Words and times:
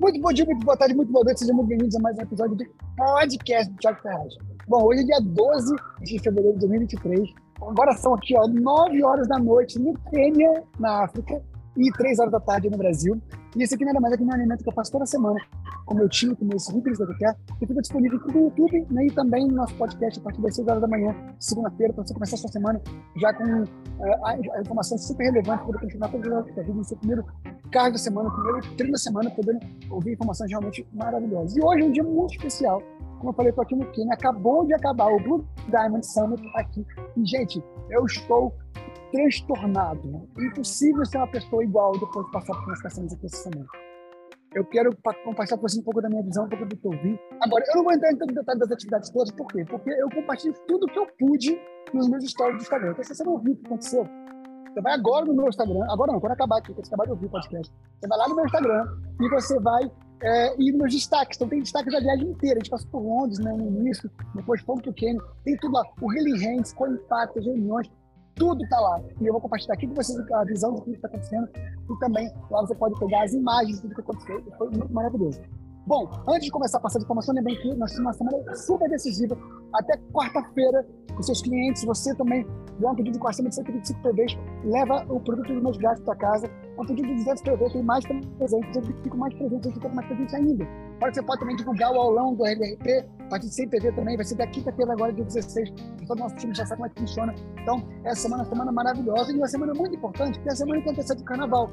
Muito 0.00 0.20
bom 0.20 0.32
dia, 0.32 0.44
muito 0.44 0.64
boa 0.64 0.76
tarde, 0.76 0.94
muito 0.94 1.10
boa 1.10 1.24
noite. 1.24 1.40
Sejam 1.40 1.56
muito 1.56 1.66
bem-vindos 1.66 1.96
a 1.96 1.98
mais 1.98 2.16
um 2.16 2.22
episódio 2.22 2.54
do 2.54 2.64
podcast 2.96 3.72
do 3.72 3.78
Thiago 3.78 4.00
Ferraz. 4.00 4.34
Bom, 4.68 4.84
hoje 4.84 5.00
é 5.00 5.04
dia 5.04 5.20
12 5.20 5.74
de 6.02 6.18
fevereiro 6.20 6.52
de 6.52 6.60
2023. 6.68 7.34
Agora 7.60 7.92
são 7.94 8.14
aqui, 8.14 8.36
ó, 8.36 8.46
9 8.46 9.02
horas 9.02 9.26
da 9.26 9.40
noite 9.40 9.76
no 9.76 9.98
Quênia, 10.08 10.62
na 10.78 11.02
África, 11.02 11.42
e 11.76 11.90
3 11.90 12.20
horas 12.20 12.30
da 12.30 12.38
tarde 12.38 12.70
no 12.70 12.78
Brasil. 12.78 13.20
E 13.56 13.62
esse 13.62 13.74
aqui 13.74 13.84
nada 13.84 14.00
mais 14.00 14.14
é 14.14 14.16
que 14.16 14.22
um 14.22 14.32
alimento 14.32 14.62
que 14.62 14.68
eu 14.68 14.74
faço 14.74 14.92
toda 14.92 15.06
semana 15.06 15.40
com 15.86 15.94
meu 15.94 16.08
time, 16.08 16.36
com 16.36 16.44
meus 16.44 16.68
líderes 16.68 16.98
da 16.98 17.06
DTR, 17.06 17.34
que 17.58 17.66
fica 17.66 17.80
disponível 17.80 18.18
aqui 18.18 18.32
no 18.32 18.44
YouTube 18.44 18.86
né, 18.90 19.06
e 19.06 19.10
também 19.10 19.48
no 19.48 19.54
nosso 19.54 19.74
podcast 19.76 20.20
a 20.20 20.22
partir 20.22 20.42
das 20.42 20.54
6 20.54 20.68
horas 20.68 20.82
da 20.82 20.88
manhã, 20.88 21.14
segunda-feira, 21.38 21.92
para 21.94 22.04
você 22.04 22.12
começar 22.12 22.36
a 22.36 22.38
sua 22.38 22.50
semana 22.50 22.80
já 23.16 23.32
com 23.32 23.62
uh, 23.62 24.26
a, 24.26 24.60
informação 24.60 24.98
super 24.98 25.24
relevante 25.24 25.64
para 25.64 25.80
continuar 25.80 26.08
toda 26.10 26.38
a 26.38 26.42
vida 26.42 26.74
no 26.74 26.84
seu 26.84 26.96
primeiro 26.98 27.24
cargo 27.72 27.92
da 27.92 27.98
semana, 27.98 28.30
primeiro 28.30 28.74
treino 28.76 28.92
da 28.92 28.98
semana, 28.98 29.30
podendo 29.30 29.60
ouvir 29.90 30.12
informações 30.12 30.50
realmente 30.50 30.86
maravilhosas. 30.92 31.56
E 31.56 31.62
hoje 31.62 31.82
é 31.82 31.84
um 31.86 31.92
dia 31.92 32.04
muito 32.04 32.34
especial. 32.34 32.82
Como 33.18 33.30
eu 33.30 33.34
falei, 33.34 33.50
estou 33.50 33.62
aqui 33.62 33.74
no 33.74 33.90
Quênia, 33.90 34.14
acabou 34.14 34.64
de 34.66 34.74
acabar 34.74 35.06
o 35.06 35.18
Blue 35.18 35.44
Diamond 35.68 36.06
Summit 36.06 36.42
aqui. 36.54 36.86
E, 37.16 37.26
gente, 37.26 37.62
eu 37.90 38.04
estou 38.04 38.54
transtornado. 39.10 40.28
Impossível 40.38 41.04
ser 41.04 41.18
uma 41.18 41.28
pessoa 41.28 41.62
igual 41.62 41.92
depois 41.92 42.26
de 42.26 42.32
passar 42.32 42.54
por 42.54 42.80
questões 42.80 43.12
aqui 43.12 43.26
essa 43.26 43.50
semana. 43.50 43.66
Eu 44.54 44.64
quero 44.64 44.96
compartilhar 45.24 45.58
com 45.58 45.68
você 45.68 45.78
um 45.78 45.84
pouco 45.84 46.00
da 46.00 46.08
minha 46.08 46.22
visão, 46.22 46.46
um 46.46 46.48
pouco 46.48 46.64
do 46.64 46.76
que 46.76 46.86
eu 46.86 46.90
vi. 47.02 47.20
Agora, 47.42 47.64
eu 47.68 47.76
não 47.76 47.84
vou 47.84 47.92
entrar 47.92 48.10
em 48.10 48.16
tanto 48.16 48.34
detalhe 48.34 48.58
das 48.58 48.70
atividades 48.70 49.10
todas, 49.10 49.30
por 49.32 49.46
quê? 49.48 49.64
Porque 49.64 49.90
eu 49.90 50.08
compartilho 50.10 50.54
tudo 50.66 50.86
que 50.86 50.98
eu 50.98 51.06
pude 51.18 51.60
nos 51.92 52.08
meus 52.08 52.24
stories 52.24 52.56
do 52.56 52.62
Instagram. 52.62 52.92
Então, 52.92 53.04
se 53.04 53.14
você 53.14 53.24
não 53.24 53.38
viu 53.38 53.52
o 53.52 53.56
que 53.56 53.66
aconteceu, 53.66 54.08
você 54.72 54.80
vai 54.80 54.94
agora 54.94 55.26
no 55.26 55.34
meu 55.34 55.48
Instagram, 55.48 55.84
agora 55.90 56.12
não, 56.12 56.20
quando 56.20 56.32
acabar 56.32 56.58
aqui, 56.58 56.72
quando 56.72 56.86
você 56.86 56.94
acabar 56.94 57.04
de 57.04 57.10
ouvir 57.10 57.26
o 57.26 57.30
podcast, 57.30 57.74
você 58.00 58.08
vai 58.08 58.18
lá 58.18 58.28
no 58.28 58.36
meu 58.36 58.44
Instagram 58.44 58.86
e 59.20 59.28
você 59.28 59.60
vai 59.60 59.90
é, 60.22 60.56
nos 60.56 60.92
destaques. 60.94 61.36
Então 61.36 61.48
tem 61.48 61.60
destaques 61.60 61.92
da 61.92 62.00
viagem 62.00 62.30
inteira. 62.30 62.56
A 62.56 62.58
gente 62.60 62.70
passou 62.70 62.90
por 62.90 63.02
Londres 63.02 63.38
né, 63.38 63.52
no 63.52 63.66
início, 63.66 64.10
depois 64.34 64.60
fomos 64.62 64.82
para 64.82 64.90
o 64.90 64.94
tem 64.94 65.18
tudo 65.60 65.72
lá. 65.72 65.82
O 66.00 66.12
Healing 66.12 66.38
Hands, 66.44 66.72
com 66.72 66.86
impacto, 66.86 67.38
as 67.38 67.44
reuniões, 67.44 67.90
tudo 68.38 68.62
está 68.62 68.80
lá. 68.80 69.00
E 69.20 69.26
eu 69.26 69.32
vou 69.32 69.40
compartilhar 69.40 69.74
aqui 69.74 69.86
com 69.86 69.94
vocês 69.94 70.18
a 70.32 70.44
visão 70.44 70.74
do 70.74 70.82
que 70.82 70.92
está 70.92 71.08
acontecendo. 71.08 71.48
E 71.56 71.98
também 71.98 72.30
lá 72.50 72.60
você 72.62 72.74
pode 72.74 72.98
pegar 72.98 73.24
as 73.24 73.32
imagens 73.32 73.80
do 73.80 73.88
que 73.94 74.00
aconteceu. 74.00 74.42
Foi 74.56 74.70
muito 74.70 74.92
maravilhoso. 74.92 75.40
Bom, 75.88 76.06
antes 76.28 76.44
de 76.44 76.50
começar 76.50 76.76
a 76.76 76.80
passar 76.82 76.98
de 76.98 77.06
informação, 77.06 77.34
lembrem 77.34 77.56
que 77.62 77.74
nós 77.76 77.92
temos 77.92 78.06
uma 78.06 78.12
semana 78.12 78.54
super 78.54 78.90
decisiva. 78.90 79.34
Até 79.72 79.96
quarta-feira, 80.12 80.86
os 81.18 81.24
seus 81.24 81.40
clientes, 81.40 81.82
você 81.82 82.14
também, 82.14 82.46
dá 82.78 82.90
um 82.90 82.94
pedido 82.94 83.18
com 83.18 83.26
acima 83.26 83.48
de 83.48 83.54
125 83.54 83.98
PVs, 84.02 84.36
leva 84.64 85.06
o 85.08 85.18
produto 85.18 85.50
dos 85.50 85.62
meus 85.62 85.78
gastos 85.78 86.04
para 86.04 86.14
casa. 86.16 86.50
Um 86.78 86.84
pedido 86.84 87.08
de 87.08 87.14
200 87.14 87.42
PVs, 87.42 87.72
tem 87.72 87.82
mais 87.82 88.04
presentes, 88.04 88.76
eu 88.76 88.82
fico 88.82 89.16
mais 89.16 89.34
presente, 89.34 89.66
eu 89.66 89.72
fico 89.72 89.88
mais 89.88 90.06
presente 90.08 90.36
ainda. 90.36 90.68
Agora 90.96 91.14
você 91.14 91.22
pode 91.22 91.40
também 91.40 91.56
divulgar 91.56 91.90
o 91.90 91.96
aulão 91.98 92.34
do 92.34 92.44
RRP, 92.44 93.08
a 93.20 93.28
partir 93.30 93.46
de 93.46 93.54
100 93.54 93.68
PV 93.70 93.92
também, 93.92 94.16
vai 94.16 94.26
ser 94.26 94.34
da 94.34 94.46
quinta-feira 94.46 94.92
agora, 94.92 95.10
dia 95.10 95.24
16. 95.24 95.70
Todo 96.06 96.18
nosso 96.18 96.36
time 96.36 96.54
já 96.54 96.66
sabe 96.66 96.82
como 96.82 96.86
é 96.86 96.90
que 96.90 97.00
funciona. 97.00 97.34
Então, 97.68 97.86
essa 98.02 98.22
semana 98.22 98.44
é 98.44 98.46
uma 98.46 98.50
semana 98.50 98.72
maravilhosa 98.72 99.30
e 99.30 99.36
uma 99.36 99.46
semana 99.46 99.74
muito 99.74 99.94
importante, 99.94 100.38
porque 100.38 100.48
é 100.48 100.52
a 100.52 100.56
semana 100.56 100.80
que 100.80 100.88
antecede 100.88 101.20
o 101.20 101.24
carnaval. 101.26 101.70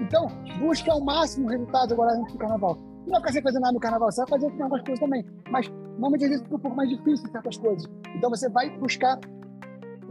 Então, 0.00 0.26
busque 0.58 0.88
ao 0.88 1.04
máximo 1.04 1.50
resultados 1.50 1.92
agora 1.92 2.12
antes 2.12 2.32
do 2.32 2.38
carnaval. 2.38 2.78
Não 3.04 3.10
vai 3.10 3.20
ficar 3.20 3.32
sem 3.32 3.42
fazer 3.42 3.58
nada 3.58 3.74
no 3.74 3.78
carnaval, 3.78 4.10
você 4.10 4.22
vai 4.22 4.30
fazer 4.30 4.46
algumas 4.46 4.80
coisas 4.80 5.00
também. 5.00 5.22
Mas 5.50 5.68
normalmente 5.68 6.24
às 6.24 6.30
vezes 6.30 6.44
fica 6.44 6.56
um 6.56 6.60
pouco 6.60 6.76
mais 6.78 6.88
difícil 6.88 7.30
certas 7.30 7.58
coisas. 7.58 7.86
Então 8.16 8.30
você 8.30 8.48
vai 8.48 8.70
buscar 8.78 9.20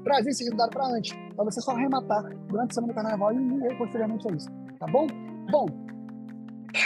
trazer 0.04 0.30
esse 0.30 0.44
resultado 0.44 0.70
para 0.70 0.86
antes. 0.86 1.18
Para 1.36 1.46
você 1.46 1.62
só 1.62 1.72
arrematar 1.72 2.24
durante 2.50 2.70
a 2.70 2.74
semana 2.76 2.94
do 2.94 2.96
carnaval 2.96 3.34
e 3.34 3.76
posteriormente 3.76 4.32
a 4.32 4.36
isso. 4.36 4.50
Tá 4.78 4.86
bom? 4.86 5.08
Bom, 5.50 5.66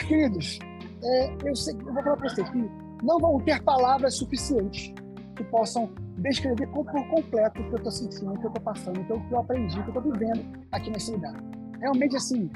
queridos, 0.07 0.57
é, 1.03 1.35
eu, 1.43 1.53
sei, 1.53 1.73
eu 1.73 1.93
vou 1.93 2.01
falar 2.01 2.15
para 2.15 2.29
vocês 2.29 2.49
que 2.49 2.71
não 3.03 3.19
vão 3.19 3.41
ter 3.41 3.61
palavras 3.63 4.15
suficientes 4.15 4.93
que 5.37 5.43
possam 5.45 5.89
descrever 6.17 6.67
por 6.67 6.85
completo 6.85 7.61
o 7.61 7.63
que 7.65 7.73
eu 7.73 7.77
estou 7.77 7.91
sentindo, 7.91 8.33
o 8.33 8.39
que 8.39 8.45
eu 8.45 8.49
estou 8.49 8.63
passando, 8.63 8.99
então, 8.99 9.17
o 9.17 9.27
que 9.27 9.33
eu 9.33 9.39
aprendi, 9.39 9.79
o 9.79 9.83
que 9.83 9.89
eu 9.89 9.97
estou 9.97 10.11
vivendo 10.11 10.65
aqui 10.71 10.89
nesse 10.89 11.11
lugar. 11.11 11.33
Realmente, 11.79 12.15
assim, 12.15 12.49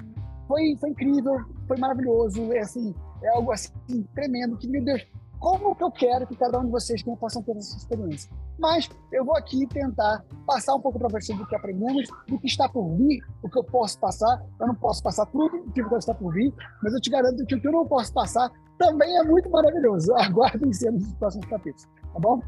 foi, 0.47 0.75
foi 0.79 0.89
incrível, 0.89 1.39
foi 1.67 1.77
maravilhoso, 1.77 2.51
é, 2.51 2.59
assim, 2.59 2.93
é 3.23 3.29
algo 3.29 3.51
assim 3.51 4.03
tremendo, 4.13 4.57
que, 4.57 4.67
meu 4.67 4.83
Deus, 4.83 5.05
como 5.39 5.75
que 5.75 5.83
eu 5.83 5.91
quero 5.91 6.27
que 6.27 6.35
cada 6.35 6.59
um 6.59 6.65
de 6.65 6.71
vocês 6.71 7.01
tenha, 7.01 7.17
possam 7.17 7.41
ter 7.41 7.57
essa 7.57 7.75
experiência. 7.75 8.29
Mas 8.59 8.87
eu 9.11 9.25
vou 9.25 9.35
aqui 9.35 9.65
tentar 9.67 10.23
passar 10.45 10.75
um 10.75 10.79
pouco 10.79 10.99
para 10.99 11.07
vocês 11.09 11.35
do 11.35 11.47
que 11.47 11.55
aprendemos, 11.55 12.07
do 12.27 12.39
que 12.39 12.45
está 12.45 12.69
por 12.69 12.95
vir, 12.95 13.23
o 13.41 13.49
que 13.49 13.57
eu 13.57 13.63
posso 13.63 13.99
passar. 13.99 14.45
Eu 14.59 14.67
não 14.67 14.75
posso 14.75 15.01
passar 15.01 15.25
tudo 15.25 15.57
o 15.57 15.71
que 15.71 15.81
está 15.81 16.13
por 16.13 16.31
vir, 16.31 16.53
mas 16.83 16.93
eu 16.93 17.01
te 17.01 17.09
garanto 17.09 17.43
que 17.45 17.55
o 17.55 17.59
que 17.59 17.67
eu 17.67 17.71
não 17.71 17.87
posso 17.87 18.13
passar 18.13 18.51
também 18.77 19.17
é 19.17 19.23
muito 19.23 19.49
maravilhoso. 19.49 20.13
Aguardem 20.21 20.71
cenas 20.73 21.01
dos 21.01 21.13
próximos 21.13 21.47
capítulos, 21.47 21.89
tá 22.13 22.19
bom? 22.19 22.39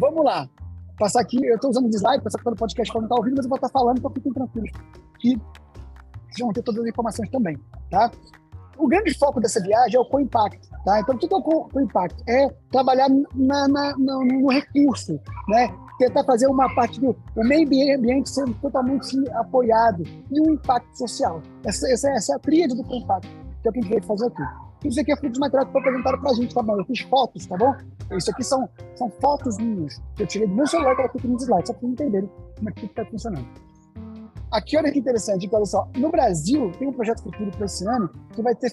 Vamos 0.00 0.24
lá. 0.24 0.48
Passar 0.98 1.20
aqui, 1.20 1.44
eu 1.44 1.54
estou 1.54 1.70
usando 1.70 1.86
o 1.86 1.90
slide, 1.90 2.22
passar 2.24 2.42
pelo 2.42 2.56
podcast 2.56 2.92
para 2.92 3.00
não 3.00 3.06
estar 3.06 3.14
tá 3.14 3.20
ouvindo, 3.20 3.36
mas 3.36 3.44
eu 3.44 3.48
vou 3.48 3.56
estar 3.56 3.68
tá 3.68 3.78
falando, 3.78 3.98
então 3.98 4.10
fiquem 4.10 4.32
tranquilos 4.32 4.70
que 5.20 5.36
vocês 5.36 6.40
vão 6.40 6.52
ter 6.52 6.62
todas 6.62 6.82
as 6.82 6.88
informações 6.88 7.30
também, 7.30 7.56
tá? 7.90 8.10
o 8.78 8.86
grande 8.86 9.12
foco 9.18 9.40
dessa 9.40 9.60
viagem 9.60 9.96
é 9.96 10.00
o 10.00 10.04
co-impact, 10.04 10.60
tá? 10.84 11.00
Então, 11.00 11.18
tudo 11.18 11.34
é 11.34 11.38
o 11.38 11.42
co-impact 11.42 12.22
é 12.28 12.48
trabalhar 12.70 13.08
na, 13.34 13.68
na, 13.68 13.96
no, 13.98 14.24
no, 14.24 14.50
recurso, 14.50 15.20
né? 15.48 15.68
Tentar 15.98 16.22
fazer 16.24 16.46
uma 16.46 16.72
parte 16.74 17.00
do 17.00 17.16
o 17.34 17.44
meio 17.44 17.66
ambiente 17.96 18.30
sendo 18.30 18.54
totalmente 18.54 19.16
apoiado 19.32 20.04
e 20.30 20.40
um 20.40 20.52
impacto 20.52 20.96
social. 20.96 21.42
Essa, 21.64 21.90
essa, 21.90 22.10
essa 22.10 22.32
é 22.32 22.36
a 22.36 22.38
tríade 22.38 22.76
do 22.76 22.84
co-impact, 22.84 23.28
que 23.28 23.68
é 23.68 23.70
o 23.70 23.72
que 23.72 23.78
a 23.80 23.82
gente 23.82 23.90
veio 23.90 24.02
fazer 24.04 24.26
aqui. 24.26 24.67
Isso 24.84 25.00
aqui 25.00 25.12
é 25.12 25.16
fruto 25.16 25.34
de 25.34 25.40
material 25.40 25.66
que 25.66 25.72
foi 25.72 25.80
apresentado 25.80 26.20
para 26.20 26.30
a 26.30 26.34
gente, 26.34 26.54
tá 26.54 26.62
bom? 26.62 26.78
Eu 26.78 26.84
fiz 26.84 27.00
fotos, 27.00 27.46
tá 27.46 27.56
bom? 27.56 27.74
Isso 28.16 28.30
aqui 28.30 28.44
são, 28.44 28.68
são 28.94 29.10
fotos 29.20 29.58
minhas 29.58 30.00
eu 30.18 30.26
tirei 30.26 30.46
do 30.46 30.54
meu 30.54 30.66
celular 30.66 30.94
que 30.94 31.02
ela 31.02 31.10
fica 31.10 31.28
nos 31.28 31.42
slides, 31.42 31.68
só 31.68 31.72
para 31.74 31.80
vocês 31.80 31.92
entenderem 31.92 32.30
como 32.56 32.68
é 32.68 32.72
que 32.72 32.86
está 32.86 33.04
funcionando. 33.04 33.46
Aqui, 34.50 34.78
olha 34.78 34.90
que 34.90 34.98
interessante, 34.98 35.48
olha 35.52 35.64
só, 35.66 35.86
no 35.96 36.10
Brasil 36.10 36.72
tem 36.78 36.88
um 36.88 36.92
projeto 36.92 37.22
futuro 37.22 37.50
para 37.50 37.66
esse 37.66 37.86
ano 37.86 38.08
que 38.34 38.40
vai 38.40 38.54
ter 38.54 38.72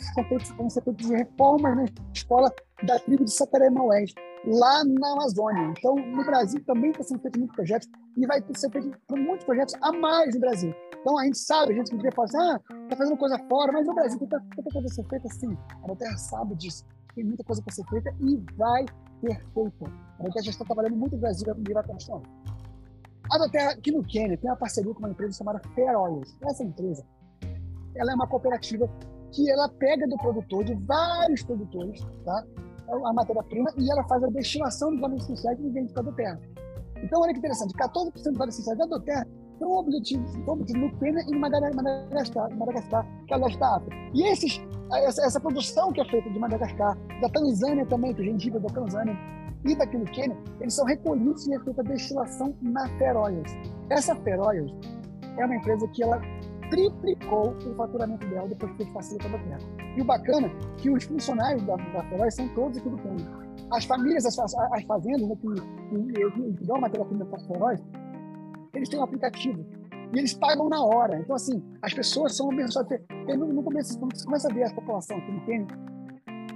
vão 0.58 0.70
ser 0.70 0.82
feitas 0.82 1.10
reformas 1.10 1.76
na 1.76 1.86
escola 2.14 2.54
da 2.84 2.98
tribo 3.00 3.26
de 3.26 3.32
Sataré-Maués, 3.32 4.14
lá 4.46 4.86
na 4.86 5.12
Amazônia. 5.12 5.74
Então, 5.78 5.96
no 5.96 6.24
Brasil 6.24 6.64
também 6.66 6.92
está 6.92 7.04
sendo 7.04 7.20
feito 7.22 7.40
muitos 7.40 7.56
projetos 7.56 7.90
e 8.16 8.26
vai 8.26 8.42
ser 8.56 8.70
feito 8.70 8.98
muitos 9.12 9.46
projetos 9.46 9.76
a 9.82 9.92
mais 9.92 10.34
no 10.34 10.40
Brasil. 10.40 10.74
Então, 11.06 11.20
a 11.20 11.26
gente 11.26 11.38
sabe, 11.38 11.72
a 11.72 11.76
gente 11.76 11.96
que 11.96 12.12
fala 12.16 12.28
assim, 12.28 12.38
ah, 12.40 12.60
está 12.86 12.96
fazendo 12.96 13.16
coisa 13.16 13.38
fora, 13.48 13.72
mas 13.72 13.86
no 13.86 13.94
Brasil 13.94 14.18
tem 14.18 14.28
tanta 14.28 14.72
coisa 14.74 14.88
a 14.88 14.92
ser 14.92 15.04
feita 15.04 15.28
assim. 15.28 15.56
A 15.84 15.96
Terra 15.96 16.18
sabe 16.18 16.56
disso. 16.56 16.84
Tem 17.14 17.24
muita 17.24 17.44
coisa 17.44 17.62
para 17.62 17.76
ser 17.76 17.86
feita 17.86 18.12
e 18.22 18.44
vai 18.58 18.86
ter 19.22 19.40
feita. 19.54 19.86
A 20.20 20.24
Terra 20.24 20.42
já 20.42 20.50
está 20.50 20.66
trabalhando 20.66 20.96
muito 20.96 21.14
no 21.14 21.22
Brasil 21.22 21.46
e 21.56 21.74
vai 21.74 21.84
continuar. 21.84 22.24
A 23.32 23.38
Doterra, 23.38 23.70
aqui 23.74 23.92
no 23.92 24.04
Quênia, 24.04 24.36
tem 24.36 24.50
uma 24.50 24.58
parceria 24.58 24.92
com 24.92 24.98
uma 24.98 25.10
empresa 25.12 25.38
chamada 25.38 25.62
Fair. 25.76 25.96
Essa 26.42 26.64
empresa, 26.64 27.06
ela 27.96 28.12
é 28.12 28.16
uma 28.16 28.26
cooperativa 28.26 28.90
que 29.32 29.48
ela 29.48 29.70
pega 29.70 30.08
do 30.08 30.18
produtor, 30.18 30.64
de 30.64 30.74
vários 30.74 31.44
produtores, 31.44 32.02
tá? 32.24 32.44
a 32.90 33.14
matéria-prima, 33.14 33.72
e 33.78 33.92
ela 33.92 34.04
faz 34.08 34.24
a 34.24 34.28
destilação 34.28 34.92
dos 34.92 35.04
óleos 35.04 35.22
essenciais 35.22 35.60
e 35.60 35.70
vende 35.70 35.94
para 35.94 36.02
a 36.02 36.06
Doterra. 36.06 36.42
Então, 37.04 37.22
olha 37.22 37.32
que 37.32 37.38
interessante, 37.38 37.76
14% 37.76 38.12
dos 38.12 38.26
óleos 38.26 38.56
essenciais 38.56 38.80
da 38.80 38.86
Doterra 38.88 39.28
são 39.58 39.72
obtidos 39.72 40.36
no 40.74 40.92
Quênia 40.98 41.24
e 41.28 41.32
no 41.32 41.40
Madagascar, 41.40 42.56
Madagascar, 42.56 43.06
que 43.28 43.34
é 43.34 43.38
o 43.38 43.42
leste 43.42 43.60
da 43.60 43.76
África. 43.78 43.96
E 44.14 44.24
esses, 44.24 44.62
essa, 44.92 45.26
essa 45.26 45.40
produção 45.40 45.92
que 45.92 46.02
é 46.02 46.06
feita 46.06 46.30
de 46.30 46.40
Madagascar, 46.40 46.98
da 47.22 47.30
Tanzânia 47.30 47.86
também, 47.86 48.14
que 48.14 48.22
o 48.22 48.26
gengibre 48.26 48.60
da 48.60 48.70
Tanzânia, 48.70 49.16
e 49.66 49.76
daqui 49.76 49.98
no 49.98 50.06
Quênia, 50.06 50.38
eles 50.60 50.74
são 50.74 50.86
recolhidos 50.86 51.48
e 51.48 51.56
é 51.56 51.60
feita 51.60 51.84
destilação 51.84 52.56
na 52.62 52.88
Feroias. 52.98 53.52
Essa 53.90 54.16
Feroias 54.16 54.72
é 55.38 55.46
uma 55.46 55.56
empresa 55.56 55.88
que 55.88 56.04
ela 56.04 56.22
triplicou 56.70 57.56
o 57.66 57.76
faturamento 57.76 58.28
dela 58.28 58.48
depois 58.48 58.72
que 58.74 58.78
fez 58.78 58.90
com 58.92 59.00
a 59.00 59.40
Terra. 59.40 59.60
E 59.98 60.02
o 60.02 60.06
bacana 60.06 60.48
é 60.48 60.76
que 60.78 60.90
os 60.90 61.04
funcionários 61.04 61.64
da, 61.64 61.76
da 61.76 62.32
são 62.32 62.48
todos 62.50 62.78
aqui 62.78 62.90
do 62.90 62.98
Quênia. 62.98 63.26
As 63.72 63.86
famílias, 63.86 64.26
as, 64.26 64.38
as 64.38 64.84
fazendas 64.84 65.28
né, 65.28 65.36
que, 65.42 66.32
que, 66.32 66.54
que, 66.54 66.66
dão 66.66 66.80
matéria-prima 66.80 67.26
para 67.26 67.42
a 67.42 67.48
Feroias, 67.48 67.84
eles 68.80 68.90
têm 68.90 69.00
um 69.00 69.04
aplicativo 69.04 69.66
e 70.14 70.20
eles 70.20 70.34
pagam 70.34 70.70
na 70.70 70.84
hora. 70.84 71.20
Então, 71.20 71.36
assim, 71.36 71.62
as 71.82 71.94
pessoas 71.94 72.36
são 72.36 72.52
abençoadas. 72.52 73.00
No, 73.28 73.48
no 73.48 73.64
começo, 73.64 73.98
quando 74.00 74.16
você 74.16 74.26
começa 74.26 74.50
a 74.50 74.54
ver 74.54 74.64
a 74.64 74.74
população 74.74 75.18
aqui 75.18 75.32
no 75.32 75.42
Quênia, 75.46 75.68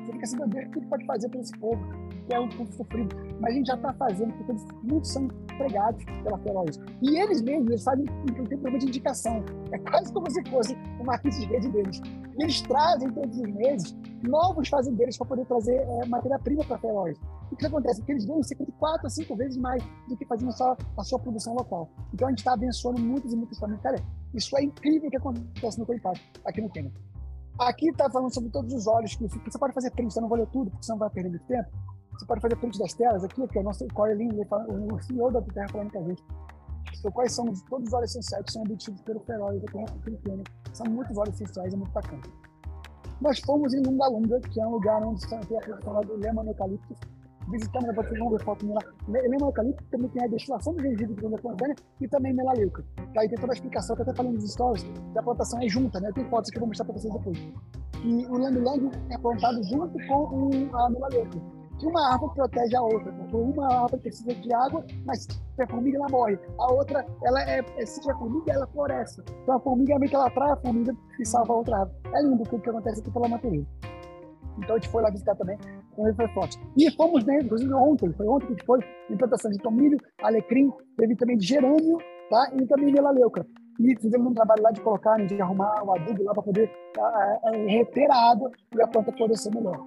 você 0.09 0.13
fica 0.13 0.23
assim, 0.23 0.37
Deus, 0.37 0.67
o 0.67 0.71
que 0.71 0.85
pode 0.87 1.05
fazer 1.05 1.29
para 1.29 1.39
esse 1.39 1.57
povo? 1.59 1.81
Que 2.27 2.33
é 2.33 2.39
um 2.39 2.49
povo 2.49 2.71
sofrido. 2.73 3.15
Mas 3.39 3.51
a 3.51 3.55
gente 3.55 3.67
já 3.67 3.75
está 3.75 3.93
fazendo, 3.93 4.33
porque 4.33 4.51
eles, 4.51 4.65
muitos 4.83 5.11
são 5.11 5.23
empregados 5.23 6.03
pela 6.23 6.37
Feroz. 6.39 6.79
E 7.01 7.17
eles 7.17 7.41
mesmos, 7.41 7.67
eles 7.69 7.83
sabem 7.83 8.05
que 8.05 8.33
tem 8.33 8.45
problema 8.45 8.79
de 8.79 8.85
indicação. 8.87 9.43
É 9.71 9.77
quase 9.77 10.11
como 10.13 10.29
se 10.29 10.43
fosse 10.49 10.77
uma 10.99 11.17
ficha 11.19 11.39
de 11.39 11.45
rede 11.47 11.69
deles. 11.69 12.01
E 12.37 12.43
eles 12.43 12.61
trazem 12.61 13.11
todos 13.11 13.37
os 13.37 13.47
meses 13.53 13.95
novos 14.23 14.67
fazendeiros 14.67 15.17
para 15.17 15.27
poder 15.27 15.45
trazer 15.45 15.75
é, 15.75 16.05
matéria-prima 16.07 16.63
para 16.63 16.75
a 16.75 16.79
Feroz. 16.79 17.19
O 17.51 17.55
que 17.55 17.65
acontece? 17.65 17.99
Porque 17.99 18.11
eles 18.11 18.25
ganham 18.25 18.43
cerca 18.43 18.65
de 18.65 18.71
4 18.73 19.07
a 19.07 19.09
5 19.09 19.35
vezes 19.35 19.57
mais 19.57 19.83
do 20.07 20.15
que 20.15 20.25
fazendo 20.25 20.51
só 20.51 20.77
a 20.97 21.03
sua 21.03 21.19
produção 21.19 21.55
local. 21.55 21.89
Então 22.13 22.27
a 22.27 22.31
gente 22.31 22.39
está 22.39 22.53
abençoando 22.53 23.01
muitos 23.01 23.33
e 23.33 23.35
muitas 23.35 23.57
famílias. 23.57 23.81
Cara, 23.81 23.97
isso 24.33 24.55
é 24.57 24.63
incrível 24.63 25.07
o 25.07 25.11
que 25.11 25.17
acontece 25.17 25.79
no 25.79 25.85
Coipado, 25.85 26.19
aqui 26.45 26.61
no 26.61 26.69
Quênia. 26.69 26.91
Aqui 27.57 27.89
está 27.89 28.09
falando 28.09 28.33
sobre 28.33 28.49
todos 28.51 28.73
os 28.73 28.87
olhos 28.87 29.15
que 29.15 29.27
você 29.27 29.59
pode 29.59 29.73
fazer 29.73 29.91
print, 29.91 30.15
eu 30.15 30.21
não 30.21 30.29
vou 30.29 30.37
ler 30.37 30.47
tudo, 30.47 30.69
porque 30.69 30.85
senão 30.85 30.99
vai 30.99 31.09
perder 31.09 31.29
muito 31.29 31.45
tempo. 31.45 31.69
Você 32.13 32.25
pode 32.25 32.41
fazer 32.41 32.55
print 32.55 32.77
das 32.79 32.93
telas 32.93 33.23
aqui, 33.23 33.47
que 33.47 33.57
é 33.57 33.61
o 33.61 33.63
nosso 33.63 33.85
Corey 33.93 34.15
o 34.91 34.99
CEO 35.01 35.31
da 35.31 35.41
Terra 35.41 35.67
falando 35.69 35.91
com 35.91 35.99
a 35.99 36.03
gente. 36.03 36.23
Então, 36.97 37.11
quais 37.11 37.33
são 37.33 37.45
todos 37.69 37.87
os 37.87 37.93
óleos 37.93 38.11
essenciais 38.11 38.45
que 38.45 38.51
são 38.51 38.61
obtidos 38.61 39.01
pelo 39.01 39.19
feróide 39.21 39.65
da 39.65 40.73
São 40.73 40.85
muitos 40.87 41.17
óleos 41.17 41.35
essenciais, 41.35 41.73
é 41.73 41.77
muito 41.77 41.91
bacana. 41.91 42.21
Nós 43.21 43.39
fomos 43.39 43.73
em 43.73 43.81
Lunga 43.81 44.07
Lunga, 44.07 44.39
que 44.39 44.61
é 44.61 44.65
um 44.65 44.71
lugar 44.71 45.03
onde 45.03 45.27
tem 45.27 45.37
a 45.37 45.41
produção 45.41 46.01
do 46.01 46.15
Lemon 46.15 46.45
Eucaliptus. 46.45 46.97
Visitamos, 47.51 47.87
né, 47.87 47.93
vão 48.19 48.29
ver 48.29 48.43
foto 48.43 48.65
Eucaliptus 49.41 49.87
também 49.89 50.09
tem 50.09 50.23
a 50.23 50.27
destilação 50.27 50.73
do 50.73 50.81
gengibre 50.81 51.15
de 51.15 51.21
Grande 51.21 51.83
e 51.99 52.07
também 52.07 52.33
melaleuca. 52.33 52.83
Aí 53.17 53.27
tem 53.27 53.37
toda 53.37 53.53
a 53.53 53.55
explicação, 53.55 53.95
que 53.95 54.01
eu 54.01 54.03
até 54.03 54.15
falando 54.15 54.35
nos 54.35 54.51
stories, 54.51 54.85
da 55.13 55.23
plantação 55.23 55.59
é 55.61 55.67
junta, 55.67 55.99
né? 55.99 56.11
Tem 56.13 56.25
fotos 56.25 56.51
que 56.51 56.57
eu 56.57 56.61
vou 56.61 56.67
mostrar 56.67 56.85
para 56.85 56.93
vocês 56.93 57.13
depois. 57.13 57.37
E 58.03 58.25
o 58.27 58.37
Lang 58.37 58.91
é 59.09 59.17
plantado 59.17 59.63
junto 59.63 59.97
com 60.07 60.77
a 60.77 60.89
melaleuca 60.89 61.59
que 61.79 61.87
uma 61.87 62.11
árvore 62.11 62.33
protege 62.35 62.75
a 62.75 62.81
outra, 62.81 63.11
porque 63.11 63.35
uma 63.35 63.73
árvore 63.73 64.01
precisa 64.01 64.35
de 64.35 64.53
água, 64.53 64.85
mas 65.05 65.23
se 65.23 65.63
a 65.63 65.67
formiga 65.67 65.97
ela 65.97 66.09
morre. 66.09 66.37
A 66.59 66.73
outra, 66.73 67.05
ela 67.23 67.41
é, 67.49 67.63
é 67.77 67.85
se 67.85 68.01
tiver 68.01 68.17
formiga, 68.17 68.51
ela 68.51 68.67
floresce. 68.67 69.21
Então 69.43 69.55
a 69.55 69.59
formiga 69.59 69.95
é 69.95 70.07
que 70.07 70.15
ela 70.15 70.27
atrai 70.27 70.51
a 70.51 70.57
formiga 70.57 70.95
e 71.19 71.25
salva 71.25 71.53
a 71.53 71.55
outra 71.57 71.77
árvore. 71.79 71.97
É 72.13 72.21
lindo 72.21 72.43
o 72.43 72.59
que 72.59 72.69
acontece 72.69 72.99
aqui 72.99 73.11
pela 73.11 73.29
natureza. 73.29 73.65
Então 74.57 74.75
a 74.75 74.79
gente 74.79 74.89
foi 74.89 75.01
lá 75.01 75.09
visitar 75.09 75.35
também, 75.35 75.57
então 75.99 76.07
ele 76.07 76.15
foi 76.15 76.27
forte. 76.29 76.57
E 76.77 76.89
fomos, 76.91 77.25
né, 77.25 77.39
inclusive 77.41 77.73
ontem, 77.73 78.11
foi 78.13 78.27
ontem 78.27 78.55
que 78.55 78.65
foi, 78.65 78.79
em 79.09 79.17
plantação 79.17 79.51
de 79.51 79.57
tomilho, 79.57 79.97
alecrim, 80.21 80.71
teve 80.97 81.15
também 81.15 81.37
de 81.37 81.45
gerânio, 81.45 81.97
tá? 82.29 82.51
E 82.55 82.65
também 82.65 82.93
melaleuca. 82.93 83.45
E 83.79 83.95
fizemos 83.99 84.31
um 84.31 84.33
trabalho 84.33 84.63
lá 84.63 84.71
de 84.71 84.81
colocar, 84.81 85.17
né, 85.17 85.25
de 85.25 85.41
arrumar 85.41 85.83
o 85.83 85.93
adubo 85.93 86.23
lá 86.23 86.33
para 86.33 86.43
poder 86.43 86.71
uh, 86.97 87.67
reter 87.67 88.09
a 88.09 88.31
água 88.31 88.49
e 88.75 88.81
a 88.81 88.87
planta 88.87 89.11
florescer 89.11 89.53
melhor. 89.53 89.83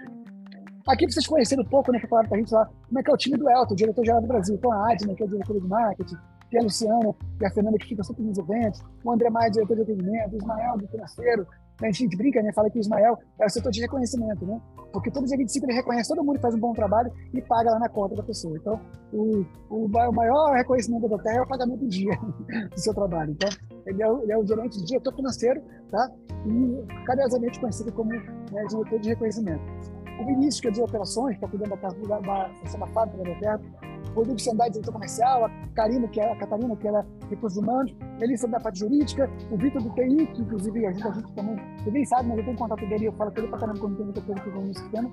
Aqui 0.87 1.11
vocês 1.11 1.27
conheceram 1.27 1.63
um 1.63 1.69
pouco, 1.69 1.93
né, 1.93 1.99
que 1.99 2.09
falaram 2.09 2.29
pra 2.29 2.39
gente 2.39 2.53
lá, 2.53 2.69
como 2.89 2.99
é 2.99 3.03
que 3.03 3.11
é 3.11 3.15
o 3.15 3.17
time 3.17 3.37
do 3.39 3.49
Elton, 3.49 3.75
diretor-geral 3.75 4.21
do 4.21 4.29
Brasil. 4.29 4.55
Então 4.57 4.73
a 4.73 4.93
Adna, 4.93 5.15
que 5.15 5.23
é 5.23 5.27
diretora 5.27 5.61
de 5.61 5.69
marketing, 5.69 6.17
tem 6.51 6.61
a 6.61 6.63
Luciana, 6.65 7.15
que 7.39 7.45
é 7.45 7.49
a 7.49 7.51
Fernanda, 7.53 7.79
que 7.79 7.87
fica 7.87 8.03
sempre 8.03 8.25
nos 8.25 8.37
eventos, 8.37 8.83
o 9.03 9.11
André 9.13 9.31
Maia, 9.31 9.51
diretor 9.51 9.77
de 9.77 9.83
atendimento, 9.83 10.35
o 10.35 10.37
Ismael, 10.37 10.77
do 10.77 10.89
financeiro. 10.89 11.47
A 11.81 11.91
gente 11.91 12.17
brinca, 12.17 12.43
né? 12.43 12.53
Fala 12.53 12.71
que 12.71 12.79
o 12.79 12.81
Ismael 12.81 13.19
é 13.41 13.47
o 13.47 13.49
setor 13.49 13.71
de 13.71 13.81
reconhecimento, 13.81 14.45
né? 14.47 14.61
Porque 14.93 15.11
todo 15.11 15.27
dia 15.27 15.37
25 15.37 15.67
ele 15.67 15.75
reconhece 15.75 16.09
todo 16.09 16.25
mundo 16.25 16.37
que 16.37 16.43
faz 16.43 16.55
um 16.55 16.61
bom 16.61 16.73
trabalho 16.73 17.11
e 17.33 17.41
paga 17.41 17.71
lá 17.71 17.79
na 17.79 17.89
conta 17.89 18.15
da 18.15 18.23
pessoa. 18.23 18.57
Então, 18.57 18.81
o, 19.13 19.45
o, 19.71 19.87
o 19.87 20.13
maior 20.13 20.53
reconhecimento 20.55 21.09
da 21.09 21.19
Terra 21.19 21.39
é 21.39 21.43
o 21.43 21.49
pagamento 21.49 21.81
do 21.81 21.89
dia 21.89 22.15
do 22.71 22.81
seu 22.81 22.95
trabalho. 22.95 23.33
Então, 23.33 23.49
ele 23.87 24.03
é, 24.03 24.11
o, 24.11 24.23
ele 24.23 24.33
é 24.33 24.39
o 24.39 24.47
gerente 24.47 24.79
de 24.79 24.85
diretor 24.85 25.15
financeiro, 25.15 25.63
tá? 25.91 26.11
E 26.47 27.05
carinhosamente 27.05 27.59
conhecido 27.59 27.93
como 27.93 28.11
né, 28.11 28.65
diretor 28.69 28.99
de 29.01 29.09
reconhecimento 29.09 30.02
o 30.23 30.27
Vinícius, 30.27 30.61
que 30.61 30.69
é 30.69 30.71
de 30.71 30.81
operações, 30.81 31.35
está 31.35 31.49
cuidando 31.49 31.71
da, 31.71 31.89
da, 31.89 32.19
da, 32.21 32.49
da 32.49 32.87
fábrica 32.89 33.23
da 33.23 33.35
Roberto, 33.35 33.65
o 34.11 34.15
Rodrigo 34.15 34.39
Sendai, 34.39 34.71
diretor 34.71 34.93
comercial, 34.93 35.45
a 35.45 35.51
Karina, 35.75 36.07
que 36.09 36.21
é 36.21 36.33
a 36.33 36.37
Catarina, 36.37 36.77
que 36.77 36.89
é 36.89 37.05
recursos 37.31 37.59
humanos, 37.59 37.95
Melissa 38.19 38.47
da 38.49 38.61
parte 38.61 38.81
jurídica, 38.81 39.31
o 39.51 39.57
Vitor 39.57 39.83
do 39.83 39.91
TI, 39.91 40.27
que 40.27 40.43
inclusive 40.43 40.87
ajuda 40.87 41.09
a 41.09 41.13
gente 41.13 41.33
também, 41.33 41.57
ninguém 41.85 42.05
sabe, 42.05 42.29
mas 42.29 42.39
eu 42.39 42.45
tenho 42.45 42.57
contato 42.57 42.87
dele, 42.87 43.07
eu 43.07 43.13
falo 43.13 43.33
com 43.33 43.41
ele 43.41 43.49
para 43.49 43.59
caramba 43.59 43.81
quando 43.81 43.97
tem 43.97 44.05
muita 44.05 44.21
coisa 44.21 44.41
que 44.43 44.49
eu 44.49 45.03
no 45.03 45.13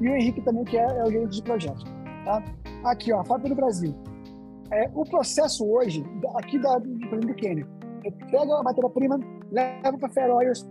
e 0.00 0.08
o 0.08 0.14
Henrique 0.16 0.40
também, 0.42 0.64
que 0.64 0.76
é, 0.76 0.84
é 0.84 1.02
o 1.04 1.10
gerente 1.10 1.36
de 1.36 1.42
projetos. 1.42 1.84
Tá? 2.24 2.42
Aqui, 2.84 3.12
ó, 3.12 3.20
a 3.20 3.24
fábrica 3.24 3.50
do 3.50 3.54
Brasil. 3.54 3.94
É, 4.72 4.90
o 4.94 5.04
processo 5.04 5.64
hoje, 5.64 6.04
aqui 6.36 6.58
da, 6.58 6.78
do 6.78 7.34
Quênia, 7.34 7.66
pega 8.30 8.58
a 8.58 8.62
matéria-prima, 8.62 9.20
leva 9.52 9.98
para 9.98 10.08
Feroz, 10.08 10.66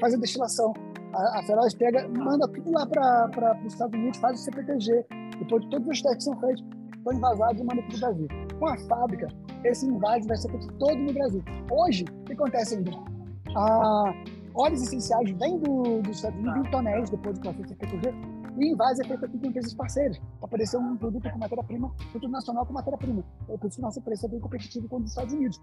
faz 0.00 0.14
a 0.14 0.16
destilação, 0.16 0.72
a, 1.12 1.38
a 1.38 1.42
Feroz 1.42 1.74
pega, 1.74 2.08
manda 2.08 2.46
tudo 2.48 2.70
lá 2.72 2.86
para 2.86 3.58
os 3.64 3.72
Estados 3.72 3.98
Unidos, 3.98 4.18
faz 4.18 4.40
o 4.40 4.44
CPTG. 4.44 5.06
Depois 5.38 5.62
de 5.62 5.70
todos 5.70 5.88
os 5.88 6.02
testes 6.02 6.24
são 6.24 6.38
feitos, 6.40 6.64
estão 6.96 7.12
envasados 7.12 7.60
e 7.60 7.64
manda 7.64 7.82
para 7.82 7.96
o 7.96 7.98
Brasil. 7.98 8.28
Com 8.58 8.66
a 8.66 8.76
fábrica, 8.78 9.28
esse 9.64 9.86
invase 9.86 10.28
vai 10.28 10.36
ser 10.36 10.50
feito 10.50 10.72
todo 10.74 10.96
no 10.96 11.12
Brasil. 11.12 11.42
Hoje, 11.70 12.04
o 12.04 12.24
que 12.24 12.32
acontece 12.32 12.76
ainda? 12.76 12.90
A 13.56 14.14
óleos 14.54 14.82
essenciais 14.82 15.30
vêm 15.38 15.58
do, 15.58 16.02
dos 16.02 16.16
Estados 16.16 16.38
Unidos 16.38 16.66
em 16.66 16.70
tonéis, 16.70 17.10
depois 17.10 17.38
do 17.38 17.42
processo 17.42 17.68
CPTG, 17.68 18.14
e 18.58 18.64
o 18.64 18.72
invase 18.72 19.02
é 19.02 19.06
feito 19.06 19.24
aqui 19.24 19.38
com 19.38 19.46
empresas 19.46 19.74
parceiras, 19.74 20.20
para 20.48 20.66
ser 20.66 20.76
um 20.76 20.96
produto 20.96 21.30
com 21.30 21.38
matéria-prima, 21.38 21.90
produto 22.10 22.30
nacional 22.30 22.66
com 22.66 22.72
matéria-prima. 22.72 23.24
Por 23.46 23.68
isso, 23.68 23.80
nosso 23.80 24.02
preço 24.02 24.26
é 24.26 24.28
bem 24.28 24.40
competitivo 24.40 24.88
com 24.88 24.96
os 24.98 25.10
Estados 25.10 25.32
Unidos. 25.32 25.60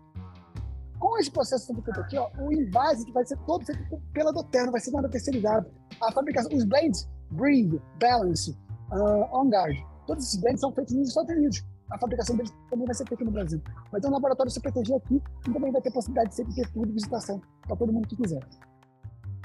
Com 1.00 1.18
esse 1.18 1.32
processo 1.32 1.68
sendo 1.68 1.82
feito 1.82 2.00
aqui, 2.00 2.18
ó, 2.18 2.30
o 2.40 2.52
invase 2.52 3.12
vai 3.12 3.26
ser 3.26 3.38
todo 3.46 3.66
feito 3.66 4.02
pela 4.14 4.34
Doterra, 4.34 4.72
vai 4.72 4.82
ser 4.82 4.92
nada 4.92 5.08
terceirizado. 5.10 5.70
A 6.02 6.12
fabricação, 6.12 6.52
os 6.56 6.64
blends, 6.64 7.08
Breathe, 7.32 7.80
Balance, 8.00 8.52
uh, 8.92 9.38
On 9.38 9.50
Guard, 9.50 9.78
todos 10.08 10.26
esses 10.26 10.40
blends 10.40 10.62
são 10.62 10.72
feitos 10.72 10.96
nos 10.96 11.10
Estados 11.10 11.36
Unidos. 11.36 11.64
A 11.92 11.98
fabricação 12.00 12.36
deles 12.36 12.52
também 12.70 12.86
vai 12.86 12.96
ser 12.96 13.08
feita 13.08 13.24
no 13.24 13.32
Brasil. 13.32 13.62
Vai 13.92 14.02
ter 14.02 14.08
um 14.08 14.12
laboratório 14.12 14.52
CPTG 14.52 14.96
aqui 14.96 15.22
e 15.48 15.54
também 15.54 15.72
vai 15.72 15.82
ter 15.82 15.92
possibilidade 15.92 16.36
de 16.36 16.56
ter 16.56 16.70
tudo 16.74 16.88
de 16.88 16.94
visitação 16.94 17.42
para 17.66 17.76
todo 17.76 17.94
mundo 17.94 18.08
que 18.08 18.16
quiser. 18.16 18.42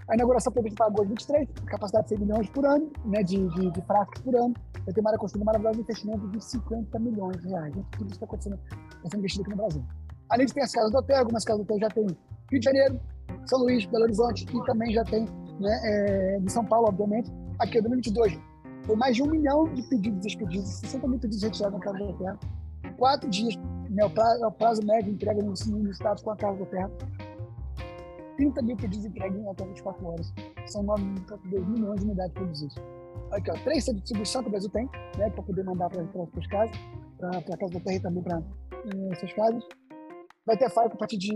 A 0.09 0.15
inauguração 0.15 0.53
prevista 0.53 0.77
para 0.77 0.87
agosto 0.87 1.09
23, 1.11 1.49
capacidade 1.67 2.09
de 2.09 2.17
100 2.17 2.19
milhões 2.19 2.51
por 2.51 2.67
ano, 2.67 2.91
né, 3.05 3.23
de, 3.23 3.49
de, 3.49 3.71
de 3.71 3.83
por 3.83 4.37
ano. 4.37 4.55
Vai 4.85 4.93
ter 4.93 5.01
uma 5.01 5.11
área 5.11 5.19
construída 5.19 5.45
maravilhosa 5.45 5.77
de 5.77 5.83
investimento 5.83 6.29
de 6.29 6.45
50 6.45 6.99
milhões 6.99 7.37
de 7.41 7.49
reais. 7.49 7.73
Tudo 7.93 8.07
isso 8.07 8.15
está 8.15 8.27
acontecendo, 8.27 8.59
está 8.67 9.11
sendo 9.11 9.21
investido 9.21 9.43
aqui 9.43 9.51
no 9.51 9.57
Brasil. 9.57 9.85
Além 10.33 10.47
de 10.47 10.55
ter 10.55 10.63
as 10.63 10.73
casas 10.73 10.91
do 10.91 10.97
hotel, 10.97 11.19
algumas 11.19 11.45
casas 11.45 11.61
do 11.61 11.65
hotel 11.65 11.79
já 11.79 11.91
tem 11.91 12.07
Rio 12.51 12.59
de 12.59 12.65
Janeiro, 12.65 12.99
São 13.45 13.59
Luís, 13.59 13.85
Belo 13.85 14.05
Horizonte 14.05 14.47
e 14.51 14.65
também 14.65 14.91
já 14.95 15.05
tem 15.05 15.27
né, 15.61 15.81
é, 15.85 16.39
de 16.41 16.51
São 16.51 16.65
Paulo, 16.65 16.89
obviamente. 16.89 17.31
Aqui 17.59 17.79
em 17.79 17.83
2022 17.83 18.41
foi 18.87 18.97
mais 18.97 19.15
de 19.15 19.23
um 19.23 19.27
milhão 19.27 19.65
de 19.75 19.83
pedidos 19.83 20.25
expedidos, 20.25 20.69
60 20.69 21.07
mil 21.07 21.19
pedidos 21.19 21.43
retirados 21.43 21.79
na 21.79 21.85
casa 21.85 21.99
do 21.99 22.09
hotel. 22.09 22.39
Quatro 22.97 23.29
dias 23.29 23.57
né, 23.91 24.07
o, 24.07 24.11
prazo, 24.11 24.43
é 24.43 24.47
o 24.47 24.53
prazo 24.53 24.83
médio 24.87 25.05
de 25.05 25.11
entrega 25.11 25.43
nos 25.43 25.67
estados 25.67 26.23
com 26.23 26.31
a 26.31 26.37
casa 26.37 26.57
do 26.57 26.63
hotel. 26.63 26.91
30 28.39 28.63
mil 28.63 28.77
pedidos 28.79 29.05
entregues 29.05 29.39
em 29.39 29.51
até 29.51 29.67
24 29.67 30.07
horas. 30.07 30.33
São 30.65 30.83
9,2 30.83 31.67
milhões 31.67 32.01
de 32.01 32.07
unidades 32.07 32.33
produzidas. 32.33 32.75
Aqui, 33.33 33.51
ó, 33.51 33.55
três 33.65 33.85
centros 33.85 33.97
de 33.97 34.03
distribuição 34.05 34.43
que 34.43 34.49
o 34.49 34.51
Brasil 34.51 34.71
tem, 34.71 34.89
né, 35.19 35.29
para 35.29 35.43
poder 35.43 35.63
mandar 35.63 35.91
para 35.91 36.03
as 36.03 36.47
casas, 36.47 36.77
para 37.19 37.37
a 37.37 37.43
casa 37.43 37.75
da 37.75 37.81
terra 37.81 37.97
e 37.97 38.01
também 38.01 38.23
para 38.23 38.39
eh, 38.39 39.13
essas 39.13 39.33
casas 39.35 39.63
vai 40.47 40.57
ter 40.57 40.71
fábrica 40.71 40.97
a 40.97 40.99
partir 40.99 41.19
de, 41.19 41.33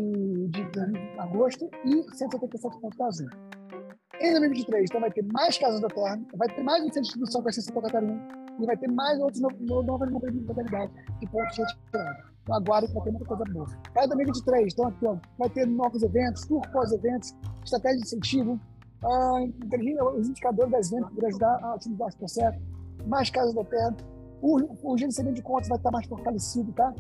de, 0.49 0.65
de 0.71 1.19
agosto 1.19 1.71
e 1.85 2.03
177 2.17 2.81
pontos 2.81 2.99
da 2.99 3.07
Azul. 3.07 3.29
Em 4.21 4.31
2023, 4.31 4.85
então 4.89 5.01
vai 5.01 5.11
ter 5.11 5.25
mais 5.33 5.59
casas 5.59 5.81
da 5.81 5.89
terra, 5.89 6.21
vai 6.35 6.49
ter 6.49 6.63
mais 6.63 6.83
um 6.83 6.87
centro 6.87 7.03
de 7.03 7.09
distribuição 7.09 7.43
com 7.43 7.49
a 7.49 7.53
Santa 7.53 7.83
Catarina 7.83 8.47
e 8.59 8.67
vai 8.67 8.77
ter 8.77 8.91
mais 8.91 9.21
outros 9.21 9.41
no, 9.41 9.49
no, 9.61 9.83
novas 9.83 10.11
modalidades 10.11 10.95
de 11.21 11.27
pontos 11.29 11.57
retirados. 11.57 12.25
Então 12.43 12.55
aguarde 12.55 12.89
que 12.89 12.95
vai 12.95 13.03
ter 13.05 13.11
muita 13.11 13.27
coisa 13.27 13.45
boa. 13.53 13.67
Para 13.93 14.07
2023, 14.07 14.73
então 14.73 14.87
aqui 14.87 15.07
ó, 15.07 15.17
vai 15.39 15.51
ter 15.51 15.67
novos 15.67 16.03
eventos, 16.03 16.47
tour 16.47 16.63
pós-eventos, 16.73 17.35
estratégia 17.65 17.99
de 17.99 18.05
incentivo, 18.05 18.61
uh, 19.03 20.19
os 20.19 20.29
indicadores 20.29 20.73
das 20.73 20.91
vendas 20.91 21.13
para 21.13 21.29
ajudar 21.29 21.59
a 21.63 21.75
otimizar 21.75 22.09
esse 22.09 22.17
processo, 22.17 22.59
mais 23.07 23.31
casas 23.31 23.55
da 23.55 23.65
terra, 23.65 23.97
o, 24.41 24.93
o 24.93 24.97
gerenciamento 24.97 25.37
de 25.37 25.43
contas 25.43 25.69
vai 25.69 25.77
estar 25.77 25.91
mais 25.91 26.07
fortalecido, 26.07 26.73
tá? 26.73 26.95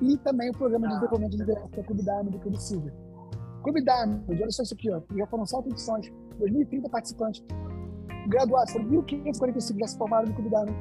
E 0.00 0.16
também 0.18 0.50
o 0.50 0.52
programa 0.52 0.88
de 0.88 0.94
desenvolvimento 0.94 1.32
de 1.32 1.38
liderança, 1.38 1.68
que 1.68 1.80
é 1.80 1.82
o 1.82 1.86
Clube 1.86 2.02
do 2.02 2.38
Clube 2.38 2.62
Silver. 2.62 2.92
Clube 3.62 3.82
Diamond, 3.82 4.24
olha 4.28 4.50
só 4.50 4.62
isso 4.62 4.74
aqui, 4.74 4.90
ó, 4.90 5.00
já 5.16 5.26
foram 5.26 5.46
sete 5.46 5.68
edições, 5.68 6.12
2.030 6.40 6.90
participantes. 6.90 7.42
Graduados, 8.28 8.72
foram 8.72 8.86
1.545 8.86 9.78
já 9.80 9.86
se 9.86 9.98
formaram 9.98 10.28
no 10.28 10.34
Clube 10.34 10.50
Diamond. 10.50 10.74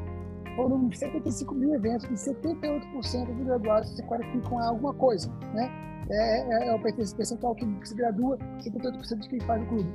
Foram 0.55 0.91
75 0.91 1.55
mil 1.55 1.73
eventos 1.73 2.05
e 2.05 2.31
78% 2.31 3.35
dos 3.35 3.45
graduados 3.45 3.89
se 3.95 4.03
qualificam 4.03 4.59
a 4.59 4.67
alguma 4.67 4.93
coisa, 4.93 5.31
né? 5.53 5.69
É, 6.09 6.41
é, 6.41 6.67
é 6.67 6.75
o 6.75 6.81
percentual 6.81 7.55
que 7.55 7.65
se 7.83 7.95
gradua, 7.95 8.37
78% 8.59 9.19
de 9.19 9.29
quem 9.29 9.39
faz 9.41 9.63
o 9.63 9.65
clube. 9.67 9.89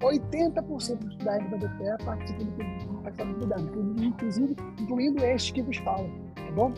80% 0.00 0.98
dos 0.98 1.12
estudantes 1.12 1.50
da 1.50 1.56
DPE 1.56 2.04
participam 2.04 2.44
do 2.44 2.52
clube 2.52 3.54
Diamond, 3.54 4.06
inclusive 4.06 4.56
incluindo 4.80 5.24
este 5.24 5.52
que 5.52 5.62
vos 5.62 5.76
fala, 5.78 6.06
tá 6.34 6.52
bom? 6.54 6.72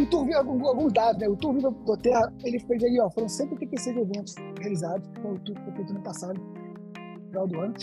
O 0.00 0.06
Tour 0.06 0.26
alguns 0.34 0.92
dados, 0.94 1.20
né? 1.20 1.28
O 1.28 1.36
Tour 1.36 1.52
Viva 1.52 1.70
do 1.70 1.96
Terra, 1.98 2.32
ele 2.42 2.58
fez 2.58 2.82
aí, 2.82 2.98
ó, 3.00 3.10
foram 3.10 3.28
136 3.28 3.96
eventos 3.98 4.34
realizados, 4.58 5.06
foi 5.20 5.32
o 5.32 5.38
tour 5.40 5.54
que 5.56 5.84
foi 5.84 6.00
passado, 6.00 6.40
no 6.40 7.26
final 7.26 7.46
do 7.46 7.60
ano. 7.60 7.74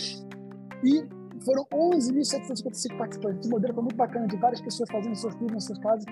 E 0.82 1.06
foram 1.44 1.64
11.755 1.72 2.98
participantes. 2.98 3.40
Esse 3.40 3.48
modelo 3.48 3.72
foi 3.72 3.82
muito 3.84 3.96
bacana, 3.96 4.26
de 4.26 4.36
várias 4.36 4.60
pessoas 4.60 4.90
fazendo 4.90 5.14
seus 5.14 5.32
tours 5.36 5.52
nas 5.52 5.64
suas 5.64 5.78
casas, 5.78 6.04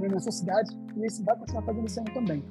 nas 0.00 0.22
suas 0.22 0.36
cidades, 0.36 0.78
e 0.96 1.04
esse 1.04 1.24
vai 1.24 1.36
continuar 1.36 1.62
fazendo 1.62 1.86
esse 1.86 1.98
ano 1.98 2.14
também. 2.14 2.44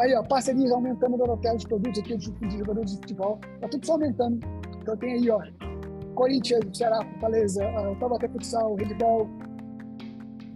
Aí, 0.00 0.12
ó, 0.16 0.22
parcerias 0.24 0.72
aumentando 0.72 1.16
no 1.16 1.30
hotel 1.30 1.56
de 1.56 1.68
produtos 1.68 2.00
aqui, 2.00 2.16
de, 2.16 2.58
jogadores 2.58 2.90
de 2.90 2.96
futebol, 2.96 3.38
tá 3.60 3.68
tudo 3.68 3.86
só 3.86 3.92
aumentando. 3.92 4.40
Então 4.82 4.96
tem 4.96 5.12
aí, 5.12 5.30
ó, 5.30 5.40
Corinthians, 6.16 6.76
Ceará, 6.76 7.04
Fortaleza, 7.04 7.64
uh, 7.64 7.94
Taubaté 8.00 8.28
Futsal, 8.28 8.74
Bull, 8.74 9.30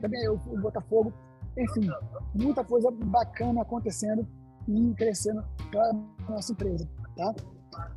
também 0.00 0.28
o, 0.28 0.34
o 0.34 0.60
Botafogo. 0.60 1.12
Enfim, 1.56 1.88
muita 2.34 2.64
coisa 2.64 2.90
bacana 2.90 3.62
acontecendo 3.62 4.26
e 4.68 4.94
crescendo 4.94 5.44
para 5.70 5.90
a 5.90 6.30
nossa 6.30 6.52
empresa. 6.52 6.88
Tá? 7.16 7.34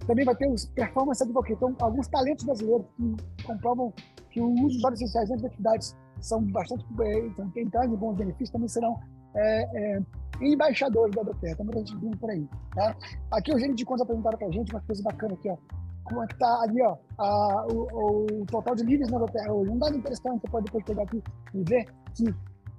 Também 0.07 0.25
vai 0.25 0.35
ter 0.35 0.50
os 0.50 0.65
Performance 0.65 1.24
Advocate, 1.24 1.53
então 1.53 1.75
alguns 1.79 2.07
talentos 2.07 2.45
brasileiros 2.45 2.85
que 2.95 3.43
comprovam 3.43 3.93
que 4.29 4.41
o 4.41 4.50
uso 4.50 4.75
dos 4.75 4.83
óleos 4.83 5.01
essenciais 5.01 5.29
nas 5.29 5.43
atividades 5.43 5.95
são 6.19 6.41
bastante, 6.51 6.85
é, 7.01 7.19
então, 7.27 7.50
tem 7.51 7.69
trazem 7.69 7.95
bons 7.95 8.15
benefícios, 8.15 8.50
também 8.50 8.67
serão 8.67 9.00
é, 9.35 9.95
é, 9.97 10.01
embaixadores 10.41 11.13
da 11.15 11.24
Doterra, 11.24 11.51
estamos 11.51 11.91
vindo 12.00 12.17
por 12.17 12.29
aí. 12.29 12.47
Tá? 12.74 12.95
Aqui 13.31 13.53
o 13.53 13.59
gerente 13.59 13.77
de 13.77 13.85
contas 13.85 14.01
apresentaram 14.01 14.38
para 14.38 14.47
a 14.47 14.51
gente 14.51 14.71
uma 14.74 14.81
coisa 14.81 15.03
bacana 15.03 15.33
aqui, 15.33 15.50
ó. 15.50 15.57
Como 16.05 16.24
é 16.24 16.27
que 16.27 16.38
tá 16.38 16.62
ali, 16.62 16.81
ó, 16.83 16.97
a, 17.17 17.65
o, 17.71 18.41
o, 18.41 18.45
total 18.45 18.75
de 18.75 18.85
níveis 18.85 19.09
na 19.09 19.17
Doterra 19.17 19.51
hoje. 19.51 19.71
Um 19.71 19.79
dado 19.79 19.97
interessante, 19.97 20.41
você 20.41 20.51
pode 20.51 20.65
depois 20.65 20.83
pegar 20.85 21.03
aqui 21.03 21.24
e 21.53 21.63
ver 21.63 21.85
que 22.13 22.25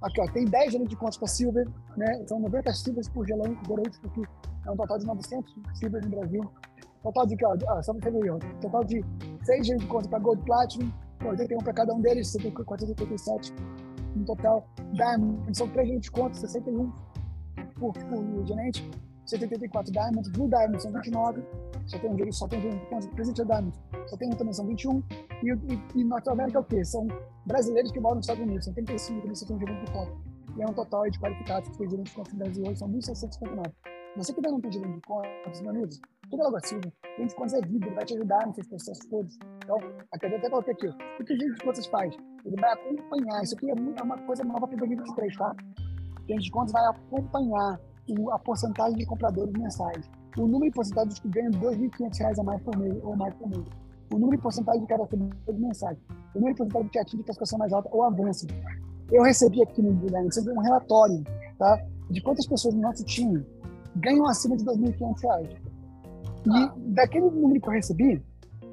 aqui, 0.01 0.21
ó, 0.21 0.27
tem 0.31 0.45
10 0.45 0.71
gerentes 0.71 0.89
de 0.89 0.95
contas 0.95 1.17
para 1.17 1.27
Silver, 1.27 1.67
né? 1.95 2.23
São 2.27 2.39
90 2.39 2.73
Silvers 2.73 3.09
por 3.09 3.25
Gorete, 3.67 3.99
porque 4.01 4.21
é 4.65 4.71
um 4.71 4.75
total 4.75 4.99
de 4.99 5.05
900 5.05 5.55
Silvers 5.75 6.05
no 6.05 6.11
Brasil. 6.17 6.51
Total 7.03 7.25
de, 7.25 7.37
ó, 7.43 7.81
só 7.81 7.93
para 7.93 8.11
ver, 8.11 8.31
ó, 8.31 8.39
total 8.61 8.83
de 8.83 9.03
6 9.43 9.67
gerentes 9.67 9.87
de 9.87 9.91
contas 9.91 10.07
para 10.07 10.19
Gold 10.19 10.43
Platinum, 10.43 10.91
81 11.23 11.57
para 11.59 11.73
cada 11.73 11.93
um 11.93 12.01
deles, 12.01 12.35
487 12.65 13.53
no 14.15 14.25
total. 14.25 14.67
Diamond, 14.93 15.57
são 15.57 15.67
3 15.69 15.87
gerentes 15.87 16.09
de 16.09 16.11
contas, 16.11 16.39
61 16.39 16.91
por, 17.75 17.93
por 17.93 18.45
gerente, 18.45 18.89
184 19.27 19.91
Diamonds, 19.91 20.29
Blue 20.29 20.47
Diamond 20.47 20.81
são 20.81 20.91
29, 20.91 21.43
só 21.85 21.99
tem 21.99 22.09
um 22.09 22.17
gerente, 22.17 22.35
só 22.35 22.47
tem 22.47 22.59
um 22.59 22.61
gerente 22.61 22.79
de 22.81 22.87
contas, 22.87 23.07
Present 23.07 23.35
Diamond, 23.35 23.73
só 24.07 24.17
tem 24.17 24.27
um 24.29 24.31
também, 24.31 24.53
são 24.53 24.65
21, 24.65 25.03
e, 25.43 25.51
e, 25.51 25.99
e 26.01 26.03
Norte 26.03 26.29
América 26.29 26.57
é 26.59 26.61
o 26.61 26.63
quê? 26.63 26.83
São 26.85 27.07
brasileiros 27.45 27.91
que 27.91 27.99
moram 27.99 28.15
nos 28.15 28.25
Estados 28.25 28.43
Unidos, 28.43 28.65
são 28.65 28.73
35, 28.73 29.21
também 29.21 29.35
só 29.35 29.45
tem 29.45 29.55
um 29.55 29.59
gerente 29.59 29.85
de 29.85 29.91
contas. 29.91 30.17
E 30.57 30.61
é 30.61 30.65
um 30.65 30.73
total 30.73 31.09
de 31.09 31.19
qualificados 31.19 31.69
que 31.69 31.89
gerente 31.89 32.09
de 32.09 32.15
contas 32.15 32.33
no 32.33 32.39
Brasil 32.39 32.63
hoje, 32.63 32.79
são 32.79 32.89
1.659. 32.89 33.71
Você 34.15 34.33
que 34.33 34.39
ainda 34.39 34.51
não 34.51 34.61
tem 34.61 34.71
gerente 34.71 34.95
de 34.95 35.01
contas, 35.01 35.61
meus 35.61 35.67
amigos, 35.67 36.01
tudo 36.29 36.41
é 36.41 36.45
logo 36.45 36.57
assim, 36.57 36.79
gerente 37.15 37.29
de 37.29 37.35
contas 37.35 37.53
é 37.53 37.61
vida, 37.61 37.85
ele 37.85 37.95
vai 37.95 38.05
te 38.05 38.13
ajudar 38.15 38.47
nesses 38.47 38.67
processos 38.67 39.05
todos. 39.09 39.37
Então, 39.63 39.77
até 40.11 40.27
até 40.27 40.49
coloquei 40.49 40.73
aqui, 40.73 40.87
o 40.87 41.25
que 41.25 41.33
o 41.33 41.37
gerente 41.37 41.57
de 41.57 41.63
contas 41.65 41.85
faz? 41.87 42.15
Ele 42.45 42.55
vai 42.55 42.71
acompanhar, 42.71 43.43
isso 43.43 43.55
aqui 43.55 43.69
é, 43.69 43.73
é 43.73 44.03
uma 44.03 44.17
coisa 44.19 44.43
nova 44.43 44.67
para 44.67 44.77
2023, 44.77 45.37
tá? 45.37 45.55
O 46.23 46.27
gerente 46.27 46.45
de 46.45 46.51
contas 46.51 46.71
vai 46.71 46.85
acompanhar 46.87 47.79
a 48.31 48.39
porcentagem 48.39 48.97
de 48.97 49.05
compradores 49.05 49.53
mensais, 49.53 50.09
o 50.37 50.41
número 50.41 50.71
de 50.71 50.75
porcentagem 50.75 51.13
que 51.21 51.27
ganham 51.29 51.51
R$ 51.51 51.75
2.500 51.75 52.39
a 52.39 52.43
mais 52.43 52.61
por 52.61 52.77
mês 52.77 52.95
ou 53.03 53.15
mais 53.15 53.33
por 53.35 53.49
mês, 53.49 53.65
o 54.13 54.17
número 54.17 54.37
de 54.37 54.43
porcentagem 54.43 54.81
de 54.81 54.87
cadastradores 54.87 55.59
mensais, 55.59 55.97
o 56.33 56.39
número 56.39 56.53
de 56.53 56.57
porcentagem 56.57 56.89
que 56.89 56.99
atinge 56.99 57.23
classificação 57.23 57.59
mais 57.59 57.73
alta 57.73 57.89
ou 57.91 58.03
avança. 58.03 58.47
Eu 59.11 59.23
recebi 59.23 59.61
aqui 59.61 59.81
no 59.81 59.93
Guilherme 59.93 60.29
um 60.55 60.61
relatório 60.61 61.23
tá, 61.57 61.81
de 62.09 62.21
quantas 62.21 62.45
pessoas 62.45 62.73
no 62.73 62.81
nosso 62.81 63.03
time 63.03 63.45
ganham 63.95 64.25
acima 64.27 64.55
de 64.55 64.63
R$ 64.63 64.71
2.500. 64.71 65.67
E 66.45 66.93
daquele 66.93 67.29
número 67.29 67.59
que 67.59 67.67
eu 67.67 67.73
recebi, 67.73 68.23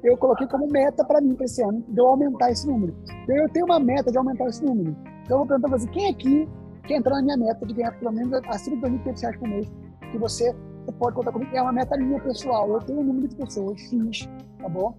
eu 0.03 0.15
coloquei 0.17 0.47
como 0.47 0.67
meta 0.67 1.03
para 1.03 1.19
mim 1.19 1.33
para 1.33 1.45
esse 1.45 1.63
ano, 1.63 1.83
de 1.87 1.99
eu 1.99 2.07
aumentar 2.07 2.51
esse 2.51 2.67
número. 2.67 2.95
Então, 3.23 3.35
eu 3.35 3.49
tenho 3.49 3.65
uma 3.65 3.79
meta 3.79 4.11
de 4.11 4.17
aumentar 4.17 4.45
esse 4.45 4.63
número. 4.63 4.95
Então, 5.23 5.35
eu 5.35 5.37
vou 5.39 5.47
perguntar 5.47 5.69
para 5.69 5.77
você, 5.79 5.87
quem 5.89 6.09
aqui 6.09 6.47
quer 6.85 6.95
entrar 6.95 7.15
na 7.15 7.21
minha 7.21 7.37
meta 7.37 7.65
de 7.65 7.73
ganhar 7.73 7.91
pelo 7.99 8.11
menos 8.11 8.33
acima 8.47 8.77
de 8.77 8.97
R$ 8.97 9.13
2.500 9.13 9.39
por 9.39 9.47
mês? 9.47 9.71
Que 10.11 10.17
você, 10.17 10.55
pode 10.99 11.15
contar 11.15 11.31
comigo. 11.31 11.55
É 11.55 11.61
uma 11.61 11.73
meta 11.73 11.97
minha 11.97 12.19
pessoal. 12.21 12.69
Eu 12.71 12.79
tenho 12.79 12.99
um 12.99 13.03
número 13.03 13.27
de 13.27 13.35
pessoas 13.35 13.79
X, 13.79 14.29
tá 14.59 14.69
bom? 14.69 14.95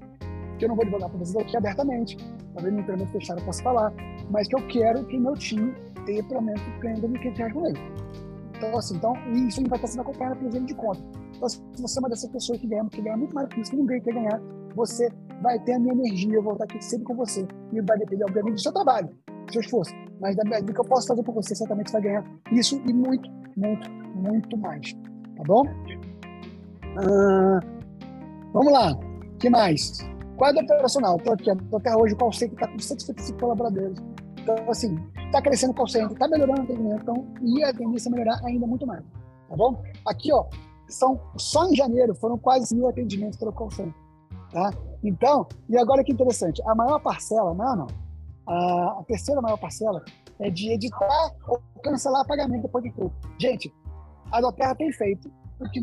Que 0.59 0.65
eu 0.65 0.69
não 0.69 0.77
vou 0.77 0.85
divulgar 0.85 1.09
para 1.09 1.19
vocês 1.19 1.37
aqui 1.37 1.57
abertamente. 1.57 2.17
Talvez 2.55 2.75
no 2.75 2.83
treinamento 2.83 3.13
fechado 3.13 3.41
eu 3.41 3.45
possa 3.45 3.63
falar. 3.63 3.93
Mas 4.31 4.49
que 4.49 4.57
eu 4.57 4.67
quero 4.67 5.05
que 5.07 5.19
meu 5.19 5.35
time 5.35 5.75
tenha 6.05 6.23
pelo 6.25 6.43
menos 6.43 6.61
ganhando 6.81 7.07
R$ 7.07 7.19
1.500 7.19 7.53
por 7.53 7.63
mês. 7.63 7.79
Então, 8.57 8.79
assim, 8.79 8.97
então, 8.97 9.15
isso 9.35 9.63
vai 9.69 9.77
estar 9.77 9.87
sendo 9.87 10.01
acompanhado 10.01 10.37
pelo 10.37 10.51
gerente 10.51 10.69
de 10.69 10.75
conta. 10.75 11.01
Então, 11.37 11.49
se 11.49 11.61
você 11.79 11.99
é 11.99 12.01
uma 12.01 12.09
dessas 12.09 12.31
pessoas 12.31 12.59
que 12.59 12.67
ganha, 12.67 12.85
que 12.87 13.03
ganha 13.03 13.17
muito 13.17 13.35
mais 13.35 13.49
que 13.49 13.61
isso, 13.61 13.71
que 13.71 13.77
ninguém 13.77 14.01
quer 14.01 14.15
ganhar, 14.15 14.41
você 14.75 15.11
vai 15.43 15.59
ter 15.61 15.75
a 15.75 15.79
minha 15.79 15.93
energia, 15.93 16.35
eu 16.35 16.43
vou 16.43 16.55
estar 16.55 16.65
aqui 16.65 16.83
sempre 16.83 17.05
com 17.05 17.15
você. 17.15 17.47
E 17.73 17.81
vai 17.83 17.99
depender, 17.99 18.25
obviamente, 18.25 18.55
do 18.55 18.61
seu 18.61 18.73
trabalho, 18.73 19.11
seu 19.53 19.61
esforço. 19.61 19.93
Mas 20.21 20.37
da, 20.37 20.43
do 20.61 20.73
que 20.73 20.81
eu 20.81 20.85
posso 20.85 21.07
fazer 21.07 21.23
por 21.23 21.35
você, 21.35 21.55
certamente 21.55 21.91
você 21.91 22.01
vai 22.01 22.03
ganhar 22.03 22.25
isso 22.53 22.81
e 22.87 22.93
muito, 22.93 23.31
muito, 23.57 23.91
muito 24.15 24.57
mais. 24.57 24.93
Tá 24.93 25.43
bom? 25.47 25.65
Ah, 26.99 27.61
vamos 28.53 28.73
lá. 28.73 28.99
Que 29.39 29.51
mais? 29.51 29.99
Quadro 30.37 30.63
operacional. 30.63 31.17
Estou 31.17 31.35
aqui, 31.35 31.51
estou 31.51 31.79
até 31.79 31.97
hoje, 31.97 32.15
o 32.15 32.17
call 32.17 32.33
center 32.33 32.55
está 32.55 32.69
com 32.69 32.79
155 32.79 33.39
colaboradores. 33.39 33.99
Então, 34.39 34.71
assim, 34.71 34.97
está 35.27 35.43
crescendo 35.43 35.73
o 35.73 35.75
call 35.75 35.89
center, 35.89 36.13
está 36.13 36.29
melhorando 36.29 36.61
o 36.61 36.65
atendimento, 36.65 37.03
então, 37.03 37.27
e 37.43 37.65
a 37.65 37.73
tendência 37.73 38.09
é 38.09 38.13
melhorar 38.13 38.41
ainda 38.45 38.67
muito 38.67 38.87
mais. 38.87 39.03
Tá 39.49 39.57
bom? 39.57 39.83
Aqui, 40.07 40.33
ó, 40.33 40.47
são, 40.89 41.21
só 41.37 41.69
em 41.69 41.75
janeiro 41.75 42.15
foram 42.15 42.39
quase 42.39 42.75
mil 42.75 42.89
atendimentos 42.89 43.39
pelo 43.39 43.53
call 43.53 43.71
center. 43.71 43.95
Tá? 44.53 44.71
Então, 45.03 45.47
e 45.69 45.77
agora 45.77 46.05
que 46.05 46.13
interessante, 46.13 46.63
a 46.67 46.75
maior 46.75 47.01
parcela, 47.01 47.53
não, 47.55 47.77
não, 47.77 47.87
a, 48.47 49.03
terceira 49.07 49.41
maior 49.41 49.57
parcela 49.57 50.03
é 50.39 50.51
de 50.51 50.73
editar 50.73 51.35
ou 51.47 51.61
cancelar 51.83 52.27
pagamento 52.27 52.63
depois 52.63 52.85
de 52.85 52.93
tudo. 52.93 53.13
Gente, 53.41 53.73
a 54.31 54.41
Doterra 54.41 54.75
tem 54.75 54.93
feito 54.93 55.31
o 55.61 55.71
que 55.71 55.81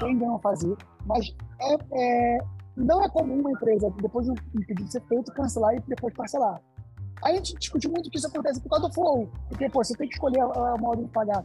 tem 0.00 0.16
não 0.16 0.38
fazer, 0.40 0.76
mas 1.06 1.34
é, 1.60 1.76
é, 1.92 2.38
não 2.76 3.02
é 3.02 3.08
comum 3.08 3.40
uma 3.40 3.52
empresa, 3.52 3.92
depois 4.02 4.26
de 4.26 4.32
um 4.32 4.34
pedido 4.66 4.90
ser 4.90 5.02
feito, 5.02 5.32
cancelar 5.32 5.74
e 5.74 5.80
depois 5.80 6.12
parcelar. 6.14 6.60
A 7.22 7.32
gente 7.32 7.54
discute 7.54 7.88
muito 7.88 8.10
que 8.10 8.18
isso 8.18 8.26
acontece 8.26 8.60
por 8.60 8.68
causa 8.68 8.88
do 8.88 8.94
flow, 8.94 9.28
porque 9.48 9.68
pô, 9.70 9.82
você 9.82 9.94
tem 9.94 10.08
que 10.08 10.14
escolher 10.14 10.40
a, 10.40 10.74
a 10.74 10.76
modo 10.78 11.02
de 11.04 11.10
pagar 11.10 11.44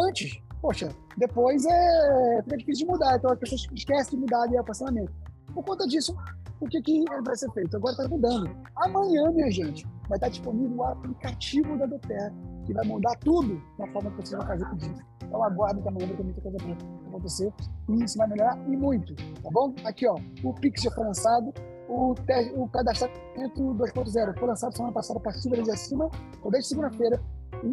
antes. 0.00 0.40
Poxa, 0.60 0.88
depois 1.16 1.64
é, 1.66 2.42
fica 2.44 2.56
difícil 2.56 2.86
de 2.86 2.92
mudar, 2.92 3.16
então 3.16 3.32
as 3.32 3.38
pessoas 3.38 3.66
esquecem 3.74 4.14
de 4.14 4.16
mudar 4.24 4.42
ali 4.42 4.58
o 4.58 4.64
parcelamento. 4.64 5.12
Por 5.52 5.64
conta 5.64 5.86
disso, 5.86 6.16
o 6.62 6.68
que, 6.68 6.80
que 6.80 7.04
vai 7.24 7.36
ser 7.36 7.50
feito? 7.52 7.76
Agora 7.76 7.92
está 7.92 8.08
mudando. 8.08 8.50
Amanhã, 8.76 9.30
minha 9.32 9.50
gente, 9.50 9.86
vai 10.08 10.16
estar 10.16 10.28
disponível 10.28 10.76
o 10.76 10.84
aplicativo 10.84 11.76
da 11.76 11.86
Doterra, 11.86 12.32
que 12.64 12.72
vai 12.72 12.86
mudar 12.86 13.16
tudo 13.18 13.60
na 13.78 13.86
forma 13.88 14.10
que 14.12 14.28
você 14.28 14.36
vai 14.36 14.46
fazer 14.46 14.68
pedido. 14.70 15.00
Então 15.24 15.42
aguardo 15.42 15.82
que 15.82 15.88
amanhã 15.88 16.06
vai 16.06 16.16
ter 16.16 16.22
muita 16.24 16.40
coisa 16.40 16.58
para 16.58 17.08
acontecer 17.08 17.52
e 17.88 18.04
isso 18.04 18.18
vai 18.18 18.28
melhorar 18.28 18.58
e 18.68 18.76
muito, 18.76 19.14
tá 19.14 19.48
bom? 19.50 19.74
Aqui, 19.84 20.06
ó, 20.06 20.16
o 20.44 20.54
Pix 20.54 20.82
já 20.82 20.90
foi 20.90 21.04
lançado, 21.04 21.52
o, 21.88 22.14
o 22.54 22.68
cadastramento 22.68 23.62
2.0 23.62 24.38
foi 24.38 24.48
lançado 24.48 24.76
semana 24.76 24.92
passada 24.92 25.18
para 25.20 25.32
cima 25.32 25.56
de 25.56 25.70
acima, 25.70 26.10
ou 26.42 26.50
desde 26.50 26.68
segunda-feira, 26.68 27.20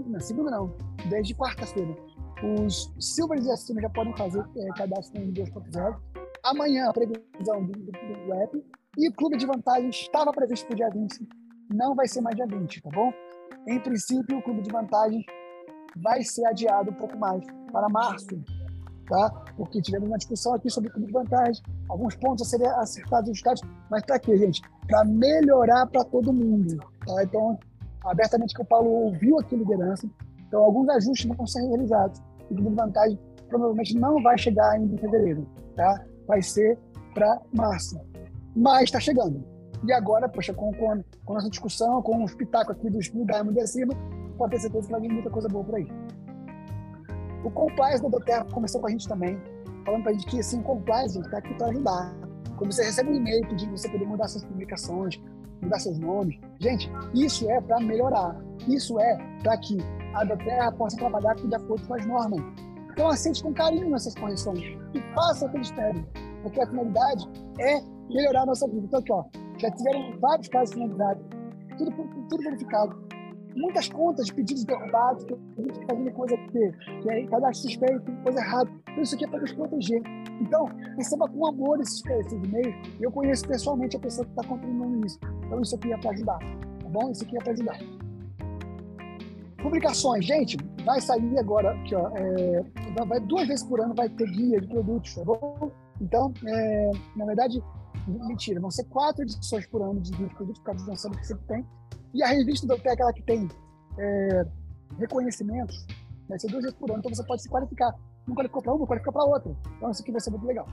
na 0.08 0.20
segunda 0.20 0.52
não, 0.52 0.74
desde 1.10 1.36
quarta-feira. 1.36 1.94
Os 2.42 2.94
Silvers 2.98 3.46
e 3.46 3.52
acima 3.52 3.82
já 3.82 3.90
podem 3.90 4.16
fazer 4.16 4.44
é, 4.56 4.68
cadastro 4.78 5.20
no 5.20 5.34
2.0. 5.34 5.98
Amanhã 6.50 6.90
a 6.90 6.94
previsão 6.94 7.64
do, 7.64 7.72
do, 7.74 7.92
do 7.92 8.34
app 8.34 8.66
e 8.98 9.08
o 9.08 9.14
clube 9.14 9.38
de 9.38 9.46
vantagens 9.46 9.96
estava 9.96 10.32
previsto 10.32 10.66
para 10.66 10.74
o 10.74 10.78
dia 10.78 10.90
20, 10.90 11.30
não 11.72 11.94
vai 11.94 12.08
ser 12.08 12.22
mais 12.22 12.36
dia 12.36 12.48
20, 12.48 12.82
tá 12.82 12.90
bom? 12.90 13.14
Em 13.68 13.80
princípio, 13.80 14.40
o 14.40 14.42
clube 14.42 14.64
de 14.64 14.72
vantagens 14.72 15.24
vai 15.98 16.24
ser 16.24 16.44
adiado 16.48 16.90
um 16.90 16.96
pouco 16.96 17.16
mais 17.20 17.46
para 17.72 17.88
março, 17.90 18.26
tá? 19.08 19.30
Porque 19.56 19.80
tivemos 19.80 20.08
uma 20.08 20.18
discussão 20.18 20.56
aqui 20.56 20.72
sobre 20.72 20.90
o 20.90 20.94
clube 20.94 21.06
de 21.06 21.14
vantagens, 21.14 21.62
alguns 21.88 22.16
pontos 22.16 22.48
a 22.48 22.50
serem 22.50 22.68
acertados 22.68 23.28
e 23.28 23.32
ajustados, 23.32 23.62
mas 23.92 24.04
para 24.04 24.18
quê, 24.18 24.36
gente? 24.36 24.60
Para 24.88 25.06
melhorar 25.06 25.86
para 25.86 26.04
todo 26.04 26.34
mundo, 26.34 26.78
tá? 27.06 27.24
Então, 27.24 27.60
abertamente 28.06 28.56
que 28.56 28.62
o 28.64 28.66
Paulo 28.66 28.90
ouviu 28.90 29.38
aqui 29.38 29.56
liderança, 29.56 30.10
então 30.48 30.64
alguns 30.64 30.90
ajustes 30.90 31.28
vão 31.28 31.46
ser 31.46 31.62
realizados. 31.68 32.20
O 32.50 32.56
clube 32.56 32.70
de 32.72 32.76
vantagem 32.76 33.20
provavelmente 33.48 33.96
não 34.00 34.20
vai 34.24 34.36
chegar 34.36 34.72
ainda 34.72 34.96
em 34.96 34.98
fevereiro, 34.98 35.48
tá? 35.76 36.04
Vai 36.30 36.42
ser 36.42 36.80
para 37.14 37.42
março 37.52 38.00
mas 38.60 38.84
está 38.84 39.00
chegando. 39.00 39.44
E 39.86 39.94
agora, 39.94 40.28
poxa, 40.28 40.54
com, 40.54 40.74
com, 40.74 41.04
com 41.26 41.34
nossa 41.34 41.50
discussão, 41.50 42.02
com 42.02 42.24
os 42.24 42.36
pitacos 42.36 42.76
aqui 42.76 42.90
dos 42.90 43.10
Diamond 43.10 43.54
de 43.54 43.68
cima, 43.68 43.94
pode 44.38 44.52
ter 44.52 44.60
certeza 44.60 44.88
que 44.88 44.92
vai 44.92 45.02
vir 45.02 45.12
muita 45.12 45.30
coisa 45.30 45.48
boa 45.48 45.64
por 45.64 45.76
aí. 45.76 45.88
O 47.44 47.50
Compliance 47.52 48.04
da 48.04 48.10
Doterra 48.10 48.46
começou 48.52 48.82
com 48.82 48.88
a 48.88 48.90
gente 48.90 49.08
também, 49.08 49.40
falando 49.86 50.04
para 50.04 50.12
a 50.12 50.14
gente 50.14 50.26
que 50.26 50.40
assim, 50.40 50.60
o 50.60 50.64
Compliance 50.64 51.18
está 51.18 51.38
aqui 51.38 51.54
para 51.54 51.68
ajudar. 51.68 52.14
Quando 52.58 52.74
você 52.74 52.84
recebe 52.84 53.10
um 53.10 53.16
e-mail 53.16 53.48
pedindo 53.48 53.78
você 53.78 53.88
poder 53.88 54.06
mudar 54.06 54.28
suas 54.28 54.44
publicações, 54.44 55.22
mudar 55.62 55.80
seus 55.80 55.98
nomes, 55.98 56.38
gente, 56.60 56.92
isso 57.14 57.50
é 57.50 57.62
para 57.62 57.80
melhorar. 57.80 58.36
Isso 58.68 59.00
é 59.00 59.18
para 59.42 59.58
que 59.58 59.78
a 60.14 60.26
Doterra 60.26 60.70
possa 60.74 60.98
trabalhar 60.98 61.36
de 61.36 61.56
acordo 61.56 61.88
com 61.88 61.94
as 61.94 62.06
normas. 62.06 62.42
Então, 62.92 63.08
aceite 63.08 63.42
com 63.44 63.54
carinho 63.54 63.96
essas 63.96 64.16
correções 64.16 64.62
e 64.94 65.02
faça 65.16 65.46
o 65.46 65.50
que 65.50 65.58
eles 65.58 65.72
pedem, 65.72 66.06
porque 66.44 66.62
a 66.62 66.68
finalidade 66.68 67.28
é 67.60 67.82
melhorar 68.10 68.42
a 68.42 68.46
nossa 68.48 68.68
vida. 68.68 68.86
Então, 68.86 69.00
aqui, 69.00 69.12
ó, 69.12 69.24
já 69.58 69.72
tiveram 69.72 70.20
vários 70.20 70.48
casos 70.48 70.74
finalizados, 70.74 71.24
tudo, 71.78 71.92
tudo 72.30 72.44
verificado. 72.44 73.10
Muitas 73.56 73.90
contas 73.90 74.28
de 74.28 74.34
pedidos 74.34 74.64
derrubados, 74.64 75.26
gente 75.58 75.86
fazendo 75.86 76.12
coisa 76.12 76.38
que, 76.38 76.72
que 77.02 77.10
é 77.10 77.26
cadastro 77.28 77.70
suspeito, 77.70 78.12
coisa 78.24 78.40
errada. 78.40 78.70
Tudo 78.86 79.02
isso 79.02 79.16
aqui 79.16 79.26
é 79.26 79.28
para 79.28 79.40
nos 79.40 79.54
proteger. 79.54 80.02
Então, 80.40 80.66
receba 80.96 81.28
com 81.28 81.48
amor 81.48 81.80
esses, 81.82 82.06
esses 82.06 82.34
e-mails. 82.34 82.76
Eu 83.02 83.12
conheço 83.12 83.48
pessoalmente 83.48 83.98
a 83.98 84.00
pessoa 84.00 84.26
que 84.26 84.32
está 84.32 84.44
contribuindo 84.44 85.06
isso. 85.06 85.20
Então, 85.46 85.62
isso 85.62 85.76
aqui 85.76 85.92
é 85.92 85.98
para 85.98 86.12
ajudar. 86.12 86.38
Tá 86.38 86.90
bom? 86.90 87.12
Isso 87.12 87.24
aqui 87.24 87.38
é 87.38 87.40
para 87.40 87.54
ajudar. 87.54 87.80
Publicações, 89.62 90.26
gente, 90.26 90.58
vai 90.90 91.00
sair 91.00 91.38
agora 91.38 91.72
aqui, 91.72 91.94
ó, 91.94 92.10
é, 92.16 92.64
vai, 93.06 93.20
duas 93.20 93.48
vezes 93.48 93.64
por 93.64 93.80
ano 93.80 93.94
vai 93.94 94.10
ter 94.10 94.26
guia 94.32 94.60
de 94.60 94.68
produtos, 94.68 95.14
tá 95.14 95.24
bom? 95.24 95.72
Então, 96.02 96.34
é, 96.48 96.92
na 97.16 97.26
verdade, 97.26 97.64
mentira, 98.08 98.60
vão 98.60 98.72
ser 98.72 98.86
quatro 98.86 99.22
edições 99.22 99.68
por 99.68 99.84
ano 99.84 100.02
de 100.02 100.12
guia 100.12 100.28
de 100.28 100.34
produtos, 100.34 100.60
por 100.62 100.66
causa 100.66 100.84
do 100.84 100.90
lançamento 100.90 101.20
que 101.20 101.28
sempre 101.28 101.46
tem. 101.46 101.66
E 102.12 102.24
a 102.24 102.28
revista 102.30 102.66
do 102.66 102.74
é 102.74 102.92
aquela 102.92 103.14
que 103.14 103.22
tem 103.22 103.48
é, 104.00 104.48
reconhecimentos, 104.98 105.86
vai 106.28 106.40
ser 106.40 106.48
duas 106.48 106.64
vezes 106.64 106.80
por 106.80 106.90
ano, 106.90 107.00
então 107.00 107.14
você 107.14 107.24
pode 107.24 107.44
se 107.44 107.50
qualificar. 107.50 107.94
Não 108.26 108.34
qualificou 108.34 108.64
para 108.64 108.74
uma, 108.74 108.88
qualificou 108.88 109.14
para 109.14 109.26
outra. 109.26 109.56
Então, 109.78 109.92
isso 109.92 110.02
aqui 110.02 110.12
vai 110.12 110.22
ser 110.22 110.32
muito 110.32 110.48
legal. 110.48 110.68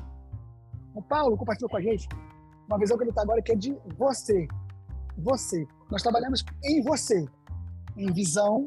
O 0.95 1.03
Paulo 1.03 1.37
compartilhou 1.37 1.69
com 1.69 1.77
a 1.77 1.83
gente 1.83 2.09
uma 2.67 2.79
visão 2.79 2.97
que 2.97 3.03
ele 3.03 3.11
está 3.11 3.21
agora 3.21 3.43
que 3.43 3.53
é 3.53 3.55
de 3.55 3.77
você. 3.99 4.49
Você. 5.19 5.67
Nós 5.91 6.03
trabalhamos 6.03 6.43
em 6.65 6.83
você, 6.83 7.27
em 7.99 8.11
visão, 8.15 8.65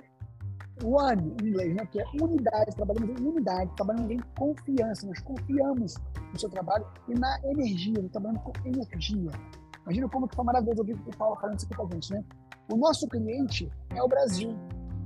one 0.83 1.35
em 1.41 1.47
inglês, 1.47 1.75
né? 1.75 1.85
que 1.91 1.99
é 1.99 2.05
unidade. 2.21 2.75
Trabalhamos 2.75 3.19
em 3.19 3.25
unidade, 3.25 3.71
trabalhamos 3.75 4.11
em 4.11 4.19
confiança. 4.37 5.07
Nós 5.07 5.19
confiamos 5.21 5.95
no 6.31 6.39
seu 6.39 6.49
trabalho 6.49 6.85
e 7.07 7.13
na 7.13 7.39
energia. 7.45 8.01
Nós 8.01 8.11
trabalhamos 8.11 8.43
com 8.43 8.53
energia. 8.67 9.31
Imagina 9.83 10.09
como 10.09 10.27
que 10.27 10.35
foi 10.35 10.45
maravilhoso 10.45 10.79
ouvir 10.81 10.93
o 10.93 11.17
Paulo 11.17 11.35
falando 11.37 11.57
isso 11.57 11.67
aqui 11.71 11.81
a 11.81 11.93
gente, 11.93 12.13
né? 12.13 12.23
O 12.71 12.77
nosso 12.77 13.07
cliente 13.07 13.71
é 13.95 14.03
o 14.03 14.07
Brasil. 14.07 14.55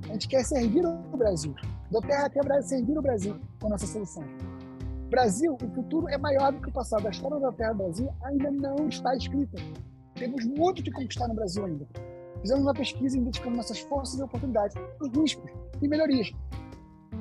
A 0.03 0.13
gente 0.13 0.27
quer 0.27 0.43
servir 0.43 0.85
o 0.85 1.17
Brasil. 1.17 1.55
Do 1.89 2.01
Terra 2.01 2.29
quer 2.29 2.63
servir 2.63 2.97
o 2.97 3.01
Brasil 3.01 3.39
com 3.59 3.67
a 3.67 3.69
nossa 3.69 3.87
solução. 3.87 4.23
Brasil, 5.09 5.55
o 5.61 5.75
futuro 5.75 6.09
é 6.09 6.17
maior 6.17 6.51
do 6.51 6.59
que 6.59 6.69
o 6.69 6.73
passado. 6.73 7.07
A 7.07 7.11
história 7.11 7.39
da 7.39 7.51
Terra 7.51 7.73
Brasil 7.73 8.09
ainda 8.23 8.51
não 8.51 8.87
está 8.89 9.15
escrita. 9.15 9.61
Temos 10.15 10.43
muito 10.45 10.83
que 10.83 10.91
conquistar 10.91 11.27
no 11.27 11.35
Brasil 11.35 11.65
ainda. 11.65 11.87
Fizemos 12.43 12.63
uma 12.63 12.73
pesquisa 12.73 13.17
identificando 13.17 13.55
nossas 13.55 13.79
forças 13.79 14.19
e 14.19 14.23
oportunidades, 14.23 14.75
e 14.75 15.19
riscos 15.19 15.49
e 15.81 15.87
melhorias. 15.87 16.29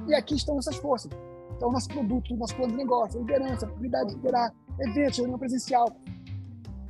E 0.08 0.14
aqui 0.14 0.34
estão 0.34 0.58
essas 0.58 0.74
forças. 0.76 1.12
Então, 1.56 1.70
nosso 1.70 1.88
produto, 1.88 2.36
nosso 2.36 2.56
plano 2.56 2.72
de 2.72 2.78
negócio, 2.78 3.20
liderança, 3.20 3.66
habilidade 3.66 4.08
de 4.08 4.16
liderar, 4.16 4.52
eventos, 4.80 5.18
reunião 5.18 5.38
presencial, 5.38 5.86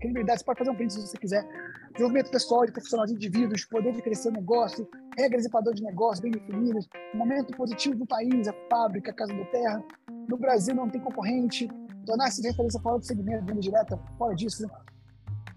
credibilidade, 0.00 0.40
você 0.40 0.44
pode 0.46 0.58
fazer 0.60 0.70
um 0.70 0.74
print 0.74 0.94
se 0.94 1.06
você 1.06 1.18
quiser, 1.18 1.46
desenvolvimento 1.92 2.30
pessoal 2.30 2.64
e 2.64 2.72
profissional 2.72 3.04
de 3.04 3.12
indivíduos, 3.12 3.66
poder 3.66 3.92
de 3.92 4.00
crescer 4.00 4.30
o 4.30 4.32
negócio, 4.32 4.88
regras 5.18 5.44
e 5.44 5.50
padrões 5.50 5.76
de 5.76 5.84
negócio 5.84 6.22
bem 6.22 6.32
definidas, 6.32 6.88
momento 7.12 7.54
positivo 7.54 7.96
do 7.96 8.06
país, 8.06 8.48
a 8.48 8.54
fábrica, 8.70 9.10
a 9.10 9.14
casa 9.14 9.34
da 9.34 9.44
terra, 9.44 9.84
no 10.26 10.38
Brasil 10.38 10.74
não 10.74 10.88
tem 10.88 11.02
concorrente, 11.02 11.68
tornar-se 12.06 12.40
de 12.40 12.48
referência 12.48 12.80
fora 12.80 12.98
do 12.98 13.04
segmento, 13.04 13.44
venda 13.44 13.60
direta, 13.60 14.00
fora 14.16 14.34
disso. 14.34 14.66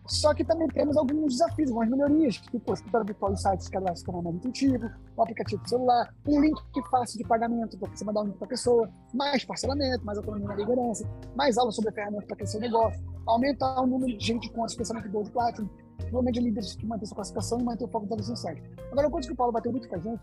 Só 0.07 0.33
que 0.33 0.43
também 0.43 0.67
temos 0.67 0.95
alguns 0.97 1.33
desafios, 1.33 1.69
algumas 1.69 1.89
melhorias, 1.89 2.35
tipo 2.35 2.61
o 2.69 2.73
escritório 2.73 3.07
virtual 3.07 3.31
do 3.31 3.39
site 3.39 3.63
se 3.63 3.71
cadastrar 3.71 4.21
mais 4.21 4.35
intuitivo, 4.35 4.89
o 5.17 5.21
aplicativo 5.21 5.61
do 5.63 5.69
celular, 5.69 6.13
um 6.27 6.41
link 6.41 6.59
fácil 6.91 7.17
de 7.17 7.27
pagamento 7.27 7.77
para 7.77 7.89
você 7.89 8.05
mandar 8.05 8.21
um 8.21 8.25
link 8.25 8.37
para 8.37 8.45
a 8.45 8.49
pessoa, 8.49 8.89
mais 9.13 9.43
parcelamento, 9.43 10.05
mais 10.05 10.17
autonomia 10.17 10.47
na 10.47 10.55
liderança, 10.55 11.09
mais 11.35 11.57
aulas 11.57 11.75
sobre 11.75 11.89
a 11.89 11.93
ferramenta 11.93 12.25
para 12.27 12.35
crescer 12.35 12.57
o 12.57 12.61
negócio, 12.61 13.03
aumentar 13.25 13.81
o 13.81 13.87
número 13.87 14.15
de 14.17 14.23
gente 14.23 14.49
com 14.51 14.65
especialmente 14.65 15.09
Gold 15.09 15.31
Platinum, 15.31 15.67
provavelmente 15.97 16.39
líderes 16.39 16.75
que 16.75 16.85
mantêm 16.85 17.05
sua 17.07 17.15
classificação 17.15 17.59
e 17.59 17.63
mantêm 17.63 17.87
o 17.87 17.89
foco 17.89 18.05
da 18.05 18.15
visão 18.15 18.35
site. 18.35 18.61
Agora, 18.91 19.07
uma 19.07 19.11
coisa 19.11 19.27
que 19.27 19.33
o 19.33 19.37
Paulo 19.37 19.53
bateu 19.53 19.71
muito 19.71 19.89
com 19.89 19.95
a 19.95 19.99
gente 19.99 20.21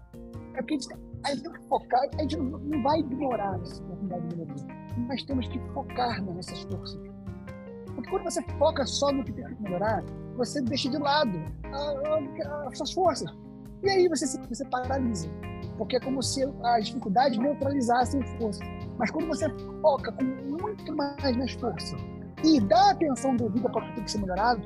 é 0.54 0.58
porque 0.58 0.74
a 0.74 0.78
gente, 0.78 0.94
a 1.24 1.28
gente 1.30 1.42
tem 1.42 1.52
que 1.52 1.68
focar, 1.68 2.02
a 2.18 2.22
gente 2.22 2.36
não, 2.36 2.82
vai 2.82 3.00
ignorar 3.00 3.60
essa 3.60 3.82
oportunidade 3.82 4.28
de 4.28 4.82
mas 5.08 5.22
temos 5.24 5.48
que 5.48 5.58
focar 5.72 6.22
nas 6.24 6.34
nossas 6.36 6.62
forças. 6.62 7.11
Quando 8.12 8.24
você 8.24 8.42
foca 8.58 8.84
só 8.84 9.10
no 9.10 9.24
que 9.24 9.32
tem 9.32 9.42
que 9.42 9.62
melhorar, 9.62 10.04
você 10.36 10.60
deixa 10.60 10.90
de 10.90 10.98
lado 10.98 11.32
as 12.66 12.76
suas 12.76 12.92
forças. 12.92 13.34
E 13.82 13.88
aí 13.88 14.06
você 14.06 14.26
você 14.50 14.66
paralisa. 14.66 15.26
Porque 15.78 15.96
é 15.96 16.00
como 16.00 16.22
se 16.22 16.44
as 16.62 16.88
dificuldades 16.88 17.38
neutralizassem 17.38 18.22
as 18.22 18.30
forças. 18.32 18.68
Mas 18.98 19.10
quando 19.10 19.28
você 19.28 19.48
foca 19.80 20.12
com 20.12 20.24
muito 20.24 20.94
mais 20.94 21.36
nas 21.38 21.52
forças 21.52 21.98
e 22.44 22.60
dá 22.60 22.90
atenção 22.90 23.34
devida 23.34 23.70
para 23.70 23.82
o 23.82 23.88
que 23.88 23.94
tem 23.94 24.04
que 24.04 24.10
ser 24.10 24.18
melhorado, 24.18 24.60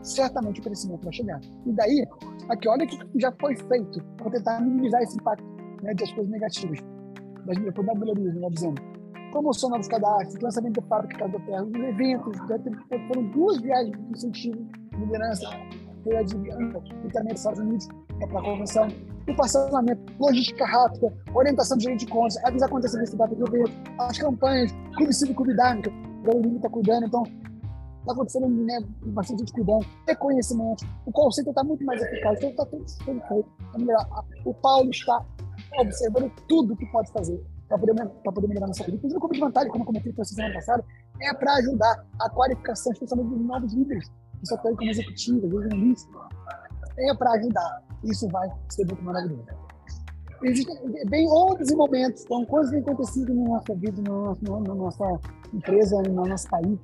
certamente 0.00 0.60
o 0.60 0.62
crescimento 0.62 1.02
vai 1.02 1.12
chegar. 1.12 1.40
E 1.66 1.72
daí, 1.72 2.06
aqui, 2.48 2.68
olha 2.68 2.84
o 2.84 2.88
que 2.88 3.20
já 3.20 3.32
foi 3.40 3.56
feito 3.56 4.00
para 4.18 4.30
tentar 4.30 4.60
minimizar 4.60 5.02
esse 5.02 5.16
impacto 5.16 5.44
né, 5.82 5.94
das 5.94 6.12
coisas 6.12 6.30
negativas, 6.30 6.78
das 7.44 7.58
melhorias, 7.58 8.34
melhor 8.34 8.50
dizendo. 8.52 8.80
Promoção 9.30 9.68
novos 9.68 9.88
cadastros, 9.88 10.40
lançamento 10.42 10.80
de 10.80 10.88
fábrica 10.88 11.18
Casa 11.18 11.32
da 11.32 11.44
Terra, 11.44 11.64
os 11.64 11.74
eventos, 11.74 12.36
já 12.48 12.58
foram 13.08 13.30
duas 13.30 13.60
viagens 13.60 13.96
de 13.96 14.10
incentivo 14.10 14.56
de 14.90 14.96
liderança, 14.96 15.46
feira 16.02 16.24
de 16.24 16.36
internet 16.36 17.32
dos 17.32 17.40
Estados 17.40 17.60
Unidos 17.60 17.88
para 18.18 18.40
a 18.40 18.42
convenção, 18.42 18.88
o 19.28 19.36
parcelamento, 19.36 20.00
logística 20.18 20.66
rápida, 20.66 21.12
orientação 21.34 21.76
de 21.76 21.84
gerente 21.84 22.06
de 22.06 22.12
contas, 22.12 22.42
avisar 22.44 22.68
acontecimento 22.68 23.16
da 23.16 23.26
data 23.26 23.36
do 23.36 23.46
evento, 23.54 23.72
as 23.98 24.18
campanhas, 24.18 24.72
Clube 24.96 25.12
Cívico 25.12 25.44
Cuidar, 25.44 25.76
o 25.76 26.40
Lino 26.40 26.56
está 26.56 26.70
cuidando, 26.70 27.06
então 27.06 27.22
está 28.00 28.12
acontecendo 28.12 28.48
né, 28.48 28.80
bastante 29.08 29.40
gente 29.40 29.52
cuidando, 29.52 29.84
reconhecimento, 30.06 30.86
o 31.04 31.12
conceito 31.12 31.50
está 31.50 31.62
muito 31.62 31.84
mais 31.84 32.00
eficaz, 32.00 32.38
então 32.38 32.50
está 32.50 32.64
tudo 32.64 32.88
sendo 32.88 33.20
feito. 33.28 33.48
O 34.46 34.54
Paulo 34.54 34.88
está 34.90 35.22
observando 35.78 36.32
tudo 36.48 36.74
que 36.74 36.86
pode 36.86 37.12
fazer 37.12 37.38
para 37.68 37.78
poder, 37.78 37.94
poder 38.24 38.48
melhorar 38.48 38.66
nossa 38.66 38.84
vida. 38.84 38.96
Inclusive, 38.96 39.20
como 39.20 39.34
de 39.34 39.40
vantagem, 39.40 39.70
como 39.70 39.82
eu 39.82 39.86
comentei 39.86 40.12
com 40.12 40.24
vocês 40.24 40.36
semana 40.36 40.54
passada, 40.54 40.84
é 41.20 41.34
para 41.34 41.54
ajudar 41.56 42.04
a 42.20 42.30
qualificação, 42.30 42.92
especialmente 42.92 43.30
dos 43.30 43.46
novos 43.46 43.72
líderes, 43.74 44.08
que 44.40 44.46
só 44.46 44.56
estão 44.56 44.74
como 44.74 44.90
executivos, 44.90 45.50
jornalistas. 45.50 46.14
É 46.98 47.14
para 47.14 47.32
ajudar. 47.32 47.82
Isso 48.04 48.28
vai 48.28 48.48
ser 48.70 48.86
muito 48.86 49.02
maravilhoso. 49.04 49.46
Existem 50.42 50.76
bem 51.08 51.28
outros 51.28 51.70
momentos, 51.72 52.24
então, 52.24 52.44
coisas 52.44 52.70
que 52.72 52.80
têm 52.80 52.92
acontecido 52.92 53.34
na 53.34 53.48
nossa 53.48 53.74
vida, 53.74 54.02
na 54.02 54.60
na 54.60 54.74
nossa 54.74 55.04
empresa, 55.52 56.00
no 56.02 56.24
nosso 56.24 56.48
país, 56.48 56.78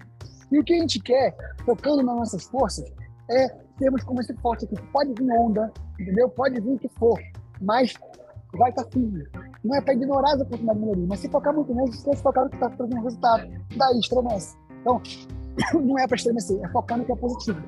e 0.50 0.58
o 0.58 0.64
que 0.64 0.74
a 0.74 0.80
gente 0.80 1.00
quer, 1.00 1.36
focando 1.64 2.02
nas 2.02 2.16
nossas 2.16 2.44
forças, 2.44 2.84
é 3.30 3.48
termos 3.78 4.02
como 4.02 4.20
esse 4.20 4.34
forte 4.34 4.64
aqui. 4.64 4.76
Pode 4.92 5.12
vir 5.14 5.30
onda, 5.32 5.72
entendeu? 5.98 6.28
Pode 6.28 6.60
vir 6.60 6.74
o 6.74 6.78
que 6.78 6.88
for, 6.88 7.18
mas 7.60 7.94
vai 8.56 8.70
estar 8.70 8.84
firme. 8.84 9.24
Não 9.64 9.74
é 9.74 9.80
para 9.80 9.94
ignorar 9.94 10.34
as 10.34 10.40
oportunidades 10.40 10.80
de 10.80 10.86
melhoria, 10.86 11.06
mas 11.08 11.20
se 11.20 11.28
focar 11.28 11.54
muito 11.54 11.74
nelas, 11.74 11.96
se 11.96 12.16
focar 12.16 12.44
no 12.44 12.50
que 12.50 12.56
está 12.56 12.70
trazendo 12.70 13.02
resultado, 13.02 13.48
daí 13.76 13.98
estremece. 13.98 14.56
Então, 14.80 15.00
não 15.82 15.98
é 15.98 16.06
para 16.06 16.16
estremecer, 16.16 16.60
é 16.62 16.68
focar 16.68 16.98
no 16.98 17.04
que 17.04 17.12
é 17.12 17.16
positivo. 17.16 17.60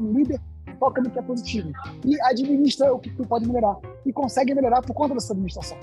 Líder 0.00 0.40
foca 0.78 1.00
no 1.00 1.10
que 1.10 1.18
é 1.18 1.22
positivo 1.22 1.70
e 2.04 2.20
administra 2.22 2.92
o 2.92 2.98
que 2.98 3.10
tu 3.10 3.24
pode 3.26 3.46
melhorar 3.46 3.76
e 4.04 4.12
consegue 4.12 4.52
melhorar 4.54 4.82
por 4.82 4.94
conta 4.94 5.14
dessa 5.14 5.32
administração 5.32 5.78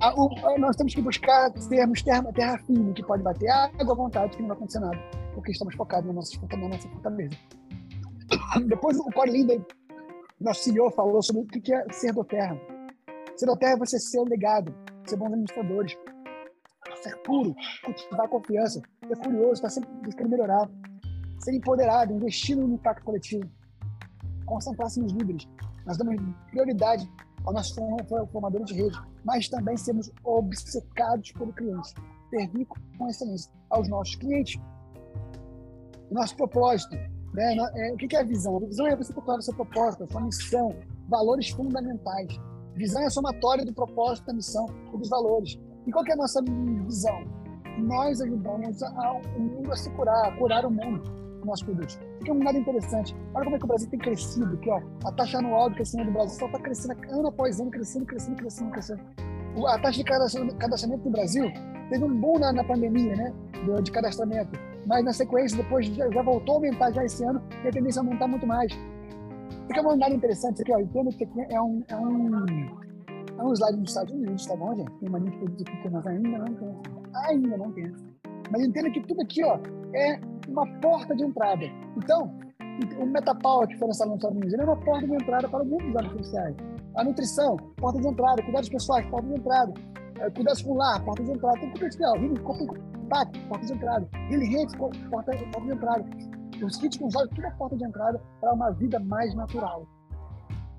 a, 0.00 0.14
o, 0.14 0.58
nós 0.58 0.76
temos 0.76 0.94
que 0.94 1.02
buscar 1.02 1.50
termos 1.52 2.02
terra, 2.02 2.32
terra 2.32 2.58
firme, 2.58 2.92
que 2.92 3.02
pode 3.02 3.22
bater 3.22 3.48
água 3.50 3.92
à 3.92 3.96
vontade, 3.96 4.36
que 4.36 4.42
não 4.42 4.48
vai 4.48 4.56
acontecer 4.56 4.80
nada, 4.80 4.98
porque 5.34 5.52
estamos 5.52 5.74
focados 5.74 6.06
na 6.06 6.12
nossa, 6.12 6.38
na 6.52 6.68
nossa 6.68 6.88
fortaleza. 6.88 7.36
Depois, 8.66 8.98
o 8.98 9.04
Corey 9.04 9.32
Linden, 9.32 9.64
nosso 10.40 10.62
CEO, 10.62 10.90
falou 10.90 11.22
sobre 11.22 11.42
o 11.42 11.46
que 11.46 11.72
é 11.72 11.84
ser 11.92 12.12
do 12.12 12.24
terra. 12.24 12.56
Ser 13.36 13.46
do 13.46 13.56
terra 13.56 13.72
é 13.72 13.78
você 13.78 13.98
ser 13.98 14.18
o 14.18 14.24
legado, 14.24 14.74
ser 15.06 15.16
bons 15.16 15.26
administradores, 15.26 15.96
ser 17.02 17.16
puro, 17.22 17.54
cultivar 17.84 18.28
confiança, 18.28 18.80
ser 19.06 19.16
curioso, 19.18 19.54
estar 19.54 19.70
sempre 19.70 19.90
buscando 20.02 20.30
melhorar, 20.30 20.68
ser 21.40 21.54
empoderado, 21.54 22.12
investir 22.12 22.56
no 22.56 22.74
impacto 22.74 23.04
coletivo, 23.04 23.48
concentrar-se 24.46 25.00
nos 25.00 25.12
líderes. 25.12 25.48
Nós 25.86 25.96
damos 25.96 26.16
prioridade 26.50 27.10
ao 27.44 27.52
nosso 27.52 27.74
formador 28.32 28.64
de 28.64 28.74
rede, 28.74 28.98
mas 29.24 29.48
também 29.48 29.76
sermos 29.76 30.10
obcecados 30.24 31.32
pelo 31.32 31.52
cliente, 31.52 31.94
servir 32.30 32.66
com 32.66 33.08
excelência 33.08 33.50
aos 33.70 33.88
nossos 33.88 34.16
clientes. 34.16 34.60
Nosso 36.10 36.36
propósito, 36.36 36.96
né? 37.32 37.56
É, 37.74 37.92
o 37.92 37.96
que 37.96 38.14
é 38.16 38.20
a 38.20 38.24
visão? 38.24 38.56
A 38.56 38.60
visão 38.60 38.86
é 38.86 38.96
você 38.96 39.12
procurar 39.12 39.38
o 39.38 39.42
seu 39.42 39.54
propósito, 39.54 40.04
a 40.04 40.06
sua 40.06 40.20
missão, 40.20 40.74
valores 41.08 41.50
fundamentais. 41.50 42.28
Visão 42.74 43.02
é 43.02 43.06
a 43.06 43.10
somatória 43.10 43.64
do 43.64 43.72
propósito, 43.72 44.26
da 44.26 44.34
missão 44.34 44.66
e 44.92 44.96
dos 44.96 45.08
valores. 45.08 45.58
E 45.86 45.90
qual 45.90 46.04
é 46.06 46.12
a 46.12 46.16
nossa 46.16 46.42
visão? 46.42 47.24
Nós 47.78 48.20
ajudamos 48.20 48.80
o 49.36 49.40
mundo 49.40 49.72
a 49.72 49.76
se 49.76 49.90
curar, 49.90 50.28
a 50.28 50.36
curar 50.36 50.64
o 50.64 50.70
mundo 50.70 51.18
nossos 51.44 51.64
produtos. 51.64 51.98
É 52.26 52.32
um 52.32 52.38
dado 52.38 52.58
interessante. 52.58 53.16
Olha 53.34 53.44
como 53.44 53.56
é 53.56 53.58
que 53.58 53.64
o 53.64 53.68
Brasil 53.68 53.88
tem 53.90 53.98
crescido, 53.98 54.56
que 54.58 54.70
ó, 54.70 54.80
a 55.04 55.12
taxa 55.12 55.38
anual 55.38 55.68
de 55.70 55.76
crescimento 55.76 56.06
do 56.06 56.12
Brasil 56.12 56.38
só 56.38 56.46
está 56.46 56.58
crescendo 56.58 56.96
ano 57.10 57.28
após 57.28 57.60
ano, 57.60 57.70
crescendo, 57.70 58.06
crescendo, 58.06 58.36
crescendo, 58.36 58.70
crescendo. 58.70 59.00
A 59.66 59.78
taxa 59.78 59.98
de 59.98 60.04
cadastramento 60.04 61.02
do 61.02 61.10
Brasil 61.10 61.50
teve 61.90 62.04
um 62.04 62.20
boom 62.20 62.38
na, 62.38 62.52
na 62.52 62.64
pandemia, 62.64 63.16
né, 63.16 63.34
de 63.82 63.90
cadastramento. 63.90 64.50
Mas 64.88 65.04
na 65.04 65.12
sequência, 65.12 65.62
depois 65.62 65.86
já, 65.86 66.22
voltou 66.22 66.54
a 66.54 66.56
aumentar 66.56 66.90
já 66.92 67.04
esse 67.04 67.22
ano 67.22 67.42
e 67.62 67.68
a 67.68 67.70
tendência 67.70 68.00
é 68.00 68.02
aumentar 68.02 68.26
muito 68.26 68.46
mais. 68.46 68.72
Fica 69.66 69.86
um 69.86 69.98
dado 69.98 70.14
interessante 70.14 70.54
isso 70.54 70.62
aqui, 70.62 70.72
ó. 70.72 70.78
Entendo 70.80 71.10
que 71.10 71.24
aqui 71.24 71.40
é 71.54 71.60
um, 71.60 71.84
é 71.88 71.96
um, 71.96 72.46
é 73.38 73.44
um 73.44 73.52
slide 73.52 73.78
dos 73.80 73.90
Estados 73.90 74.14
Unidos, 74.14 74.46
tá 74.46 74.56
bom, 74.56 74.74
gente? 74.74 74.90
Tem 74.98 75.08
uma 75.10 75.18
linha 75.18 75.30
de 75.30 75.36
produtos 75.36 75.66
aqui 75.66 75.82
que 75.82 75.90
nós 75.90 76.06
ainda 76.06 76.38
não 76.38 76.54
temos. 76.54 76.82
Ainda 77.26 77.56
não 77.58 77.72
temos. 77.72 78.02
Mas 78.50 78.62
entenda 78.62 78.90
que 78.90 79.00
tudo 79.02 79.20
aqui, 79.20 79.44
ó, 79.44 79.58
é 79.94 80.18
uma 80.48 80.66
porta 80.80 81.14
de 81.14 81.22
entrada. 81.22 81.66
Então, 81.98 82.34
o 82.98 83.04
Metapower, 83.04 83.68
que 83.68 83.76
foi 83.76 83.88
lançado 83.88 84.08
nos 84.08 84.16
Estados 84.16 84.36
Unidos, 84.38 84.54
ele 84.54 84.62
é 84.62 84.64
uma 84.64 84.76
porta 84.76 85.06
de 85.06 85.14
entrada 85.14 85.48
para 85.50 85.62
o 85.62 85.66
mundo 85.66 85.84
dos 85.84 85.92
dados 85.92 86.12
sociais. 86.12 86.56
A 86.94 87.04
nutrição, 87.04 87.56
porta 87.76 88.00
de 88.00 88.08
entrada. 88.08 88.42
Cuidados 88.42 88.70
pessoais, 88.70 89.06
porta 89.10 89.26
de 89.28 89.34
entrada. 89.34 89.74
É, 90.18 90.30
cuidados 90.30 90.62
com 90.62 90.74
lar, 90.74 91.04
porta 91.04 91.22
de 91.22 91.30
entrada. 91.30 91.60
Tem 91.60 91.70
compartilhar. 91.70 92.16
Healing 92.16 92.40
Compact, 93.08 93.38
porta 93.48 93.66
de 93.66 93.72
entrada. 93.72 94.08
Hands, 94.12 94.76
porta, 94.76 94.98
porta 95.08 95.36
de 95.36 95.70
entrada. 95.72 96.04
Os 96.62 96.76
kits 96.76 96.98
com 96.98 97.08
tudo 97.08 97.46
é 97.46 97.50
porta 97.52 97.76
de 97.76 97.84
entrada 97.84 98.20
para 98.40 98.52
uma 98.52 98.70
vida 98.70 99.00
mais 99.00 99.34
natural. 99.34 99.86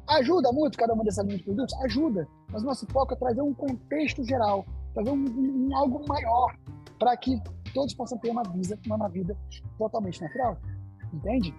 Ajuda 0.07 0.51
muito 0.51 0.77
cada 0.77 0.93
uma 0.93 1.03
dessas 1.03 1.25
linhas 1.25 1.39
de 1.39 1.45
produtos? 1.45 1.75
Ajuda. 1.83 2.27
Mas 2.51 2.63
nosso 2.63 2.85
foco 2.91 3.13
é 3.13 3.17
trazer 3.17 3.41
um 3.41 3.53
contexto 3.53 4.23
geral, 4.23 4.65
trazer 4.93 5.11
um, 5.11 5.25
um 5.25 5.75
algo 5.75 6.05
maior 6.07 6.55
para 6.99 7.15
que 7.17 7.41
todos 7.73 7.93
possam 7.93 8.17
ter 8.19 8.29
uma 8.29 8.43
vida, 8.43 8.77
uma 8.85 9.09
vida 9.09 9.35
totalmente 9.77 10.21
natural. 10.21 10.57
Entende? 11.13 11.53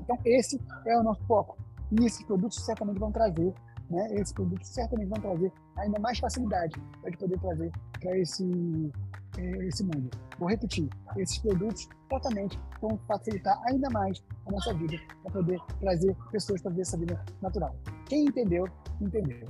Então, 0.00 0.18
esse 0.24 0.60
é 0.86 0.96
o 0.98 1.02
nosso 1.02 1.24
foco. 1.26 1.56
E 1.92 2.04
esses 2.04 2.24
produtos 2.24 2.64
certamente 2.64 2.98
vão 2.98 3.10
trazer, 3.10 3.52
né? 3.90 4.08
Produtos 4.34 4.68
certamente 4.68 5.08
vão 5.08 5.20
trazer 5.20 5.52
ainda 5.76 5.98
mais 6.00 6.18
facilidade 6.18 6.74
para 7.00 7.10
gente 7.10 7.18
poder 7.18 7.40
trazer 7.40 7.72
para 8.00 8.18
esse, 8.18 8.92
eh, 9.38 9.66
esse 9.66 9.82
mundo. 9.84 10.10
Vou 10.38 10.48
repetir, 10.48 10.88
esses 11.16 11.38
produtos 11.38 11.88
certamente 12.10 12.58
vão 12.80 12.98
facilitar 13.08 13.60
ainda 13.66 13.88
mais 13.90 14.22
a 14.46 14.50
nossa 14.50 14.74
vida 14.74 14.96
para 15.22 15.32
poder 15.32 15.60
trazer 15.80 16.14
pessoas 16.30 16.60
para 16.60 16.70
viver 16.70 16.82
essa 16.82 16.96
vida 16.96 17.24
natural. 17.40 17.74
Quem 18.06 18.24
entendeu, 18.24 18.68
entendeu. 19.00 19.48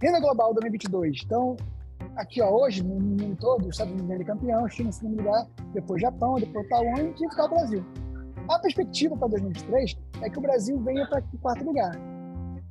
Renda 0.00 0.20
global 0.20 0.52
2022. 0.54 1.22
Então, 1.24 1.56
aqui 2.16 2.42
ó, 2.42 2.50
hoje, 2.50 2.82
no 2.82 2.98
mundo 2.98 3.36
todo, 3.36 3.62
os 3.62 3.68
Estados 3.68 3.92
Unidos 3.92 4.20
é 4.20 4.24
campeão, 4.24 4.68
China 4.68 4.88
em 4.88 4.92
segundo 4.92 5.18
lugar, 5.18 5.46
depois 5.72 6.00
Japão, 6.00 6.34
depois 6.36 6.68
Taiwan 6.68 7.10
e 7.10 7.18
ficar 7.18 7.44
o 7.44 7.48
Brasil. 7.48 7.84
A 8.48 8.58
perspectiva 8.58 9.16
para 9.16 9.28
2023 9.28 9.96
é 10.22 10.30
que 10.30 10.38
o 10.38 10.42
Brasil 10.42 10.78
venha 10.80 11.06
para 11.06 11.22
o 11.32 11.38
quarto 11.38 11.64
lugar, 11.64 11.92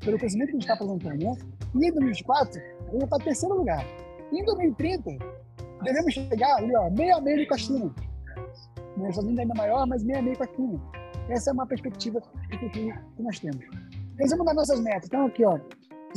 pelo 0.03 0.17
crescimento 0.17 0.49
que 0.49 0.57
a 0.57 0.59
gente 0.59 0.69
está 0.69 0.73
apresentando, 0.73 1.23
né? 1.23 1.37
E 1.75 1.87
em 1.87 1.91
2024, 1.91 2.61
venha 2.91 3.07
para 3.07 3.23
terceiro 3.23 3.55
lugar. 3.55 3.85
E 4.31 4.39
em 4.39 4.45
2030, 4.45 5.17
devemos 5.83 6.13
chegar 6.13 6.55
ali, 6.57 6.75
ó, 6.75 6.89
meio 6.89 7.15
a 7.15 7.21
meio 7.21 7.47
com 7.47 7.53
a 7.53 7.57
China. 7.57 7.85
Né? 8.97 9.03
Os 9.03 9.09
Estados 9.09 9.23
Unidos 9.23 9.39
ainda 9.39 9.53
maior, 9.55 9.87
mas 9.87 10.03
meio 10.03 10.19
a 10.19 10.21
meio 10.21 10.37
com 10.37 10.43
a 10.43 10.47
China. 10.47 10.81
Essa 11.29 11.51
é 11.51 11.53
uma 11.53 11.65
perspectiva 11.65 12.21
que 12.49 12.93
nós 13.19 13.39
temos. 13.39 13.65
Resumo 14.19 14.43
das 14.43 14.55
nossas 14.55 14.79
metas. 14.81 15.05
Então, 15.05 15.25
aqui, 15.25 15.45
ó. 15.45 15.59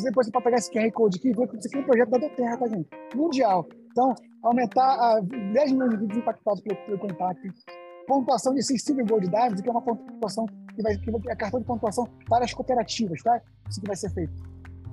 Depois 0.03 0.27
você 0.27 0.33
pode 0.33 0.45
pegar 0.45 0.57
esse 0.57 0.73
QR 0.73 0.91
Code 0.91 1.19
aqui 1.19 1.29
e 1.29 1.33
ver 1.33 1.47
que 1.49 1.57
isso 1.57 1.69
aqui 1.69 1.77
é 1.77 1.81
um 1.81 1.85
projeto 1.85 2.11
da 2.11 2.29
Terra, 2.31 2.57
tá, 2.57 2.67
gente? 2.67 2.89
Mundial. 3.15 3.67
Então, 3.93 4.13
aumentar 4.43 4.83
a 4.83 5.21
10 5.21 5.73
milhões 5.73 5.91
de 5.91 5.97
vidas 5.99 6.17
impactados 6.17 6.61
pelo, 6.63 6.77
pelo 6.85 6.99
contato, 6.99 7.39
pontuação 8.07 8.55
de 8.55 8.63
sensível 8.63 9.05
Gold 9.07 9.29
Diamonds, 9.29 9.61
que 9.61 9.69
é 9.69 9.73
uma 9.73 9.83
pontuação 9.83 10.47
que 10.75 10.83
vai 10.83 10.97
que 10.97 11.11
é 11.31 11.37
cartão 11.37 11.61
de 11.61 11.67
pontuação 11.67 12.07
para 12.29 12.45
as 12.45 12.53
cooperativas, 12.53 13.23
tá? 13.23 13.41
Isso 13.69 13.81
que 13.81 13.87
vai 13.87 13.97
ser 13.97 14.11
feito. 14.11 14.33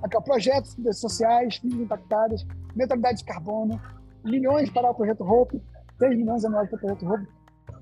Aqui, 0.02 0.16
ó, 0.16 0.20
projetos 0.20 0.76
sociais, 0.94 1.60
vidas 1.62 1.80
impactadas, 1.80 2.46
neutralidade 2.74 3.18
de 3.18 3.24
carbono, 3.24 3.80
milhões 4.24 4.70
para 4.70 4.90
o 4.90 4.94
projeto 4.94 5.22
Hope, 5.22 5.62
3 5.98 6.16
milhões 6.16 6.44
anuais 6.44 6.68
para 6.68 6.76
o 6.76 6.80
projeto 6.80 7.06
Hope. 7.06 7.28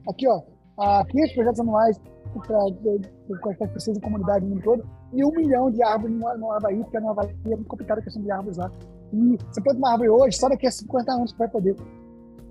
Aqui, 0.09 0.29
ó, 0.29 0.43
500 1.05 1.35
projetos 1.35 1.61
anuais 1.61 2.01
para 2.47 3.66
as 3.66 3.73
pessoas 3.73 3.97
de 3.97 4.03
comunidade 4.03 4.45
no 4.45 4.51
mundo 4.53 4.62
todo 4.62 4.88
e 5.12 5.25
um 5.25 5.31
milhão 5.33 5.71
de 5.71 5.83
árvores 5.83 6.14
no, 6.14 6.38
no 6.38 6.53
Havaí, 6.53 6.79
porque 6.83 7.01
no 7.01 7.11
Havaí 7.11 7.37
é 7.47 7.49
muito 7.49 7.64
complicada 7.64 8.01
a 8.01 8.05
questão 8.05 8.23
de 8.23 8.31
árvores 8.31 8.57
lá. 8.57 8.71
E 9.12 9.37
você 9.37 9.61
planta 9.61 9.79
uma 9.79 9.93
árvore 9.93 10.11
hoje, 10.11 10.37
só 10.37 10.49
daqui 10.49 10.66
a 10.66 10.71
50 10.71 11.12
anos 11.12 11.31
você 11.33 11.37
vai 11.37 11.49
poder 11.49 11.77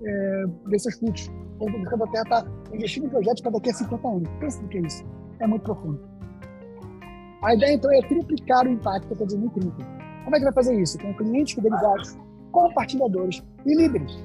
é, 0.04 0.44
ver 0.66 0.78
seus 0.78 0.96
frutos. 0.96 1.30
Quando 1.60 2.04
a 2.04 2.06
Terra 2.08 2.22
está 2.22 2.46
investindo 2.72 3.06
em 3.06 3.10
projetos 3.10 3.42
para 3.42 3.52
daqui 3.52 3.70
a 3.70 3.74
50 3.74 4.08
anos. 4.08 4.28
Pensa 4.40 4.62
no 4.62 4.68
que 4.68 4.78
é 4.78 4.80
isso. 4.80 5.04
É 5.40 5.46
muito 5.46 5.62
profundo. 5.62 6.00
A 7.42 7.54
ideia, 7.54 7.74
então, 7.74 7.92
é 7.92 8.00
triplicar 8.02 8.66
o 8.66 8.70
impacto 8.70 9.12
até 9.12 9.24
2030. 9.26 9.76
Como 10.24 10.36
é 10.36 10.38
que 10.38 10.44
vai 10.44 10.52
fazer 10.52 10.80
isso? 10.80 10.98
Com 10.98 11.14
clientes 11.14 11.54
fidelizados, 11.54 12.16
compartilhadores 12.52 13.42
e 13.64 13.74
líderes. 13.74 14.18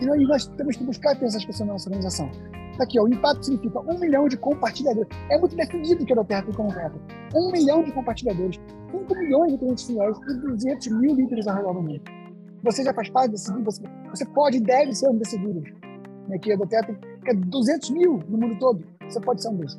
E 0.00 0.06
nós 0.06 0.46
temos 0.46 0.76
que 0.76 0.84
buscar 0.84 1.16
ter 1.16 1.26
essas 1.26 1.44
pessoas 1.44 1.66
na 1.66 1.72
nossa 1.74 1.88
organização. 1.88 2.30
Tá 2.76 2.84
aqui, 2.84 3.00
ó, 3.00 3.04
o 3.04 3.08
impacto 3.08 3.44
significa 3.44 3.80
um 3.80 3.98
milhão 3.98 4.28
de 4.28 4.36
compartilhadores. 4.36 5.08
É 5.30 5.38
muito 5.38 5.56
definido 5.56 6.06
que 6.06 6.12
a 6.12 6.24
Terra 6.24 6.42
tem 6.42 6.54
como 6.54 6.68
meta. 6.68 6.94
Um 7.34 7.50
milhão 7.50 7.82
de 7.82 7.90
compartilhadores, 7.90 8.60
5 8.92 9.14
milhões 9.16 9.52
de 9.52 9.58
clientes 9.58 9.84
fiéis 9.84 10.16
e 10.28 10.34
200 10.34 10.86
mil 10.92 11.14
líderes 11.16 11.46
ao 11.48 11.56
redor 11.56 11.72
do 11.72 11.82
mundo. 11.82 12.00
Você 12.62 12.84
já 12.84 12.94
faz 12.94 13.10
parte 13.10 13.32
desse 13.32 13.52
grupo, 13.52 13.70
você 14.10 14.24
pode 14.26 14.58
e 14.58 14.60
deve 14.60 14.94
ser 14.94 15.08
um 15.08 15.16
desses 15.16 15.40
líderes. 15.40 15.72
Aqui, 16.34 16.52
a 16.52 16.66
Terra 16.66 16.98
tem 17.24 17.40
200 17.40 17.90
mil 17.90 18.20
no 18.28 18.38
mundo 18.38 18.58
todo. 18.58 18.84
Você 19.08 19.20
pode 19.20 19.42
ser 19.42 19.48
um 19.48 19.56
desses. 19.56 19.78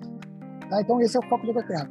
Tá? 0.70 0.82
Então, 0.82 1.00
esse 1.02 1.16
é 1.18 1.20
o 1.20 1.30
foco 1.30 1.52
da 1.54 1.64
Terra. 1.64 1.90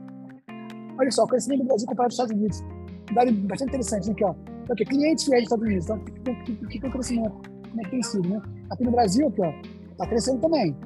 Olha 0.99 1.11
só, 1.11 1.25
o 1.25 1.29
crescimento 1.29 1.61
do 1.61 1.67
Brasil 1.67 1.87
comparado 1.87 2.13
aos 2.13 2.15
Estados 2.15 2.33
Unidos. 2.33 2.65
Um 3.11 3.15
dado 3.15 3.33
bastante 3.47 3.69
interessante, 3.69 4.07
né? 4.07 4.13
Aqui, 4.13 4.25
ó. 4.25 4.35
Então, 4.63 4.75
aqui, 4.75 4.85
clientes 4.85 5.25
fiéis 5.25 5.45
dos 5.45 5.53
Estados 5.53 5.65
Unidos. 5.65 5.85
Então, 5.85 6.45
que, 6.45 6.57
que, 6.57 6.67
que, 6.67 6.81
que 6.81 6.87
o 6.87 6.91
crescimento, 6.91 7.31
como 7.69 7.81
é 7.81 7.85
que 7.85 7.91
tem 7.91 8.03
sido, 8.03 8.29
né? 8.29 8.43
Aqui 8.71 8.85
no 8.85 8.91
Brasil, 8.91 9.29
aqui, 9.29 9.41
ó, 9.41 9.53
tá 9.97 10.07
crescendo 10.07 10.41
também. 10.41 10.77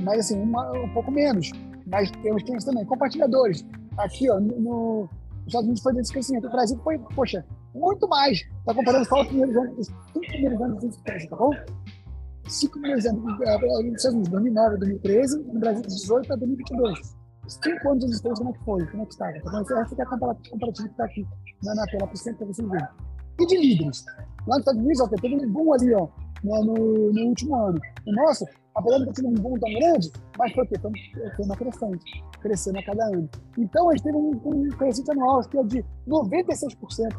Mas, 0.00 0.20
assim, 0.20 0.40
uma, 0.40 0.70
um 0.72 0.92
pouco 0.92 1.10
menos. 1.10 1.50
Mas 1.86 2.10
temos 2.22 2.42
clientes 2.42 2.64
também. 2.64 2.84
Compartilhadores. 2.84 3.64
Aqui, 3.96 4.28
ó, 4.30 4.40
no, 4.40 4.60
no 4.60 5.08
os 5.40 5.46
Estados 5.46 5.66
Unidos 5.66 5.82
foi 5.82 5.94
desse 5.94 6.12
crescimento. 6.12 6.46
O 6.46 6.50
Brasil 6.50 6.78
foi, 6.82 6.98
poxa, 7.14 7.44
muito 7.74 8.08
mais. 8.08 8.38
Está 8.58 8.74
comparando 8.74 9.04
só 9.06 9.22
os 9.22 9.28
primeiros 9.28 9.56
anos, 9.56 9.88
os 10.14 10.26
primeiros 10.26 10.60
anos 10.60 10.80
de 10.80 10.86
existência, 10.86 11.30
tá 11.30 11.36
bom? 11.36 11.50
Cinco 12.50 12.72
primeiros 12.80 13.06
anos, 13.06 13.22
nos 13.22 13.38
Estados 13.38 14.14
Unidos, 14.14 14.30
2009 14.30 14.76
2013, 14.78 15.38
no 15.38 15.60
Brasil, 15.60 15.82
2018 15.82 16.32
a 16.32 16.36
2022 16.36 17.20
cinco 17.50 17.88
anos 17.88 18.00
de 18.00 18.10
existência, 18.10 18.36
como 18.36 18.50
é 18.50 18.52
que 18.52 18.64
foi? 18.64 18.86
Como 18.86 19.02
é 19.02 19.06
que 19.06 19.12
estava? 19.12 19.36
Então, 19.36 19.60
essa 19.60 19.94
é 19.98 20.02
a 20.02 20.06
comparativa 20.06 20.72
que 20.72 20.82
está 20.82 21.04
aqui 21.04 21.26
na, 21.64 21.74
na 21.74 21.86
tela, 21.86 22.06
para 22.06 22.16
vocês 22.16 22.36
verem. 22.68 22.88
E 23.40 23.46
de 23.46 23.56
líderes? 23.56 24.04
Lá 24.46 24.56
nos 24.56 24.58
Estados 24.58 24.80
Unidos, 24.80 25.00
ó, 25.00 25.08
teve 25.08 25.34
um 25.34 25.52
boom 25.52 25.72
ali, 25.72 25.94
ó, 25.94 26.08
no, 26.44 26.64
no, 26.64 27.12
no 27.12 27.26
último 27.26 27.56
ano. 27.56 27.78
E, 28.06 28.12
nossa, 28.12 28.46
apesar 28.74 28.98
de 28.98 29.06
ter 29.06 29.12
tido 29.14 29.28
um 29.28 29.34
boom 29.34 29.58
tão 29.58 29.72
grande, 29.72 30.12
mas 30.38 30.52
foi, 30.52 30.66
foi, 30.66 30.78
foi 31.36 31.44
uma 31.44 31.56
crescente, 31.56 32.24
crescendo 32.40 32.78
a 32.78 32.84
cada 32.84 33.04
ano. 33.06 33.28
Então, 33.58 33.88
a 33.88 33.92
gente 33.92 34.04
teve 34.04 34.16
um, 34.16 34.40
um 34.44 34.68
crescimento 34.70 35.12
anual 35.12 35.40
que 35.48 35.58
é 35.58 35.62
de 35.64 35.84
96% 36.06 37.16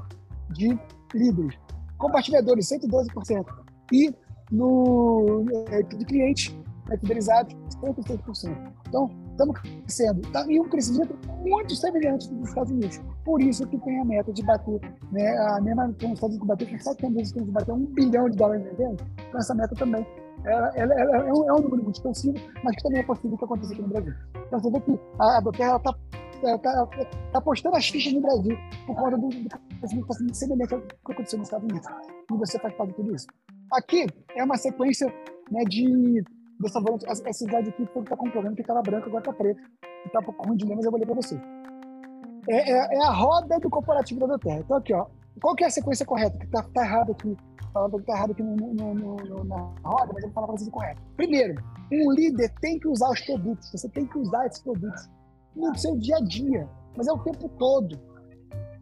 de 0.51 0.79
líderes. 1.13 1.55
Compartilhadores, 1.97 2.69
112%. 2.69 3.45
E 3.93 4.13
no, 4.51 5.45
é, 5.69 5.81
de 5.83 6.05
clientes 6.05 6.55
né, 6.87 6.97
fidelizados, 6.97 7.55
106%. 7.81 8.73
Então, 8.87 9.09
estamos 9.31 9.59
crescendo. 9.59 10.21
Tá, 10.31 10.45
e 10.47 10.59
um 10.59 10.69
crescimento 10.69 11.17
muito 11.39 11.75
semelhante 11.75 12.29
dos 12.29 12.49
Estados 12.49 12.71
Unidos. 12.71 13.01
Por 13.23 13.41
isso 13.41 13.65
que 13.67 13.77
tem 13.79 13.99
a 13.99 14.05
meta 14.05 14.31
de 14.31 14.43
bater, 14.43 14.79
né, 15.11 15.37
a 15.37 15.61
mesma 15.61 15.93
como 15.99 16.13
os 16.13 16.19
Estados 16.19 16.35
Unidos 16.35 16.47
bater, 16.47 16.67
que 16.67 16.83
sete 16.83 17.05
anos 17.05 17.31
de 17.31 17.51
bater 17.51 17.71
um 17.71 17.85
bilhão 17.85 18.29
de 18.29 18.37
dólares 18.37 18.65
em 18.65 18.75
venda, 18.75 19.03
então 19.27 19.39
essa 19.39 19.55
meta 19.55 19.75
também 19.75 20.05
ela, 20.45 20.71
ela, 20.75 20.93
ela 20.93 21.17
é, 21.17 21.33
um, 21.33 21.49
é, 21.49 21.53
um, 21.53 21.61
número 21.61 21.83
muito 21.83 21.95
expansivo, 21.95 22.35
mas 22.63 22.75
que 22.75 22.83
também 22.83 22.99
é 22.99 23.03
possível 23.03 23.37
que 23.37 23.45
aconteça 23.45 23.73
aqui 23.73 23.81
no 23.81 23.89
Brasil. 23.89 24.13
Então 24.47 24.59
você 24.59 24.71
vê 24.71 24.79
que 24.81 24.99
a, 25.19 25.37
a 25.37 25.39
Doterra 25.39 25.77
está 25.77 26.57
tá, 26.57 26.87
tá 27.31 27.41
postando 27.41 27.75
as 27.75 27.87
fichas 27.87 28.13
no 28.13 28.21
Brasil 28.21 28.57
por 28.87 28.95
conta 28.95 29.17
do, 29.17 29.29
do 29.29 29.49
que 29.49 30.13
sendo 30.13 30.33
semelhante 30.33 30.73
ao 30.73 30.81
que 30.81 30.95
aconteceu 31.11 31.37
nos 31.37 31.47
Estados 31.47 31.69
Unidos. 31.69 31.87
E 32.31 32.37
você 32.37 32.59
faz 32.59 32.73
parte 32.73 32.89
de 32.89 32.95
tudo 32.95 33.15
isso. 33.15 33.27
Aqui 33.71 34.05
é 34.35 34.43
uma 34.43 34.57
sequência 34.57 35.07
né, 35.49 35.63
de 35.63 36.23
dessa 36.59 36.79
volante, 36.79 37.05
essa 37.09 37.33
cidade 37.33 37.69
aqui 37.69 37.83
está 37.83 38.15
com 38.15 38.29
problema 38.29 38.55
que 38.55 38.61
estava 38.61 38.81
branca, 38.81 39.07
agora 39.07 39.21
está 39.21 39.33
preta. 39.33 39.61
Um 40.13 40.23
pouco 40.23 40.45
ruim 40.45 40.57
de 40.57 40.65
ler, 40.65 40.75
mas 40.75 40.85
eu 40.85 40.91
vou 40.91 40.99
ler 40.99 41.05
para 41.05 41.15
você. 41.15 41.39
É, 42.49 42.71
é, 42.71 42.97
é, 42.97 43.03
a 43.03 43.11
roda 43.11 43.59
do 43.59 43.69
corporativo 43.69 44.27
da 44.27 44.37
Terra. 44.37 44.59
Então, 44.59 44.77
aqui, 44.77 44.93
ó. 44.93 45.05
Qual 45.41 45.55
que 45.55 45.63
é 45.63 45.67
a 45.67 45.71
sequência 45.71 46.05
correta? 46.05 46.37
Que 46.37 46.45
está 46.45 46.63
tá 46.63 46.85
errado 46.85 47.11
aqui. 47.11 47.37
Falando 47.73 47.93
que 47.93 48.01
está 48.01 48.13
errado 48.13 48.31
aqui 48.31 48.43
no, 48.43 48.55
no, 48.55 48.93
no, 48.93 49.43
na 49.45 49.57
roda, 49.83 50.11
mas 50.13 50.23
eu 50.23 50.29
vou 50.29 50.31
falar 50.33 50.47
para 50.47 50.57
vocês 50.57 50.67
o 50.67 50.71
correto. 50.71 51.01
Primeiro, 51.15 51.55
um 51.91 52.11
líder 52.11 52.53
tem 52.61 52.79
que 52.79 52.87
usar 52.87 53.09
os 53.09 53.21
produtos. 53.21 53.71
Você 53.71 53.87
tem 53.89 54.05
que 54.05 54.17
usar 54.17 54.45
esses 54.45 54.61
produtos 54.61 55.09
no 55.55 55.75
seu 55.77 55.97
dia 55.97 56.17
a 56.17 56.21
dia, 56.21 56.67
mas 56.97 57.07
é 57.07 57.13
o 57.13 57.19
tempo 57.19 57.47
todo. 57.57 57.97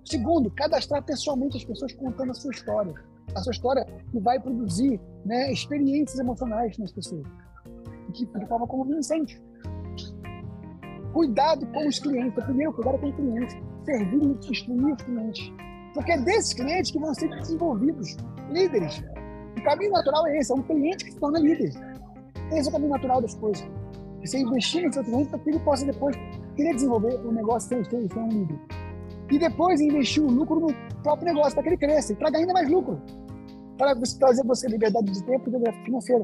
Segundo, 0.06 0.50
cadastrar 0.52 1.04
pessoalmente 1.04 1.58
as 1.58 1.64
pessoas 1.64 1.94
contando 1.94 2.32
a 2.32 2.34
sua 2.34 2.52
história. 2.52 2.94
A 3.36 3.42
sua 3.42 3.52
história 3.52 3.86
que 4.12 4.20
vai 4.20 4.40
produzir 4.40 5.00
né, 5.26 5.52
experiências 5.52 6.20
emocionais 6.20 6.78
nas 6.78 6.92
pessoas 6.92 7.24
de, 8.12 8.26
forma 8.48 8.68
convincente. 8.68 9.42
Cuidado 11.14 11.66
com 11.68 11.88
os 11.88 12.00
clientes. 12.00 12.44
Primeiro, 12.44 12.74
cuidado 12.74 13.00
com 13.00 13.10
o 13.10 13.14
cliente. 13.14 13.62
Servir 13.86 14.24
e 14.24 14.50
instruir 14.50 14.94
os 14.94 15.02
clientes. 15.02 15.54
Porque 15.94 16.12
é 16.12 16.18
desses 16.22 16.54
clientes 16.54 16.92
que 16.92 17.00
vão 17.00 17.14
ser 17.14 17.30
desenvolvidos 17.30 18.16
líderes. 18.52 19.04
O 19.58 19.64
caminho 19.64 19.92
natural 19.92 20.28
é 20.28 20.38
esse: 20.38 20.52
é 20.52 20.56
um 20.56 20.62
cliente 20.62 21.06
que 21.06 21.12
se 21.12 21.20
torna 21.20 21.40
líder. 21.40 21.72
Esse 22.52 22.68
é 22.68 22.70
o 22.70 22.72
caminho 22.72 22.92
natural 22.92 23.22
das 23.22 23.36
coisas. 23.36 23.68
Você 24.22 24.40
investir 24.40 24.86
no 24.86 24.94
seu 24.94 25.04
cliente 25.04 25.30
para 25.30 25.40
que 25.40 25.50
ele 25.50 25.60
possa 25.60 25.86
depois 25.86 26.16
querer 26.56 26.74
desenvolver 26.76 27.16
o 27.26 27.32
negócio 27.32 27.70
sem, 27.70 27.84
sem 27.84 28.24
um 28.24 28.30
líder. 28.30 28.60
E 29.32 29.38
depois 29.38 29.80
investir 29.80 30.24
o 30.24 30.28
lucro 30.28 30.60
no 30.60 30.74
próprio 31.04 31.34
negócio 31.34 31.54
para 31.54 31.64
que 31.64 31.70
ele 31.70 31.78
cresça 31.78 32.14
e 32.14 32.16
traga 32.16 32.38
ainda 32.38 32.54
mais 32.54 32.70
lucro. 32.70 33.02
Para 33.78 33.96
trazer 33.96 34.44
você 34.44 34.68
liberdade 34.68 35.12
de 35.12 35.24
tempo 35.24 35.50
e 35.50 35.52
liberdade 35.52 35.86
financeira 35.86 36.24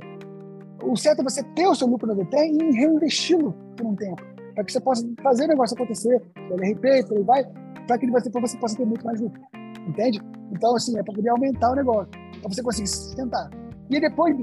o 0.84 0.96
certo 0.96 1.22
é 1.22 1.24
você 1.24 1.44
ter 1.56 1.68
o 1.68 1.76
seu 1.76 1.88
lucro 1.88 2.08
na 2.08 2.13
DT 2.13 2.38
e 2.38 2.72
reinvesti-lo 2.78 3.54
por 3.76 3.86
um 3.86 3.96
tempo, 3.96 4.22
para 4.54 4.63
que 4.63 4.72
você 4.72 4.80
possa 4.80 5.08
fazer 5.22 5.46
o 5.46 5.48
negócio 5.48 5.76
acontecer, 5.76 6.22
pelo 6.34 6.56
RP, 6.56 7.08
por 7.08 7.18
aí 7.18 7.24
vai, 7.24 7.46
para 7.88 7.98
que 7.98 8.10
você, 8.10 8.30
você 8.30 8.58
possa 8.58 8.78
ter 8.78 8.86
muito 8.86 9.06
mais 9.06 9.20
lucro. 9.20 9.41
Entende? 9.88 10.20
Então, 10.52 10.76
assim, 10.76 10.98
é 10.98 11.04
para 11.04 11.13
poder 11.13 11.30
aumentar 11.30 11.72
o 11.72 11.76
negócio, 11.76 12.10
para 12.39 12.50
você 12.50 12.62
conseguir 12.62 12.88
se 12.88 12.98
sustentar. 12.98 13.50
E 13.89 14.00
depois, 14.00 14.36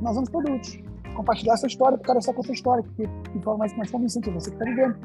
nós 0.00 0.14
vamos 0.14 0.30
produtos. 0.30 0.78
Compartilhar 1.14 1.54
a 1.54 1.56
sua 1.56 1.66
história, 1.66 1.96
o 1.96 2.00
cara 2.00 2.20
só 2.20 2.32
com 2.32 2.40
a 2.40 2.44
sua 2.44 2.54
história, 2.54 2.84
que, 2.96 3.06
que 3.32 3.42
forma 3.42 3.58
mais, 3.58 3.76
mais 3.76 3.90
convincente, 3.90 4.30
você 4.30 4.50
que 4.50 4.56
está 4.56 4.64
vivendo. 4.64 4.96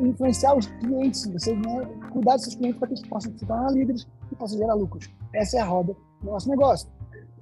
Influenciar 0.00 0.56
os 0.56 0.66
clientes, 0.66 1.26
você 1.26 1.54
né, 1.54 1.84
cuidar 2.12 2.34
dos 2.34 2.44
seus 2.44 2.54
clientes 2.56 2.78
para 2.78 2.88
que 2.88 2.94
eles 2.94 3.08
possam 3.08 3.32
se 3.36 3.46
tornar 3.46 3.70
líderes 3.72 4.06
e 4.30 4.34
possam 4.34 4.58
gerar 4.58 4.74
lucros. 4.74 5.10
Essa 5.34 5.58
é 5.58 5.60
a 5.60 5.64
roda 5.64 5.94
do 6.20 6.30
nosso 6.30 6.48
negócio. 6.48 6.88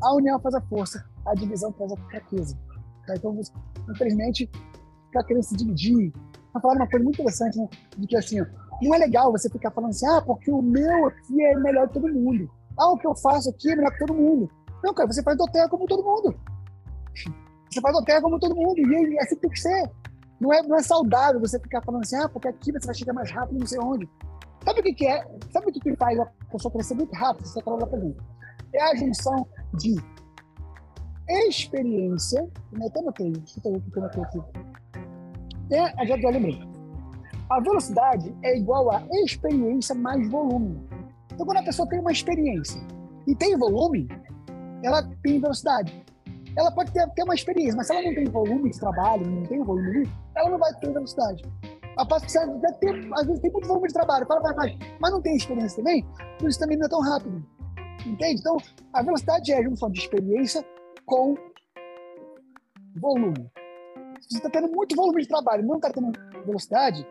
A 0.02 0.14
união 0.14 0.38
faz 0.40 0.54
a 0.54 0.60
força, 0.62 1.04
a 1.26 1.34
divisão 1.34 1.72
faz 1.72 1.92
a 1.92 1.96
fraqueza. 1.96 2.56
Tá? 3.06 3.14
Então, 3.14 3.34
você, 3.34 3.52
infelizmente, 3.90 4.50
ficar 5.06 5.24
querendo 5.24 5.42
se 5.42 5.56
dividir. 5.56 6.12
Tá 6.52 6.60
falando 6.60 6.78
uma 6.78 6.88
coisa 6.88 7.04
muito 7.04 7.20
interessante, 7.20 7.58
né? 7.58 7.68
De 7.96 8.06
que 8.06 8.16
assim, 8.16 8.38
não 8.82 8.94
é 8.94 8.98
legal 8.98 9.30
você 9.30 9.48
ficar 9.48 9.70
falando 9.70 9.90
assim, 9.90 10.06
ah, 10.06 10.22
porque 10.22 10.50
o 10.50 10.62
meu 10.62 11.06
aqui 11.06 11.42
é 11.42 11.56
melhor 11.56 11.86
que 11.88 11.94
todo 11.94 12.08
mundo. 12.08 12.50
Ah, 12.78 12.92
o 12.92 12.98
que 12.98 13.06
eu 13.06 13.14
faço 13.14 13.50
aqui 13.50 13.70
é 13.70 13.76
melhor 13.76 13.92
que 13.92 13.98
todo 13.98 14.14
mundo. 14.14 14.50
Não, 14.82 14.94
cara, 14.94 15.12
você 15.12 15.22
faz 15.22 15.36
do 15.36 15.44
terra 15.46 15.68
como 15.68 15.86
todo 15.86 16.02
mundo. 16.02 16.34
Você 17.70 17.80
faz 17.80 17.94
do 17.94 18.04
terra 18.04 18.22
como 18.22 18.38
todo 18.38 18.56
mundo. 18.56 18.78
E 18.78 19.18
assim 19.18 19.36
tem 19.36 19.50
que 19.50 19.60
ser. 19.60 19.90
Não 20.40 20.52
é, 20.52 20.62
não 20.62 20.76
é 20.76 20.82
saudável 20.82 21.38
você 21.38 21.58
ficar 21.58 21.82
falando 21.82 22.02
assim, 22.02 22.16
ah, 22.16 22.28
porque 22.28 22.48
aqui 22.48 22.72
você 22.72 22.86
vai 22.86 22.94
chegar 22.94 23.12
mais 23.12 23.30
rápido, 23.30 23.60
não 23.60 23.66
sei 23.66 23.78
onde. 23.78 24.08
Sabe 24.64 24.80
o 24.80 24.82
que, 24.82 24.94
que 24.94 25.06
é? 25.06 25.24
Sabe 25.50 25.68
o 25.68 25.72
que, 25.72 25.80
que 25.80 25.96
faz 25.96 26.18
a 26.18 26.26
pessoa 26.50 26.72
crescer 26.72 26.94
muito 26.94 27.14
rápido? 27.14 27.46
Você 27.46 27.62
fala 27.62 27.86
para 27.86 27.98
mim. 27.98 28.16
É 28.72 28.82
a 28.82 28.94
junção 28.94 29.46
de 29.74 29.96
experiência. 31.28 32.48
Eu 32.72 32.86
até 32.86 33.00
notei, 33.02 33.32
deixa 33.32 33.60
eu 33.64 33.72
ver 33.72 33.78
o 33.78 33.90
que 33.90 33.98
eu 33.98 34.02
notei 34.02 34.22
aqui. 34.22 34.40
É, 35.72 36.06
já, 36.06 36.18
já 36.18 36.30
lembrei. 36.30 36.60
A 37.48 37.60
velocidade 37.60 38.34
é 38.42 38.56
igual 38.56 38.90
a 38.90 39.02
experiência 39.24 39.94
mais 39.94 40.28
volume. 40.30 40.80
Então, 41.32 41.46
quando 41.46 41.58
a 41.58 41.62
pessoa 41.62 41.88
tem 41.88 42.00
uma 42.00 42.12
experiência 42.12 42.80
e 43.26 43.34
tem 43.34 43.56
volume, 43.56 44.08
ela 44.82 45.02
tem 45.22 45.40
velocidade. 45.40 46.04
Ela 46.60 46.70
pode 46.70 46.92
ter, 46.92 47.08
ter 47.12 47.22
uma 47.22 47.34
experiência, 47.34 47.74
mas 47.74 47.86
se 47.86 47.94
ela 47.94 48.02
não 48.02 48.14
tem 48.14 48.24
volume 48.26 48.68
de 48.68 48.78
trabalho, 48.78 49.26
não 49.26 49.42
tem 49.44 49.64
volume, 49.64 50.06
ela 50.36 50.50
não 50.50 50.58
vai 50.58 50.70
ter 50.74 50.92
velocidade. 50.92 51.42
A 51.96 52.04
parte 52.04 52.26
que 52.26 52.32
você 52.32 52.72
ter, 52.74 53.10
às 53.14 53.26
vezes 53.26 53.40
tem 53.40 53.50
muito 53.50 53.66
volume 53.66 53.88
de 53.88 53.94
trabalho, 53.94 54.26
fala, 54.26 54.42
vai, 54.42 54.54
vai, 54.54 54.78
mas 55.00 55.10
não 55.10 55.22
tem 55.22 55.34
experiência 55.36 55.78
também, 55.78 56.06
por 56.38 56.50
isso 56.50 56.58
também 56.58 56.76
não 56.76 56.84
é 56.84 56.88
tão 56.90 57.00
rápido. 57.00 57.42
Entende? 58.06 58.40
Então, 58.40 58.58
a 58.92 59.02
velocidade 59.02 59.50
é 59.50 59.58
a 59.58 59.62
junção 59.62 59.90
de 59.90 60.00
experiência 60.00 60.62
com 61.06 61.34
volume. 63.00 63.50
Se 64.20 64.28
você 64.28 64.36
está 64.36 64.50
tendo 64.50 64.70
muito 64.70 64.94
volume 64.94 65.22
de 65.22 65.28
trabalho 65.28 65.66
não 65.66 65.76
está 65.76 65.90
tendo 65.90 66.12
velocidade, 66.44 67.06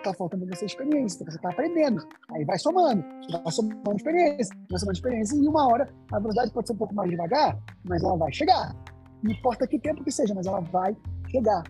está 0.00 0.14
faltando 0.14 0.46
você 0.46 0.66
experiência, 0.66 1.24
você 1.24 1.36
está 1.36 1.50
aprendendo. 1.50 2.06
Aí 2.32 2.44
vai 2.44 2.58
somando, 2.58 3.04
vai 3.30 3.52
somando 3.52 3.96
experiência, 3.96 4.56
vai 4.68 4.78
somando 4.78 4.96
experiência, 4.96 5.36
e 5.36 5.48
uma 5.48 5.66
hora 5.68 5.88
a 6.12 6.18
velocidade 6.18 6.50
pode 6.52 6.66
ser 6.66 6.72
um 6.74 6.78
pouco 6.78 6.94
mais 6.94 7.10
devagar, 7.10 7.58
mas 7.88 8.02
ela 8.02 8.16
vai 8.16 8.32
chegar. 8.32 8.74
Não 9.22 9.30
importa 9.30 9.66
que 9.66 9.78
tempo 9.78 10.02
que 10.02 10.10
seja, 10.10 10.34
mas 10.34 10.46
ela 10.46 10.60
vai 10.60 10.96
chegar. 11.28 11.62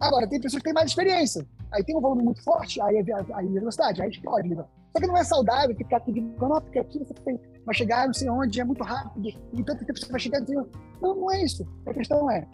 Agora, 0.00 0.28
tem 0.28 0.40
pessoas 0.40 0.60
que 0.62 0.64
têm 0.64 0.74
mais 0.74 0.90
experiência. 0.90 1.46
Aí 1.72 1.82
tem 1.84 1.96
um 1.96 2.00
volume 2.00 2.22
muito 2.22 2.42
forte, 2.44 2.80
aí 2.80 2.96
é, 2.96 3.04
aí 3.34 3.46
é 3.48 3.60
velocidade, 3.60 4.00
aí 4.02 4.10
explode. 4.10 4.54
Só 4.54 5.00
que 5.00 5.06
não 5.06 5.16
é 5.16 5.24
saudável 5.24 5.76
ficar 5.76 6.02
não, 6.06 6.60
porque 6.60 6.78
aqui 6.78 6.98
você 6.98 7.14
tem, 7.24 7.40
vai 7.64 7.74
chegar 7.74 8.06
não 8.06 8.14
sei 8.14 8.30
onde, 8.30 8.60
é 8.60 8.64
muito 8.64 8.82
rápido, 8.82 9.28
e 9.52 9.64
tanto 9.64 9.84
tempo 9.84 9.98
você 9.98 10.10
vai 10.10 10.20
chegar. 10.20 10.40
Não, 11.00 11.14
não 11.14 11.30
é 11.32 11.42
isso. 11.42 11.66
A 11.86 11.92
questão 11.92 12.30
é, 12.30 12.46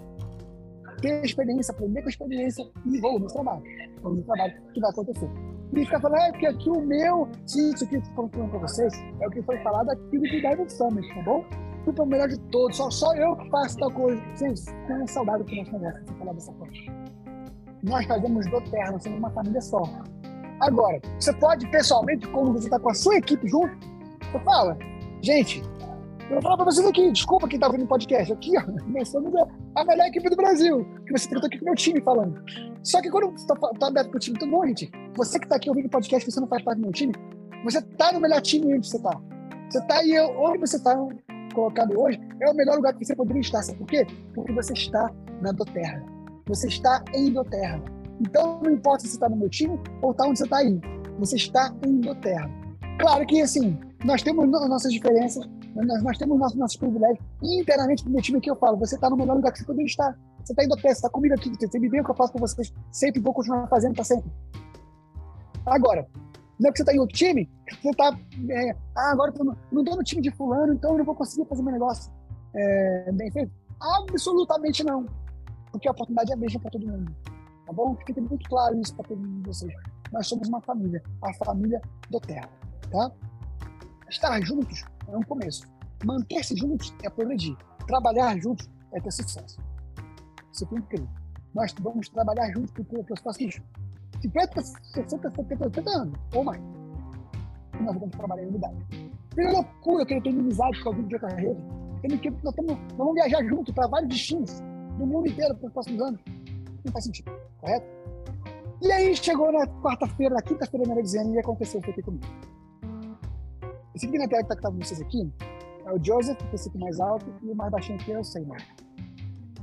ter 1.02 1.24
experiência, 1.24 1.72
aprender 1.72 2.00
com 2.00 2.08
a 2.08 2.10
experiência 2.10 2.64
e 2.86 3.00
volume 3.00 3.26
de 3.26 3.32
trabalho. 3.34 3.62
De 3.62 4.22
trabalho 4.22 4.54
que 4.72 4.80
vai 4.80 4.90
acontecer. 4.90 5.30
E 5.74 5.84
ficar 5.84 6.00
falando, 6.00 6.20
é 6.20 6.30
porque 6.30 6.46
aqui 6.46 6.70
o 6.70 6.80
meu, 6.80 7.28
isso 7.46 7.86
que 7.86 7.96
eu 7.96 8.00
estou 8.00 8.28
falando 8.28 8.50
para 8.50 8.60
vocês, 8.60 8.92
é 9.20 9.26
o 9.26 9.30
que 9.30 9.42
foi 9.42 9.58
falado 9.58 9.90
aqui 9.90 10.18
no 10.18 10.22
Diamond 10.22 10.72
Summit, 10.72 11.14
tá 11.14 11.22
bom? 11.22 11.44
Tudo 11.84 12.02
é 12.02 12.04
o 12.04 12.08
melhor 12.08 12.28
de 12.28 12.38
todos, 12.50 12.76
só, 12.76 12.90
só 12.90 13.14
eu 13.14 13.34
que 13.36 13.50
faço 13.50 13.78
tal 13.78 13.90
coisa. 13.90 14.22
Gente, 14.36 14.62
não 14.88 15.02
é 15.02 15.06
saudável 15.06 15.44
que 15.44 15.56
nós 15.56 15.68
conversamos 15.68 16.08
se 16.08 16.14
falar 16.14 16.32
dessa 16.32 16.52
forma. 16.52 16.72
Nós 17.82 18.06
fazemos 18.06 18.46
do 18.50 18.60
terra, 18.70 18.92
nós 18.92 19.02
somos 19.02 19.18
uma 19.18 19.30
família 19.30 19.60
só. 19.60 19.82
Agora, 20.60 21.00
você 21.18 21.32
pode 21.32 21.68
pessoalmente, 21.70 22.28
quando 22.28 22.52
você 22.52 22.66
está 22.66 22.78
com 22.78 22.90
a 22.90 22.94
sua 22.94 23.16
equipe 23.16 23.48
junto, 23.48 23.74
você 24.30 24.38
fala, 24.44 24.78
gente, 25.20 25.62
eu 26.32 26.40
vou 26.40 26.42
falar 26.42 26.56
para 26.56 26.64
vocês 26.64 26.86
aqui, 26.86 27.12
desculpa 27.12 27.46
quem 27.46 27.58
está 27.58 27.66
ouvindo 27.66 27.84
o 27.84 27.88
podcast, 27.88 28.32
aqui, 28.32 28.52
ó, 28.56 28.62
nós 28.88 29.08
somos 29.10 29.30
a 29.76 29.84
melhor 29.84 30.06
equipe 30.06 30.30
do 30.30 30.36
Brasil, 30.36 30.82
que 31.06 31.12
você 31.12 31.28
tratou 31.28 31.46
aqui 31.46 31.58
com 31.58 31.64
o 31.64 31.66
meu 31.66 31.74
time 31.74 32.00
falando. 32.00 32.42
Só 32.82 33.02
que 33.02 33.10
quando 33.10 33.32
você 33.32 33.44
está 33.44 33.86
aberto 33.86 34.08
para 34.08 34.16
o 34.16 34.20
time, 34.20 34.38
tudo 34.38 34.50
bom, 34.50 34.66
gente? 34.66 34.90
Você 35.14 35.38
que 35.38 35.44
está 35.44 35.56
aqui 35.56 35.68
ouvindo 35.68 35.86
o 35.86 35.90
podcast, 35.90 36.30
você 36.30 36.40
não 36.40 36.48
faz 36.48 36.62
parte 36.62 36.78
do 36.78 36.84
meu 36.84 36.92
time, 36.92 37.12
você 37.62 37.80
está 37.80 38.12
no 38.12 38.20
melhor 38.20 38.40
time 38.40 38.74
onde 38.74 38.88
você 38.88 38.96
está. 38.96 39.20
Você 39.70 39.78
está 39.78 39.98
aí, 39.98 40.18
onde 40.38 40.58
você 40.58 40.76
está 40.76 40.96
colocado 41.54 42.00
hoje, 42.00 42.18
é 42.40 42.50
o 42.50 42.54
melhor 42.54 42.76
lugar 42.76 42.94
que 42.94 43.04
você 43.04 43.14
poderia 43.14 43.40
estar. 43.40 43.62
Sabe 43.62 43.78
por 43.78 43.86
quê? 43.86 44.06
Porque 44.34 44.52
você 44.52 44.72
está 44.72 45.10
na 45.42 45.52
Doterra. 45.52 46.02
Você 46.46 46.66
está 46.66 47.04
em 47.14 47.30
Doterra. 47.30 47.82
Então, 48.20 48.58
não 48.62 48.72
importa 48.72 49.00
se 49.00 49.08
você 49.08 49.16
está 49.16 49.28
no 49.28 49.36
meu 49.36 49.50
time 49.50 49.78
ou 50.00 50.12
está 50.12 50.24
onde 50.24 50.38
você 50.38 50.44
está 50.44 50.56
aí. 50.58 50.80
Você 51.18 51.36
está 51.36 51.74
em 51.86 52.00
Doterra. 52.00 52.50
Claro 52.98 53.26
que, 53.26 53.42
assim, 53.42 53.78
nós 54.04 54.22
temos 54.22 54.48
nossas 54.48 54.92
diferenças, 54.92 55.46
nós, 55.74 56.02
nós 56.02 56.18
temos 56.18 56.38
nossos, 56.38 56.58
nossos 56.58 56.76
privilégios. 56.76 57.24
Internamente, 57.42 58.04
no 58.04 58.12
meu 58.12 58.22
time 58.22 58.38
aqui, 58.38 58.50
eu 58.50 58.56
falo: 58.56 58.76
você 58.76 58.94
está 58.94 59.08
no 59.08 59.16
melhor 59.16 59.36
lugar 59.36 59.52
que 59.52 59.58
você 59.58 59.64
poderia 59.64 59.86
estar. 59.86 60.18
Você 60.44 60.52
está 60.52 60.64
indo 60.64 60.74
a 60.74 60.76
pé, 60.76 60.88
você 60.88 60.94
está 60.94 61.08
comigo 61.08 61.34
aqui, 61.34 61.50
você 61.50 61.78
me 61.78 61.88
vê 61.88 62.00
o 62.00 62.04
que 62.04 62.10
eu 62.10 62.14
faço 62.14 62.32
com 62.32 62.38
vocês. 62.38 62.72
Sempre 62.90 63.20
vou 63.20 63.32
continuar 63.32 63.66
fazendo 63.68 63.94
para 63.94 64.04
sempre. 64.04 64.30
Agora, 65.66 66.06
não 66.58 66.68
é 66.68 66.72
que 66.72 66.78
você 66.78 66.82
está 66.82 66.94
em 66.94 66.98
outro 66.98 67.16
time, 67.16 67.48
você 67.80 67.90
está. 67.90 68.18
É, 68.50 68.70
ah, 68.96 69.12
agora 69.12 69.32
eu 69.38 69.44
não 69.44 69.82
estou 69.82 69.96
no 69.96 70.02
time 70.02 70.22
de 70.22 70.30
Fulano, 70.32 70.74
então 70.74 70.92
eu 70.92 70.98
não 70.98 71.04
vou 71.04 71.14
conseguir 71.14 71.48
fazer 71.48 71.62
meu 71.62 71.72
negócio 71.72 72.12
é, 72.54 73.12
bem 73.12 73.30
feito. 73.30 73.52
Absolutamente 73.80 74.84
não. 74.84 75.06
Porque 75.70 75.88
a 75.88 75.92
oportunidade 75.92 76.30
é 76.30 76.34
a 76.34 76.38
mesma 76.38 76.60
para 76.60 76.70
todo 76.70 76.86
mundo. 76.86 77.14
Tá 77.66 77.72
bom? 77.72 77.96
Fique 77.96 78.20
muito 78.20 78.48
claro 78.48 78.78
isso 78.80 78.94
para 78.94 79.08
todo 79.08 79.18
mundo 79.18 79.42
de 79.42 79.48
vocês. 79.48 79.72
Nós 80.12 80.26
somos 80.26 80.48
uma 80.48 80.60
família, 80.60 81.02
a 81.22 81.44
família 81.44 81.80
do 82.10 82.20
Terra. 82.20 82.48
Tá? 82.90 83.10
Estar 84.12 84.38
juntos 84.42 84.84
é 85.08 85.16
um 85.16 85.22
começo. 85.22 85.66
Manter-se 86.04 86.54
juntos 86.54 86.94
é 87.02 87.08
progredir. 87.08 87.56
Trabalhar 87.86 88.38
juntos 88.38 88.68
é 88.92 89.00
ter 89.00 89.10
sucesso. 89.10 89.58
Isso 90.52 90.68
é 90.70 90.78
incrível. 90.78 91.08
Nós 91.54 91.74
vamos 91.80 92.10
trabalhar 92.10 92.52
juntos 92.52 92.72
para 92.72 93.14
os 93.14 93.20
próximos 93.22 93.62
50, 94.20 94.62
60, 94.62 95.30
70, 95.30 95.64
80 95.64 95.90
anos, 95.90 96.18
ou 96.34 96.44
mais. 96.44 96.60
E 97.80 97.82
nós 97.82 97.94
vamos 97.98 98.14
trabalhar 98.14 98.42
em 98.42 98.48
unidade. 98.48 98.76
Tem 99.34 99.50
loucura 99.50 100.04
que 100.04 100.12
ele 100.12 100.20
tem 100.20 100.38
amizade 100.38 100.82
com 100.82 100.90
alguém 100.90 101.06
de 101.06 101.14
outra 101.14 101.34
rede. 101.34 102.18
que, 102.18 102.30
nós, 102.30 102.54
nós 102.54 102.78
vamos 102.98 103.14
viajar 103.14 103.42
juntos 103.44 103.74
para 103.74 103.86
vários 103.86 104.10
destinos 104.10 104.60
do 104.98 105.06
mundo 105.06 105.26
inteiro 105.26 105.54
para 105.54 105.68
os 105.68 105.72
próximos 105.72 106.02
anos. 106.02 106.20
Não 106.84 106.92
faz 106.92 107.06
sentido, 107.06 107.32
correto? 107.58 107.86
E 108.82 108.92
aí 108.92 109.16
chegou 109.16 109.50
na 109.50 109.66
quarta-feira, 109.80 110.34
na 110.34 110.42
quinta-feira, 110.42 110.86
melhor 110.86 111.02
dizendo, 111.02 111.34
e 111.34 111.38
aconteceu 111.38 111.80
o 111.80 111.82
que 111.82 112.02
comigo. 112.02 112.26
Esse 113.94 114.06
aqui 114.06 114.16
que 114.16 114.34
está 114.34 114.70
com 114.70 114.78
vocês 114.78 115.00
aqui 115.00 115.30
é 115.84 115.92
o 115.92 116.02
Joseph, 116.02 116.38
que 116.38 116.44
é 116.44 116.54
esse 116.54 116.68
aqui 116.68 116.78
mais 116.78 116.98
alto, 116.98 117.26
e 117.42 117.50
o 117.50 117.54
mais 117.54 117.70
baixinho 117.70 118.00
aqui 118.00 118.12
é 118.12 118.18
o 118.18 118.24
Seymour. 118.24 118.56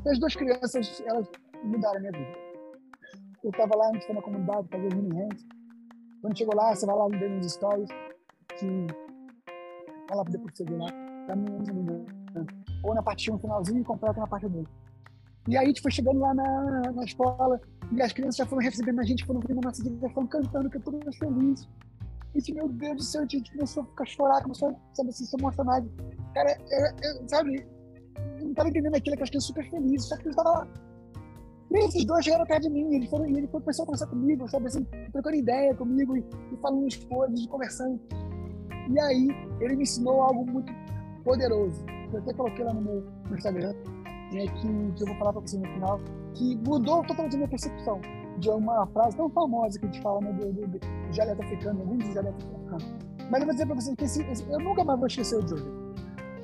As 0.05 0.19
duas 0.19 0.35
crianças, 0.35 1.01
elas 1.05 1.27
mudaram 1.63 1.97
a 1.97 1.99
minha 1.99 2.11
vida. 2.11 2.37
Eu 3.43 3.49
estava 3.49 3.75
lá, 3.75 3.89
a 3.89 3.93
gente 3.93 4.05
foi 4.05 4.15
na 4.15 4.21
comunidade, 4.21 4.67
fazia 4.69 4.89
mini 4.95 5.15
hands. 5.15 5.47
Quando 6.21 6.37
chegou 6.37 6.55
lá, 6.55 6.75
você 6.75 6.85
vai 6.85 6.95
lá 6.95 7.07
ver 7.07 7.29
nos 7.29 7.51
stories, 7.51 7.89
que 8.57 8.87
fala 10.07 10.23
depois 10.25 10.53
você 10.55 10.63
ver 10.65 10.77
lá, 10.77 10.87
tá 11.25 11.33
ou 12.83 12.93
na 12.93 13.01
parte 13.01 13.31
1 13.31 13.33
no 13.33 13.39
finalzinho 13.39 13.81
e 13.81 13.83
completa 13.83 14.19
na 14.19 14.27
parte 14.27 14.47
2. 14.47 14.67
E 15.47 15.57
aí 15.57 15.65
a 15.65 15.67
gente 15.67 15.81
foi 15.81 15.91
chegando 15.91 16.19
lá 16.19 16.33
na, 16.33 16.91
na 16.91 17.03
escola, 17.03 17.59
e 17.91 18.01
as 18.01 18.13
crianças 18.13 18.35
já 18.35 18.45
foram 18.45 18.61
recebendo 18.61 18.99
a 18.99 19.03
gente, 19.03 19.25
foram 19.25 19.39
vindo 19.39 19.55
na 19.55 19.69
nossa 19.69 19.83
foram 20.13 20.27
cantando, 20.27 20.69
cantando 20.69 20.99
mais 21.03 21.17
feliz. 21.17 21.67
E 22.35 22.41
tipo, 22.41 22.57
meu 22.57 22.69
Deus 22.69 22.95
do 22.97 23.03
céu, 23.03 23.21
a 23.23 23.25
gente 23.25 23.51
começou 23.51 23.83
a 23.83 23.85
ficar 23.87 24.05
chorar, 24.05 24.41
começou 24.43 24.69
a, 24.69 24.95
sabe 24.95 25.09
assim, 25.09 25.25
se 25.25 25.35
emocionar. 25.39 25.83
Cara, 26.33 26.57
eu, 26.69 27.21
eu, 27.21 27.29
sabe, 27.29 27.65
eu 28.39 28.45
não 28.45 28.53
tava 28.53 28.69
entendendo 28.69 28.95
aquilo, 28.95 29.17
que 29.17 29.23
as 29.23 29.29
crianças 29.29 29.47
super 29.47 29.69
felizes, 29.69 30.07
só 30.07 30.17
que 30.17 30.27
eu 30.27 30.31
estava 30.31 30.49
lá. 30.49 30.67
E 31.71 31.77
esses 31.85 32.05
dois 32.05 32.23
chegaram 32.23 32.45
perto 32.45 32.63
de 32.63 32.69
mim, 32.69 32.95
ele, 32.95 33.07
foram, 33.07 33.25
ele 33.25 33.47
começou 33.47 33.83
a 33.83 33.85
conversar 33.85 34.07
comigo, 34.07 34.47
sabe 34.47 34.67
assim, 34.67 34.83
trocando 35.11 35.35
ideia 35.35 35.73
comigo 35.75 36.17
e, 36.17 36.19
e 36.51 36.57
falando 36.57 36.87
as 36.87 36.95
coisas, 36.95 37.45
conversando. 37.47 37.99
E 38.89 38.99
aí, 38.99 39.27
ele 39.59 39.75
me 39.75 39.83
ensinou 39.83 40.21
algo 40.21 40.45
muito 40.45 40.71
poderoso. 41.23 41.83
Eu 42.11 42.19
até 42.19 42.33
coloquei 42.33 42.65
lá 42.65 42.73
no 42.73 42.81
meu 42.81 43.01
no 43.29 43.35
Instagram, 43.35 43.73
né, 44.33 44.47
que, 44.47 44.91
que 44.93 45.03
eu 45.03 45.07
vou 45.07 45.15
falar 45.17 45.33
para 45.33 45.41
você 45.41 45.57
no 45.57 45.67
final, 45.67 45.99
que 46.33 46.55
mudou 46.57 47.03
totalmente 47.05 47.33
a 47.33 47.37
minha 47.37 47.49
percepção 47.49 48.01
de 48.39 48.49
uma 48.49 48.87
frase 48.87 49.15
tão 49.17 49.29
famosa 49.29 49.79
que 49.79 49.85
a 49.85 49.91
gente 49.91 50.01
fala 50.01 50.21
né, 50.21 50.31
do, 50.33 51.11
dialeto 51.11 51.41
africano, 51.41 51.79
alguns 51.81 52.09
dialetos 52.09 52.45
africanos. 52.45 52.95
Mas 53.29 53.41
eu 53.41 53.45
vou 53.45 53.53
dizer 53.53 53.65
para 53.65 53.75
vocês 53.75 53.95
que 53.95 54.03
esse, 54.05 54.23
esse, 54.23 54.51
eu 54.51 54.59
nunca 54.59 54.83
mais 54.83 54.99
vou 54.99 55.07
esquecer 55.07 55.37
o 55.37 55.41
Joseph. 55.41 55.67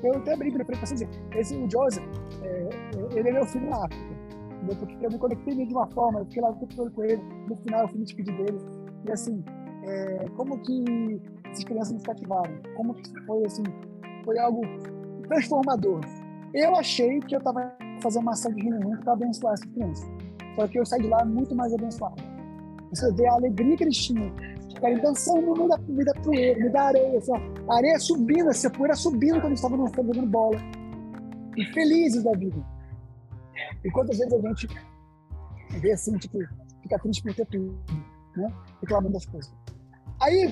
Eu 0.03 0.17
até 0.17 0.36
brinco 0.36 0.63
para 0.63 0.79
vocês 0.79 1.01
esse, 1.36 1.55
o 1.55 1.69
Joseph, 1.69 2.03
é, 2.43 2.69
ele 3.17 3.29
é 3.29 3.31
meu 3.31 3.45
filho 3.45 3.69
na 3.69 3.86
África. 3.86 4.15
Entendeu? 4.55 4.75
Porque 4.77 5.05
eu 5.05 5.12
me 5.12 5.17
conectei 5.17 5.65
de 5.65 5.73
uma 5.73 5.88
forma, 5.88 6.19
eu 6.19 6.25
fiquei 6.25 6.41
lá 6.41 6.49
o 6.49 6.55
tempo 6.55 6.75
todo 6.75 6.91
com 6.91 7.03
ele, 7.03 7.21
no 7.47 7.55
final 7.58 7.81
eu 7.81 7.88
fui 7.88 7.99
me 7.99 8.05
despedir 8.05 8.36
dele. 8.38 8.60
E 9.08 9.12
assim, 9.12 9.43
é, 9.84 10.25
como 10.36 10.60
que 10.60 11.21
essas 11.45 11.63
crianças 11.63 11.93
nos 11.93 12.03
cativaram. 12.03 12.51
Como 12.75 12.95
foi 13.25 13.45
assim, 13.45 13.63
foi 14.23 14.38
algo 14.39 14.62
transformador. 15.27 16.01
Eu 16.53 16.75
achei 16.75 17.19
que 17.21 17.36
eu 17.36 17.39
estava 17.39 17.75
fazendo 18.01 18.23
uma 18.23 18.31
ação 18.31 18.51
de 18.53 18.62
reunião 18.62 18.97
para 18.99 19.13
abençoar 19.13 19.53
essas 19.53 19.69
crianças. 19.71 20.08
Só 20.55 20.67
que 20.67 20.79
eu 20.79 20.85
saí 20.85 21.01
de 21.01 21.07
lá 21.07 21.23
muito 21.25 21.55
mais 21.55 21.73
abençoado. 21.73 22.15
Você 22.89 23.11
vê 23.13 23.27
a 23.27 23.33
alegria 23.33 23.75
que 23.75 23.83
eles 23.83 23.97
tinham. 23.97 24.31
Ficarem 24.73 24.99
dançando 24.99 25.41
no 25.41 25.53
meio 25.53 25.69
da, 25.69 25.77
no 25.77 25.93
meio 25.93 26.05
da 26.05 26.13
poeira, 26.21 26.53
no 26.53 26.59
meio 26.61 26.73
da 26.73 26.81
areia. 26.83 27.17
Assim, 27.17 27.31
a 27.33 27.75
areia 27.75 27.99
subindo, 27.99 28.49
assim, 28.49 28.67
a 28.67 28.69
poeira 28.69 28.95
subindo 28.95 29.35
quando 29.35 29.47
eles 29.47 29.59
estavam 29.59 29.87
jogando 29.87 30.25
bola. 30.27 30.57
E 31.57 31.65
felizes 31.73 32.23
da 32.23 32.31
vida. 32.31 32.57
E 33.83 33.91
quantas 33.91 34.17
vezes 34.17 34.33
a 34.33 34.47
gente 34.47 34.67
vê 35.79 35.91
assim, 35.91 36.17
tipo, 36.17 36.39
fica 36.81 36.99
triste 36.99 37.23
por 37.23 37.33
ter 37.33 37.45
tudo, 37.47 37.77
né? 38.35 38.51
Reclamando 38.81 39.13
das 39.13 39.25
coisas. 39.25 39.53
Aí 40.21 40.51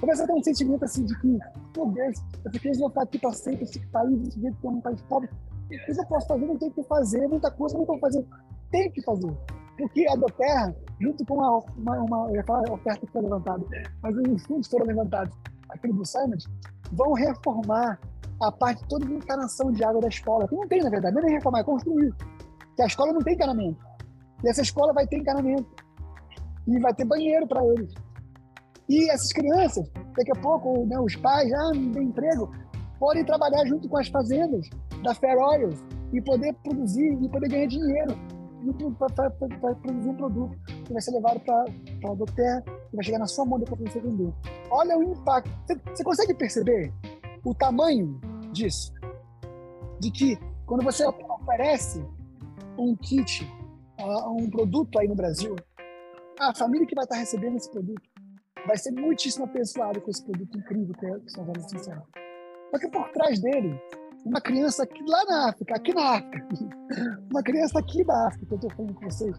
começa 0.00 0.24
a 0.24 0.26
ter 0.26 0.32
um 0.32 0.42
sentimento 0.42 0.84
assim 0.84 1.04
de 1.04 1.18
que, 1.20 1.26
meu 1.26 1.86
Deus, 1.92 2.18
eu 2.44 2.50
fiquei 2.52 2.74
ficar 2.74 3.02
aqui 3.02 3.18
para 3.18 3.32
sempre, 3.32 3.64
esse 3.64 3.78
país, 3.88 4.18
desse 4.18 4.40
jeito 4.40 4.56
que 4.56 4.66
é 4.66 4.70
um 4.70 4.80
país 4.80 5.02
pobre. 5.02 5.28
O 5.66 5.68
que 5.68 5.90
eu 5.90 6.06
posso 6.06 6.26
fazer? 6.26 6.46
Não 6.46 6.56
tenho 6.56 6.72
que 6.72 6.82
fazer, 6.84 7.28
muita 7.28 7.50
coisa 7.50 7.74
não 7.74 7.82
estou 7.82 7.98
fazendo. 7.98 8.26
Tem 8.74 8.90
que 8.90 9.00
fazer. 9.02 9.32
Porque 9.78 10.04
a 10.08 10.16
da 10.16 10.26
terra, 10.26 10.74
junto 11.00 11.24
com 11.26 11.34
uma, 11.34 11.58
uma, 11.76 11.96
uma 12.00 12.28
eu 12.30 12.34
ia 12.34 12.44
falar 12.44 12.68
oferta 12.72 13.06
que 13.06 13.12
foi 13.12 13.22
levantada, 13.22 13.64
mas 14.02 14.16
os 14.16 14.44
fundos 14.46 14.66
foram 14.66 14.86
levantados, 14.86 15.32
aquele 15.68 15.92
do 15.92 16.04
Summit, 16.04 16.44
vão 16.90 17.12
reformar 17.12 18.00
a 18.42 18.50
parte 18.50 18.84
toda 18.88 19.06
de 19.06 19.14
encanação 19.14 19.70
de 19.70 19.84
água 19.84 20.00
da 20.00 20.08
escola. 20.08 20.48
Que 20.48 20.56
não 20.56 20.66
tem, 20.66 20.82
na 20.82 20.90
verdade, 20.90 21.14
nem 21.14 21.34
reformar, 21.34 21.60
é 21.60 21.64
construir. 21.64 22.12
Que 22.74 22.82
a 22.82 22.86
escola 22.86 23.12
não 23.12 23.20
tem 23.20 23.34
encanamento. 23.34 23.78
E 24.42 24.48
essa 24.48 24.62
escola 24.62 24.92
vai 24.92 25.06
ter 25.06 25.18
encanamento. 25.18 25.68
E 26.66 26.80
vai 26.80 26.92
ter 26.94 27.04
banheiro 27.04 27.46
para 27.46 27.64
eles. 27.64 27.94
E 28.88 29.08
essas 29.08 29.32
crianças, 29.32 29.88
daqui 30.16 30.32
a 30.32 30.40
pouco, 30.40 30.84
né, 30.86 30.98
os 30.98 31.14
pais, 31.14 31.52
ah, 31.52 31.70
não 31.74 31.92
tem 31.92 32.08
emprego, 32.08 32.52
podem 32.98 33.24
trabalhar 33.24 33.64
junto 33.66 33.88
com 33.88 33.98
as 33.98 34.08
fazendas 34.08 34.68
da 35.04 35.14
Fair 35.14 35.38
Oils 35.38 35.80
e 36.12 36.20
poder 36.20 36.52
produzir 36.64 37.16
e 37.22 37.28
poder 37.28 37.48
ganhar 37.48 37.66
dinheiro 37.66 38.33
para 38.72 39.74
produzir 39.74 40.08
um 40.08 40.14
produto 40.14 40.56
que 40.84 40.92
vai 40.92 41.02
ser 41.02 41.12
levado 41.12 41.40
para 41.40 41.64
a 42.10 42.14
Doterra 42.14 42.64
e 42.92 42.96
vai 42.96 43.04
chegar 43.04 43.18
na 43.18 43.26
sua 43.26 43.44
mão 43.44 43.58
depois 43.58 43.80
para 43.80 43.92
você 43.92 44.00
vender. 44.00 44.32
Olha 44.70 44.98
o 44.98 45.02
impacto. 45.02 45.50
Você, 45.66 46.04
consegue 46.04 46.34
perceber 46.34 46.92
o 47.44 47.54
tamanho 47.54 48.20
disso? 48.52 48.92
De 50.00 50.10
que 50.10 50.38
quando 50.66 50.82
você 50.82 51.04
oferece 51.06 52.04
um 52.78 52.96
kit, 52.96 53.44
uh, 54.00 54.30
um 54.30 54.50
produto 54.50 54.98
aí 54.98 55.08
no 55.08 55.14
Brasil, 55.14 55.54
a 56.38 56.54
família 56.54 56.86
que 56.86 56.94
vai 56.94 57.04
estar 57.04 57.16
recebendo 57.16 57.56
esse 57.56 57.70
produto 57.70 58.02
vai 58.66 58.76
ser 58.78 58.92
muitíssimo 58.92 59.44
abençoada 59.44 60.00
com 60.00 60.10
esse 60.10 60.24
produto 60.24 60.58
incrível 60.58 60.94
que, 60.98 61.06
é, 61.06 61.18
que 61.20 61.30
são 61.30 61.46
essenciais. 61.56 62.02
Só 62.70 62.78
que 62.78 62.88
por 62.88 63.08
trás 63.10 63.40
dele, 63.40 63.78
uma 64.24 64.40
criança 64.40 64.84
aqui 64.84 65.04
lá 65.06 65.24
na 65.26 65.48
África, 65.50 65.74
aqui 65.76 65.94
na 65.94 66.16
África, 66.16 66.48
uma 67.30 67.42
criança 67.42 67.78
aqui 67.78 68.02
da 68.04 68.26
África, 68.28 68.46
que 68.46 68.52
eu 68.52 68.56
estou 68.56 68.70
falando 68.70 68.94
com 68.94 69.10
vocês, 69.10 69.36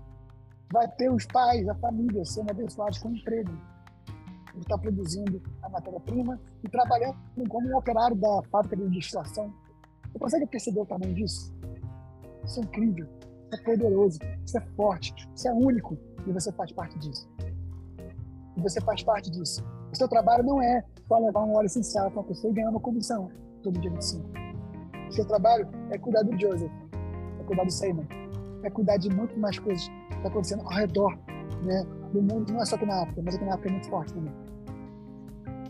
vai 0.71 0.87
ter 0.95 1.11
os 1.11 1.25
pais, 1.25 1.67
a 1.67 1.75
família 1.75 2.23
sendo 2.23 2.51
abençoados 2.51 2.99
com 2.99 3.09
emprego. 3.09 3.51
Ele 4.53 4.61
está 4.61 4.77
produzindo 4.77 5.41
a 5.63 5.69
matéria-prima 5.69 6.39
e 6.63 6.69
trabalhando 6.69 7.17
como 7.49 7.67
um 7.67 7.77
operário 7.77 8.15
da 8.15 8.41
fábrica 8.49 8.77
de 8.77 8.89
destilação. 8.89 9.53
Você 10.11 10.19
consegue 10.19 10.45
perceber 10.45 10.79
o 10.79 10.85
tamanho 10.85 11.13
disso? 11.13 11.53
Isso 12.45 12.59
é 12.59 12.63
incrível, 12.63 13.07
isso 13.21 13.53
é 13.53 13.57
poderoso, 13.63 14.19
isso 14.45 14.57
é 14.57 14.61
forte, 14.77 15.13
isso 15.35 15.47
é 15.47 15.51
único 15.51 15.97
e 16.25 16.31
você 16.31 16.51
faz 16.53 16.71
parte 16.71 16.97
disso. 16.99 17.27
E 18.55 18.61
você 18.61 18.79
faz 18.81 19.03
parte 19.03 19.29
disso. 19.29 19.61
O 19.91 19.95
seu 19.95 20.07
trabalho 20.07 20.43
não 20.43 20.61
é 20.61 20.83
só 21.07 21.17
levar 21.17 21.43
um 21.43 21.55
óleo 21.55 21.65
essencial 21.65 22.09
para 22.11 22.21
a 22.21 22.25
pessoa 22.25 22.51
e 22.51 22.55
ganhar 22.55 22.69
uma 22.69 22.79
comissão 22.79 23.29
todo 23.61 23.79
dia 23.79 23.91
25. 23.91 24.44
Seu 25.09 25.25
trabalho 25.25 25.67
é 25.91 25.97
cuidar 25.97 26.23
do 26.23 26.39
Joseph, 26.39 26.71
é 27.39 27.43
cuidar 27.43 27.63
do 27.63 27.71
Seymour, 27.71 28.05
é 28.63 28.69
cuidar 28.69 28.97
de 28.97 29.09
muito 29.09 29.37
mais 29.39 29.57
coisas 29.59 29.87
que 29.87 29.93
estão 30.09 30.21
tá 30.23 30.29
acontecendo 30.29 30.61
ao 30.63 30.73
redor 30.73 31.17
né, 31.63 31.85
do 32.11 32.21
mundo, 32.21 32.51
não 32.51 32.61
é 32.61 32.65
só 32.65 32.75
aqui 32.75 32.85
na 32.85 33.01
África, 33.01 33.21
mas 33.23 33.35
aqui 33.35 33.45
na 33.45 33.53
África 33.53 33.69
é 33.69 33.71
muito 33.71 33.89
forte 33.89 34.13
também. 34.13 34.33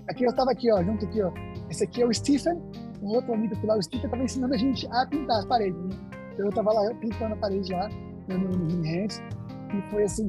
Aqui 0.07 0.23
eu 0.23 0.29
estava 0.29 0.51
aqui, 0.51 0.71
ó, 0.71 0.83
junto 0.83 1.05
aqui, 1.05 1.21
ó. 1.21 1.31
Esse 1.69 1.83
aqui 1.83 2.01
é 2.01 2.05
o 2.05 2.13
Stephen, 2.13 2.61
um 3.01 3.07
outro 3.07 3.33
amigo 3.33 3.55
que 3.55 3.65
lá, 3.65 3.75
o 3.75 3.81
Stephen 3.81 4.05
estava 4.05 4.23
ensinando 4.23 4.53
a 4.53 4.57
gente 4.57 4.87
a 4.91 5.05
pintar 5.07 5.39
as 5.39 5.45
paredes. 5.45 5.81
Né? 5.81 5.95
Eu 6.37 6.49
estava 6.49 6.71
lá 6.71 6.93
pintando 6.95 7.33
a 7.33 7.37
parede 7.37 7.73
lá, 7.73 7.89
né, 7.89 8.37
no, 8.37 8.49
no 8.49 8.83
Hands, 8.83 9.21
e 9.73 9.89
foi 9.89 10.03
assim, 10.03 10.27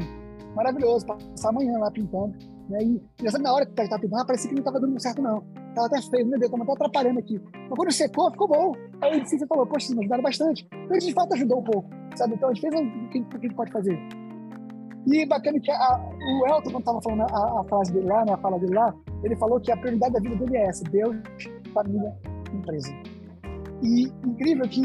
maravilhoso, 0.55 1.05
passar 1.07 1.51
amanhã 1.51 1.79
lá 1.79 1.91
pintando. 1.91 2.35
Né? 2.71 2.83
E, 2.83 3.03
e 3.23 3.39
na 3.39 3.53
hora 3.53 3.67
que 3.67 3.81
estava 3.81 4.01
pintando, 4.01 4.27
parecia 4.27 4.49
que 4.49 4.55
não 4.55 4.61
estava 4.61 4.81
dando 4.81 5.01
certo, 5.01 5.21
não. 5.21 5.45
Estava 5.77 5.89
até 5.89 6.01
feio, 6.01 6.27
meu 6.27 6.39
Deus, 6.39 6.51
estava 6.51 6.63
até 6.63 6.73
atrapalhando 6.73 7.19
aqui. 7.19 7.39
Mas 7.53 7.77
quando 7.77 7.93
secou, 7.93 8.31
ficou 8.31 8.49
bom. 8.49 8.73
Aí 9.03 9.21
o 9.21 9.27
Cícero 9.27 9.47
falou, 9.47 9.67
poxa, 9.67 9.93
me 9.93 10.01
ajudaram 10.01 10.23
bastante. 10.23 10.67
Então, 10.73 10.97
a 10.97 10.99
gente, 10.99 11.09
de 11.09 11.13
fato, 11.13 11.35
ajudou 11.35 11.59
um 11.59 11.65
pouco, 11.65 11.91
sabe? 12.17 12.35
Então, 12.35 12.49
a 12.49 12.55
gente 12.55 12.63
fez 12.63 12.75
o 12.75 13.09
que, 13.11 13.19
a 13.19 13.39
gente 13.41 13.55
pode 13.55 13.71
fazer. 13.71 13.99
E 15.07 15.27
bacana 15.27 15.61
que 15.61 15.71
a, 15.71 16.01
o 16.01 16.47
Elton, 16.47 16.71
quando 16.71 16.79
estava 16.79 17.03
falando 17.03 17.21
a, 17.31 17.61
a, 17.61 17.65
frase 17.65 17.93
dele 17.93 18.07
lá, 18.07 18.25
né, 18.25 18.33
a 18.33 18.39
fala 18.39 18.59
dele 18.59 18.75
lá, 18.75 18.95
ele 19.23 19.37
falou 19.37 19.61
que 19.61 19.71
a 19.71 19.77
prioridade 19.77 20.15
da 20.15 20.21
vida 20.21 20.37
dele 20.37 20.57
é 20.57 20.67
essa: 20.67 20.83
Deus, 20.85 21.15
família, 21.75 22.17
empresa. 22.55 22.93
E 23.83 24.05
incrível 24.25 24.67
que 24.71 24.81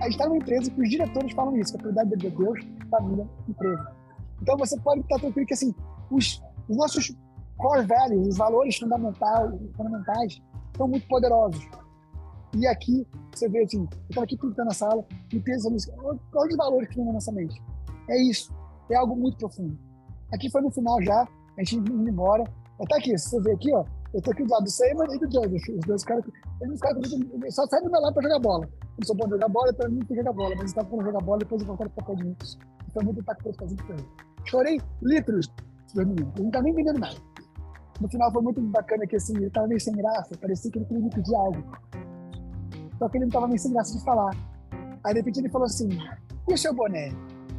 a 0.00 0.04
gente 0.04 0.12
está 0.12 0.26
numa 0.26 0.36
empresa 0.36 0.70
que 0.70 0.80
os 0.80 0.88
diretores 0.88 1.32
falam 1.32 1.56
isso: 1.56 1.72
que 1.72 1.78
a 1.78 1.80
prioridade 1.80 2.10
da 2.10 2.16
vida 2.16 2.28
é 2.28 2.38
Deus, 2.38 2.60
família, 2.88 3.28
empresa. 3.48 3.92
Então 4.40 4.56
você 4.56 4.80
pode 4.80 5.00
estar 5.00 5.18
tranquilo 5.18 5.46
que 5.46 5.54
assim, 5.54 5.74
os, 6.08 6.40
os 6.68 6.76
nossos 6.76 7.12
core 7.56 7.86
values, 7.86 8.28
os 8.28 8.36
valores 8.36 8.76
fundamentais, 8.76 10.42
são 10.76 10.88
muito 10.88 11.06
poderosos. 11.08 11.66
E 12.56 12.66
aqui 12.66 13.06
você 13.34 13.48
vê 13.48 13.64
assim, 13.64 13.80
eu 13.80 13.88
estava 14.08 14.24
aqui 14.24 14.36
pintando 14.36 14.70
a 14.70 14.74
sala 14.74 15.04
e 15.32 15.36
nisso, 15.36 15.92
quais 16.30 16.50
os 16.50 16.56
valores 16.56 16.88
que 16.88 16.94
tem 16.94 17.04
na 17.04 17.12
nossa 17.12 17.32
mente? 17.32 17.60
É 18.08 18.22
isso, 18.22 18.52
é 18.90 18.96
algo 18.96 19.16
muito 19.16 19.38
profundo. 19.38 19.76
Aqui 20.32 20.50
foi 20.50 20.62
no 20.62 20.70
final 20.70 21.00
já, 21.02 21.22
a 21.22 21.64
gente 21.64 21.76
indo 21.76 22.08
embora. 22.08 22.44
Até 22.80 22.96
aqui, 22.96 23.16
você 23.16 23.40
vê 23.40 23.52
aqui, 23.52 23.72
ó, 23.72 23.84
eu 24.12 24.22
tô 24.22 24.30
aqui 24.30 24.44
do 24.44 24.50
lado 24.50 24.64
do 24.64 24.70
Seymour 24.70 25.06
e 25.12 25.18
do 25.18 25.30
Joseph. 25.32 25.68
Os 25.68 25.86
dois 25.86 26.04
caras, 26.04 26.24
eles 26.60 27.54
só 27.54 27.66
saem 27.66 27.84
do 27.84 27.90
meu 27.90 28.00
lado 28.00 28.14
para 28.14 28.22
jogar 28.22 28.38
bola. 28.38 28.68
Eu 28.98 29.06
sou 29.06 29.16
bom 29.16 29.28
jogar 29.28 29.48
bola, 29.48 29.72
mim 29.90 29.98
tem 29.98 30.06
que 30.06 30.14
jogar 30.16 30.32
bola, 30.32 30.50
mas 30.50 30.60
eles 30.60 30.70
estavam 30.70 31.02
jogar 31.02 31.20
bola 31.20 31.38
depois 31.38 31.60
eu 31.60 31.66
voltaram 31.66 31.90
para 31.90 32.04
papel 32.04 32.16
de. 32.16 32.58
Foi 32.92 33.04
muito 33.04 33.20
impactante 33.20 33.58
fazer 33.58 33.74
isso. 33.74 34.08
Chorei 34.44 34.80
litros 35.02 35.52
dormindo, 35.94 36.22
eu 36.36 36.42
não 36.42 36.46
estava 36.46 36.64
nem 36.64 36.72
entendendo 36.72 36.98
nada. 37.00 37.16
No 38.00 38.08
final 38.08 38.32
foi 38.32 38.42
muito 38.42 38.60
bacana 38.60 39.06
que 39.06 39.16
assim, 39.16 39.36
ele 39.36 39.46
estava 39.46 39.66
meio 39.66 39.80
sem 39.80 39.94
graça, 39.94 40.36
parecia 40.40 40.70
que 40.70 40.78
ele 40.78 40.86
queria 40.86 41.02
me 41.02 41.10
pedir 41.10 41.34
algo. 41.34 41.62
Só 42.98 43.08
que 43.08 43.16
ele 43.18 43.24
não 43.24 43.28
estava 43.28 43.46
meio 43.46 43.58
sem 43.58 43.72
graça 43.72 43.96
de 43.96 44.04
falar. 44.04 44.30
Aí 45.04 45.12
de 45.12 45.20
repente 45.20 45.40
ele 45.40 45.48
falou 45.48 45.66
assim: 45.66 45.88
e 46.48 46.54
o 46.54 46.58
seu 46.58 46.74
boné? 46.74 47.12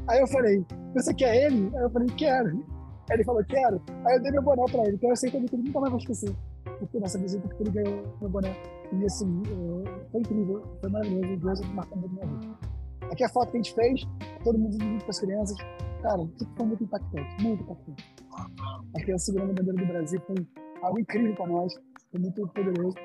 Aí 0.08 0.20
eu 0.20 0.28
falei: 0.28 0.66
você 0.94 1.14
quer 1.14 1.46
ele? 1.46 1.72
Aí 1.76 1.84
eu 1.84 1.90
falei: 1.90 2.08
quero. 2.16 2.66
Aí 3.10 3.18
ele 3.18 3.24
falou: 3.24 3.44
quero. 3.46 3.82
Aí 4.06 4.16
eu 4.18 4.22
dei 4.22 4.32
meu 4.32 4.42
boné 4.42 4.64
para 4.72 4.84
ele, 4.84 4.96
então 4.96 5.10
eu 5.10 5.16
sei 5.16 5.32
que 5.32 5.38
ele 5.38 5.48
nunca 5.54 5.80
mais 5.80 5.92
vai 5.92 6.02
esquecer. 6.02 6.36
Porque 6.80 7.00
nessa 7.00 7.18
visita 7.18 7.48
que 7.48 7.64
ele 7.64 7.72
ganhou 7.72 8.04
meu 8.20 8.30
boné. 8.30 8.56
E 8.92 9.06
assim, 9.06 9.42
foi 10.12 10.22
incrível, 10.22 10.62
foi 10.82 10.90
maravilhoso. 10.90 11.38
Deus 11.38 11.62
marcou 11.74 11.98
muito 11.98 12.14
minha 12.14 12.28
vida. 12.28 12.75
Aqui 13.12 13.24
é 13.24 13.26
a 13.26 13.30
foto 13.30 13.52
que 13.52 13.58
a 13.58 13.62
gente 13.62 13.74
fez, 13.74 14.02
todo 14.44 14.58
mundo 14.58 14.82
junto 14.82 15.06
com 15.06 15.12
as 15.12 15.20
crianças. 15.20 15.58
Cara, 16.02 16.18
tudo 16.18 16.52
foi 16.56 16.66
muito 16.66 16.84
impactante, 16.84 17.44
muito 17.44 17.64
impactante. 17.64 18.16
A 18.96 19.02
criança 19.02 19.26
segurando 19.26 19.52
a 19.52 19.54
bandeira 19.54 19.86
do 19.86 19.88
Brasil 19.88 20.22
foi 20.28 20.36
algo 20.82 21.00
incrível 21.00 21.36
para 21.36 21.48
nós, 21.48 21.74
foi 22.12 22.20
muito 22.20 22.48
poderoso. 22.50 22.96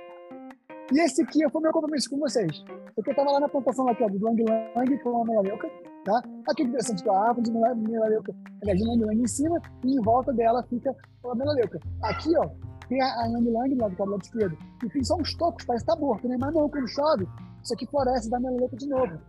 E 0.93 1.01
esse 1.01 1.23
aqui 1.23 1.49
foi 1.51 1.63
meu 1.63 1.73
compromisso 1.73 2.11
com 2.11 2.19
vocês. 2.19 2.65
Porque 2.95 3.11
eu 3.11 3.13
estava 3.13 3.31
lá 3.31 3.41
na 3.41 3.49
plantação 3.49 3.87
ó, 3.87 3.93
do 3.93 4.25
Lang 4.25 4.45
Lang 4.75 4.99
com 4.99 5.23
a 5.23 5.25
melaleuca, 5.25 5.71
tá? 6.05 6.23
Aqui 6.49 6.65
interessante 6.65 7.03
que 7.03 7.09
a 7.09 7.17
árvore 7.17 7.43
de 7.43 7.53
melaleuca, 7.53 8.35
aliás, 8.63 8.79
de 8.79 8.85
Lang 8.85 9.05
Lang 9.05 9.23
em 9.23 9.27
cima, 9.27 9.61
e 9.85 9.97
em 9.97 10.01
volta 10.03 10.33
dela 10.33 10.63
fica 10.65 10.95
a 11.25 11.35
melaleuca. 11.35 11.79
Aqui, 12.03 12.37
ó, 12.37 12.49
tem 12.89 13.01
a 13.01 13.27
Lang 13.29 13.49
Lang 13.49 13.75
lá 13.77 13.89
do 13.89 14.05
lado 14.05 14.23
esquerdo. 14.23 14.59
E 14.85 14.89
tem 14.89 15.05
só 15.05 15.15
uns 15.15 15.35
tocos, 15.37 15.65
parece 15.65 15.85
que 15.85 15.93
tá 15.93 15.99
morto, 15.99 16.27
né? 16.27 16.37
Mas 16.41 16.53
não, 16.53 16.69
quando 16.69 16.89
chove, 16.89 17.27
isso 17.63 17.73
aqui 17.73 17.87
floresce 17.87 18.29
da 18.29 18.41
melaleuca 18.41 18.77
de 18.77 18.89
novo. 18.89 19.21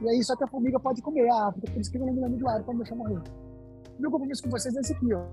E 0.00 0.08
aí 0.08 0.24
só 0.24 0.34
que 0.34 0.44
a 0.44 0.46
formiga 0.46 0.80
pode 0.80 1.02
comer 1.02 1.28
a 1.28 1.46
árvore, 1.46 1.70
por 1.72 1.80
isso 1.80 1.90
que 1.90 1.98
eu 1.98 2.06
não 2.06 2.12
me 2.12 2.36
do 2.36 2.44
lado 2.44 2.64
para 2.64 2.72
não 2.72 2.80
deixar 2.80 2.96
morrer. 2.96 3.20
Meu 3.98 4.10
compromisso 4.10 4.42
com 4.42 4.50
vocês 4.50 4.74
é 4.74 4.80
esse 4.80 4.92
aqui, 4.94 5.12
ó. 5.12 5.24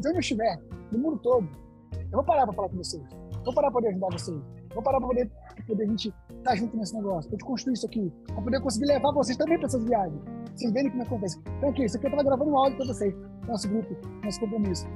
Se 0.00 0.08
eu 0.08 0.12
não 0.12 0.20
estiver 0.20 0.60
no 0.92 0.98
mundo 0.98 1.18
todo, 1.18 1.48
eu 1.92 2.10
vou 2.12 2.24
parar 2.24 2.46
para 2.46 2.54
falar 2.54 2.68
com 2.68 2.76
vocês. 2.76 3.02
Vou 3.44 3.54
parar 3.54 3.70
para 3.70 3.80
poder 3.80 3.88
ajudar 3.88 4.08
vocês. 4.12 4.40
Vou 4.72 4.82
parar 4.82 4.98
para 4.98 5.08
poder, 5.08 5.28
pra 5.28 5.64
poder 5.66 5.84
a 5.84 5.86
gente 5.88 6.08
estar 6.08 6.50
tá 6.50 6.54
junto 6.54 6.76
nesse 6.76 6.94
negócio, 6.94 7.30
gente 7.30 7.44
construir 7.44 7.74
isso 7.74 7.86
aqui, 7.86 8.12
para 8.26 8.42
poder 8.42 8.60
conseguir 8.60 8.86
levar 8.86 9.12
vocês 9.12 9.36
também 9.36 9.58
para 9.58 9.66
essas 9.66 9.82
viagens. 9.82 10.22
Vocês 10.54 10.72
verem 10.72 10.90
como 10.90 11.02
acontece. 11.02 11.40
Então 11.58 11.70
aqui, 11.70 11.84
isso 11.84 11.96
aqui 11.96 12.06
eu 12.06 12.10
estava 12.10 12.22
gravando 12.22 12.50
um 12.52 12.56
áudio 12.56 12.76
para 12.76 12.86
vocês, 12.86 13.14
nosso 13.48 13.68
grupo, 13.68 13.96
nosso 14.22 14.38
compromisso. 14.38 14.86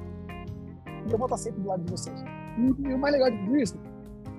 E 1.07 1.11
eu 1.11 1.17
vou 1.17 1.25
estar 1.25 1.37
sempre 1.37 1.61
do 1.61 1.67
lado 1.67 1.83
de 1.83 1.91
vocês. 1.91 2.23
E, 2.57 2.93
o 2.93 2.97
mais 2.97 3.13
legal 3.13 3.29
de 3.29 3.37
tudo 3.39 3.57
isso, 3.57 3.77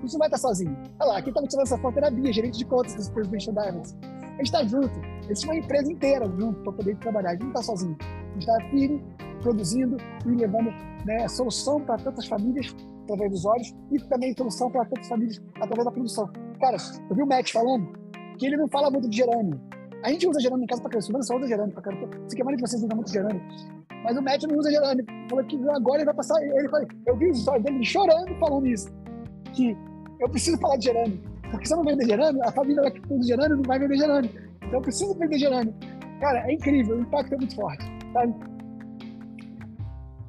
gente 0.06 0.12
não 0.12 0.18
vai 0.18 0.28
estar 0.28 0.38
sozinho. 0.38 0.76
Olha 1.00 1.12
lá, 1.12 1.22
quem 1.22 1.30
está 1.30 1.42
me 1.42 1.48
tirando 1.48 1.66
essa 1.66 1.78
foto 1.78 1.96
era 1.98 2.08
a 2.08 2.10
Bia, 2.10 2.32
gerente 2.32 2.58
de 2.58 2.64
contas 2.64 3.08
do 3.08 3.14
Presidential 3.14 3.54
Diamonds. 3.54 3.96
A 4.36 4.44
gente 4.44 4.46
está 4.46 4.64
junto. 4.64 5.00
Eles 5.24 5.40
tinham 5.40 5.54
uma 5.54 5.60
empresa 5.64 5.90
inteira 5.90 6.26
junto 6.38 6.60
para 6.62 6.72
poder 6.72 6.96
trabalhar. 6.98 7.30
A 7.30 7.32
gente 7.32 7.42
não 7.42 7.48
está 7.48 7.62
sozinho. 7.62 7.96
A 8.00 8.32
gente 8.34 8.40
está 8.40 8.70
firme, 8.70 9.02
produzindo 9.40 9.96
e 10.26 10.28
levando 10.28 10.70
né, 11.06 11.26
solução 11.28 11.80
para 11.80 11.96
tantas 11.96 12.26
famílias 12.26 12.74
através 13.04 13.30
dos 13.30 13.44
olhos 13.46 13.74
e 13.90 13.98
também 14.08 14.34
solução 14.36 14.70
para 14.70 14.84
tantas 14.84 15.08
famílias 15.08 15.40
através 15.56 15.84
da 15.84 15.90
produção. 15.90 16.30
Cara, 16.60 16.76
eu 17.08 17.16
vi 17.16 17.22
o 17.22 17.26
Matt 17.26 17.52
falando 17.52 17.92
que 18.38 18.46
ele 18.46 18.56
não 18.56 18.68
fala 18.68 18.90
muito 18.90 19.08
de 19.08 19.16
gerânio. 19.16 19.60
A 20.02 20.10
gente 20.10 20.28
usa 20.28 20.40
gerânio 20.40 20.64
em 20.64 20.66
casa 20.66 20.82
para 20.82 20.90
criança, 20.90 21.16
o 21.16 21.22
só 21.22 21.36
usa 21.36 21.46
gerânio 21.46 21.74
para. 21.74 21.90
Sei 22.28 22.36
que 22.36 22.42
a 22.42 22.44
maioria 22.44 22.62
de 22.62 22.70
vocês 22.70 22.82
usa 22.82 22.94
muito 22.94 23.10
gerânio. 23.10 23.42
Mas 24.04 24.16
o 24.16 24.22
Matt 24.22 24.42
não 24.42 24.58
usa 24.58 24.70
gerânio. 24.70 25.04
Falou 25.30 25.44
que 25.44 25.56
agora 25.70 25.98
ele 25.98 26.04
vai 26.04 26.14
passar. 26.14 26.40
Ele 26.42 26.68
falou, 26.68 26.86
eu 27.06 27.16
vi 27.16 27.30
os 27.30 27.40
stories 27.40 27.64
dele 27.64 27.84
chorando 27.84 28.38
falando 28.38 28.66
isso. 28.66 28.88
Que 29.54 29.76
eu 30.20 30.28
preciso 30.28 30.58
falar 30.58 30.76
de 30.76 30.84
gerânio. 30.84 31.20
Porque 31.50 31.66
se 31.66 31.72
eu 31.72 31.78
não 31.78 31.84
vender 31.84 32.06
gerânio, 32.06 32.42
a 32.44 32.52
família 32.52 32.90
que 32.90 33.00
usa 33.12 33.26
gerânio 33.26 33.56
não 33.56 33.62
vai 33.62 33.78
vender 33.78 33.96
gerânio. 33.96 34.30
Então 34.56 34.74
eu 34.74 34.82
preciso 34.82 35.14
vender 35.14 35.38
gerânio. 35.38 35.74
Cara, 36.20 36.50
é 36.50 36.54
incrível, 36.54 36.96
o 36.96 37.00
impacto 37.00 37.34
é 37.34 37.36
muito 37.36 37.54
forte. 37.54 37.84
Sabe? 38.12 38.34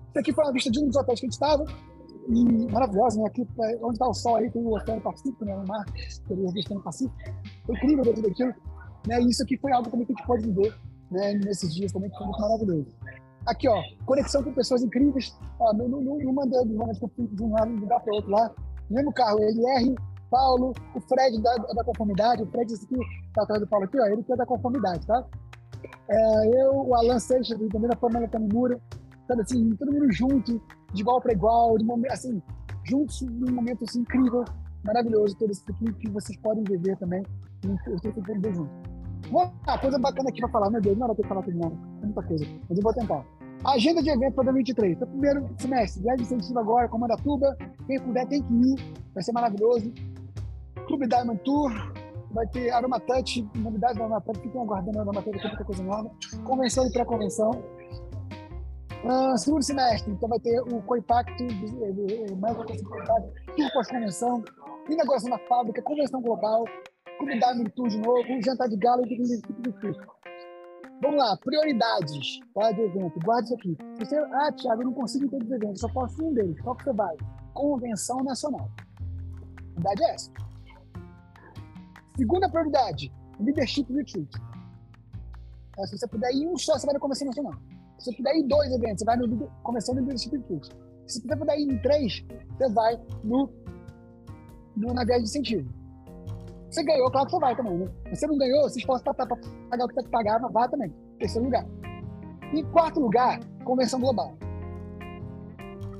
Isso 0.09 0.19
aqui 0.19 0.33
foi 0.33 0.43
uma 0.43 0.53
vista 0.53 0.71
de 0.71 0.79
um 0.79 0.87
dos 0.87 0.95
hotéis 0.95 1.19
que 1.19 1.25
a 1.25 1.27
gente 1.27 1.33
estava. 1.33 1.65
E 2.29 2.71
maravilhosa, 2.71 3.21
né? 3.21 3.27
Aqui, 3.27 3.47
é, 3.61 3.77
onde 3.81 3.93
está 3.93 4.07
o 4.07 4.13
sol 4.13 4.35
aí, 4.35 4.51
tem 4.51 4.61
o 4.61 4.75
Oceano 4.75 5.01
Pacífico, 5.01 5.45
né? 5.45 5.55
O 5.55 5.65
mar, 5.65 5.85
o 6.29 6.45
Oceano 6.47 6.83
Pacífico. 6.83 7.15
Foi 7.65 7.75
incrível 7.75 8.03
ver 8.03 8.13
tudo 8.15 8.27
aquilo. 8.27 8.53
Né? 9.07 9.21
E 9.21 9.29
isso 9.29 9.43
aqui 9.43 9.57
foi 9.57 9.71
algo 9.71 9.89
também 9.89 10.05
que 10.05 10.11
a 10.11 10.15
gente 10.15 10.27
pode 10.27 10.45
viver 10.45 10.75
né? 11.09 11.33
nesses 11.35 11.73
dias 11.73 11.91
também, 11.91 12.09
que 12.09 12.17
foi 12.17 12.27
muito 12.27 12.41
maravilhoso. 12.41 12.87
Aqui, 13.45 13.69
ó, 13.69 13.81
conexão 14.05 14.43
com 14.43 14.51
pessoas 14.51 14.83
incríveis. 14.83 15.33
Ó, 15.59 15.73
não, 15.73 15.87
não, 15.87 16.01
não 16.01 16.33
mandando 16.33 16.67
que 16.99 17.05
eu 17.05 17.11
fui 17.15 17.27
de 17.27 17.43
um 17.43 17.47
lugar 17.79 18.01
para 18.01 18.13
outro 18.13 18.29
lá. 18.29 18.53
Mesmo 18.89 19.13
carro, 19.13 19.39
LR, 19.39 19.95
Paulo, 20.29 20.73
o 20.93 21.01
Fred 21.01 21.41
da, 21.41 21.55
da 21.55 21.83
conformidade, 21.83 22.43
o 22.43 22.47
Fred 22.47 22.71
esse 22.71 22.85
aqui, 22.85 22.97
tá 23.33 23.43
atrás 23.43 23.61
do 23.61 23.67
Paulo 23.67 23.85
aqui, 23.85 23.99
ó, 23.99 24.05
ele 24.05 24.23
que 24.23 24.33
é 24.33 24.35
da 24.35 24.45
conformidade, 24.45 25.05
tá? 25.05 25.25
É, 26.09 26.61
eu, 26.61 26.87
o 26.87 26.95
Alan 26.95 27.19
Seixas, 27.19 27.57
também 27.57 27.89
da 27.89 27.95
Pamela 27.95 28.27
Tanimura, 28.27 28.79
sabe 29.27 29.41
assim, 29.41 29.75
todo 29.75 29.91
mundo 29.91 30.11
junto, 30.11 30.61
de 30.93 31.01
igual 31.01 31.21
para 31.21 31.33
igual, 31.33 31.77
de 31.77 31.85
momento, 31.85 32.11
assim, 32.11 32.41
juntos 32.83 33.21
num 33.21 33.53
momento 33.53 33.83
assim, 33.83 34.01
incrível, 34.01 34.43
maravilhoso, 34.83 35.35
todo 35.37 35.51
isso 35.51 35.63
aqui 35.69 35.93
que 35.93 36.09
vocês 36.09 36.37
podem 36.39 36.63
viver 36.63 36.97
também, 36.97 37.23
eu 37.63 37.95
estou 37.95 38.11
tentando 38.11 38.41
ver 38.41 38.53
junto. 38.53 38.71
Uma 39.29 39.77
coisa 39.79 39.99
bacana 39.99 40.29
aqui 40.29 40.39
para 40.39 40.49
falar, 40.49 40.69
meu 40.69 40.81
Deus, 40.81 40.97
não 40.97 41.05
era 41.05 41.15
ter 41.15 41.23
que 41.23 41.27
falar 41.27 41.41
tudo 41.41 41.57
não, 41.57 41.71
é 42.01 42.05
muita 42.05 42.23
coisa, 42.23 42.45
mas 42.69 42.77
eu 42.77 42.83
vou 42.83 42.93
tentar. 42.93 43.25
Agenda 43.65 44.01
de 44.01 44.09
evento 44.09 44.35
para 44.35 44.45
2023. 44.45 44.93
Então, 44.93 45.07
primeiro 45.07 45.49
semestre, 45.57 46.01
viagem 46.03 46.23
incentivo 46.23 46.59
agora, 46.59 46.87
Comandatuba. 46.87 47.57
Quem 47.85 47.99
puder 47.99 48.25
tem 48.27 48.41
que 48.41 48.53
ir, 48.53 48.95
vai 49.13 49.23
ser 49.23 49.31
maravilhoso. 49.31 49.91
Clube 50.87 51.07
Diamond 51.07 51.39
Tour, 51.43 51.71
vai 52.31 52.47
ter 52.47 52.69
Aroma 52.71 52.99
Touch, 52.99 53.49
novidades 53.55 53.97
do 53.97 54.03
Aroma 54.03 54.21
Touch, 54.21 54.39
fiquem 54.39 54.61
aguardando 54.61 54.99
a 54.99 55.01
Aroma 55.01 55.21
Touch, 55.21 55.39
tem 55.39 55.47
muita 55.47 55.65
coisa 55.65 55.83
nova. 55.83 56.11
Convenção 56.45 56.87
e 56.87 56.91
pré-convenção. 56.91 57.51
Uh, 59.03 59.37
segundo 59.37 59.63
semestre, 59.63 60.11
então 60.11 60.27
vai 60.27 60.39
ter 60.39 60.59
o 60.61 60.81
Coimpacto, 60.81 61.43
mais 62.41 62.55
uma 62.55 62.65
coisa 62.65 62.83
tour 62.83 63.71
pós-convenção, 63.73 64.43
inauguração 64.89 65.29
da 65.29 65.37
fábrica, 65.47 65.81
convenção 65.81 66.21
global, 66.21 66.65
Clube 67.17 67.39
Diamond 67.39 67.69
Tour 67.71 67.87
de 67.89 67.97
novo, 67.99 68.23
jantar 68.43 68.67
de 68.67 68.77
gala 68.77 69.01
e 69.05 69.15
tudo 69.15 69.23
isso. 69.23 70.16
Vamos 71.01 71.17
lá, 71.17 71.37
prioridades 71.37 72.39
tá, 72.53 72.71
de 72.71 72.81
evento. 72.81 73.19
Guarde 73.23 73.45
isso 73.45 73.55
aqui. 73.55 73.77
Se 73.97 74.05
você, 74.05 74.17
ah, 74.17 74.51
Thiago, 74.51 74.81
eu 74.81 74.85
não 74.85 74.93
consigo 74.93 75.25
entender 75.25 75.45
os 75.45 75.51
eventos, 75.51 75.81
só 75.81 75.89
posso 75.89 76.25
um 76.25 76.33
deles. 76.33 76.59
Qual 76.61 76.75
que 76.75 76.85
você 76.85 76.93
vai? 76.93 77.15
Convenção 77.53 78.23
Nacional. 78.23 78.69
A 78.99 79.73
verdade 79.75 80.03
é 80.03 80.15
essa. 80.15 80.31
Segunda 82.17 82.49
prioridade, 82.49 83.13
Leadership 83.39 83.85
Retreat. 83.93 84.29
Então, 85.69 85.85
se 85.85 85.97
você 85.97 86.07
puder 86.07 86.33
ir 86.33 86.47
um 86.47 86.57
só, 86.57 86.77
você 86.77 86.87
vai 86.87 86.93
na 86.93 86.99
Convenção 86.99 87.27
Nacional. 87.27 87.53
Se 87.99 88.05
você 88.05 88.17
puder 88.17 88.35
ir 88.35 88.39
em 88.39 88.47
dois 88.47 88.71
eventos, 88.71 88.99
você 88.99 89.05
vai 89.05 89.17
no 89.17 89.47
Convenção 89.61 89.93
Leadership 89.93 90.31
Retreat. 90.31 90.69
Se 91.05 91.21
você 91.21 91.35
puder 91.35 91.59
ir 91.59 91.71
em 91.71 91.77
três, 91.79 92.25
você 92.57 92.69
vai 92.73 92.99
no, 93.23 93.49
no 94.75 94.93
na 94.95 95.05
viagem 95.05 95.23
de 95.23 95.29
incentivo. 95.29 95.76
Você 96.69 96.83
ganhou, 96.83 97.09
claro 97.09 97.25
que 97.27 97.31
você 97.31 97.39
vai 97.39 97.55
também, 97.55 97.77
né? 97.77 97.87
Você 98.13 98.27
não 98.27 98.37
ganhou, 98.37 98.63
você 98.63 98.85
para 98.85 99.01
pagar 99.13 99.85
o 99.85 99.87
que 99.87 99.95
tem 99.95 100.03
que 100.03 100.11
pagar, 100.11 100.39
mas 100.39 100.51
vai 100.51 100.69
também. 100.69 100.93
Terceiro 101.19 101.45
lugar. 101.45 101.65
Em 102.53 102.63
quarto 102.65 102.99
lugar, 102.99 103.39
convenção 103.63 103.99
global. 103.99 104.37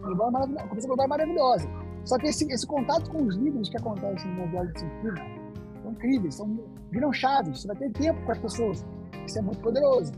A 0.04 0.68
convenção 0.68 0.88
global 0.88 1.06
é 1.06 1.10
maravilhosa. 1.10 1.70
Só 2.06 2.18
que 2.18 2.28
esse, 2.28 2.52
esse 2.52 2.66
contato 2.66 3.10
com 3.12 3.24
os 3.24 3.36
líderes 3.36 3.70
que 3.70 3.78
acontecem 3.78 4.34
no 4.34 4.48
viagem 4.48 4.72
de 4.74 4.80
sentido 4.80 5.22
são 5.82 5.92
incríveis, 5.92 6.36
são, 6.36 6.60
viram 6.92 7.12
chaves. 7.12 7.62
Você 7.62 7.68
vai 7.68 7.76
ter 7.76 7.92
tempo 7.92 8.26
com 8.26 8.32
as 8.32 8.38
pessoas. 8.38 8.86
Isso 9.26 9.40
é 9.40 9.42
muito 9.42 9.60
poderoso. 9.60 10.14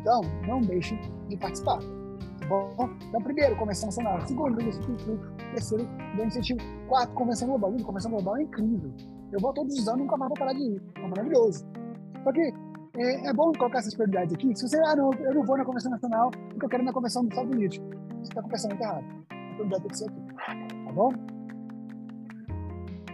Então, 0.00 0.20
não 0.46 0.60
deixe 0.60 0.96
de 1.28 1.36
participar. 1.36 1.78
Tá 1.78 2.46
bom? 2.48 2.90
Então, 3.08 3.20
primeiro, 3.22 3.56
convenção 3.56 3.86
nacional. 3.88 4.20
Segundo, 4.26 4.62
incentivo. 4.62 5.18
Terceiro, 5.54 5.88
incentivo. 6.24 6.60
Quarto, 6.88 7.12
convenção 7.14 7.48
global. 7.48 7.72
Convenção 7.82 8.10
global 8.12 8.36
é 8.36 8.42
incrível. 8.42 8.92
Eu 9.32 9.40
vou 9.40 9.52
todos 9.52 9.78
os 9.78 9.88
anos, 9.88 10.00
nunca 10.00 10.16
mais 10.16 10.28
vou 10.28 10.38
parar 10.38 10.52
de 10.52 10.62
ir. 10.62 10.82
É 10.96 11.08
maravilhoso. 11.08 11.66
Só 12.24 12.32
que 12.32 12.52
é, 12.96 13.28
é, 13.28 13.32
bom 13.32 13.52
colocar 13.52 13.78
essas 13.78 13.94
prioridades 13.94 14.34
aqui. 14.34 14.54
Se 14.56 14.68
você, 14.68 14.80
ah, 14.80 14.96
não, 14.96 15.12
eu 15.12 15.34
não 15.34 15.44
vou 15.44 15.56
na 15.56 15.64
Convenção 15.64 15.90
Nacional, 15.90 16.30
porque 16.30 16.64
eu 16.64 16.68
quero 16.68 16.82
ir 16.82 16.86
na 16.86 16.92
Convenção 16.92 17.22
dos 17.22 17.32
Estados 17.32 17.54
Unidos. 17.54 17.78
Você 17.78 18.22
está 18.22 18.40
com 18.40 18.48
o 18.48 18.50
pensamento 18.50 18.82
errado. 18.82 19.04
A 19.30 19.54
prioridade 19.54 19.82
tem 19.82 19.90
que 19.90 19.98
ser 19.98 20.10
aqui. 20.10 20.84
Tá 20.84 20.92
bom? 20.92 21.12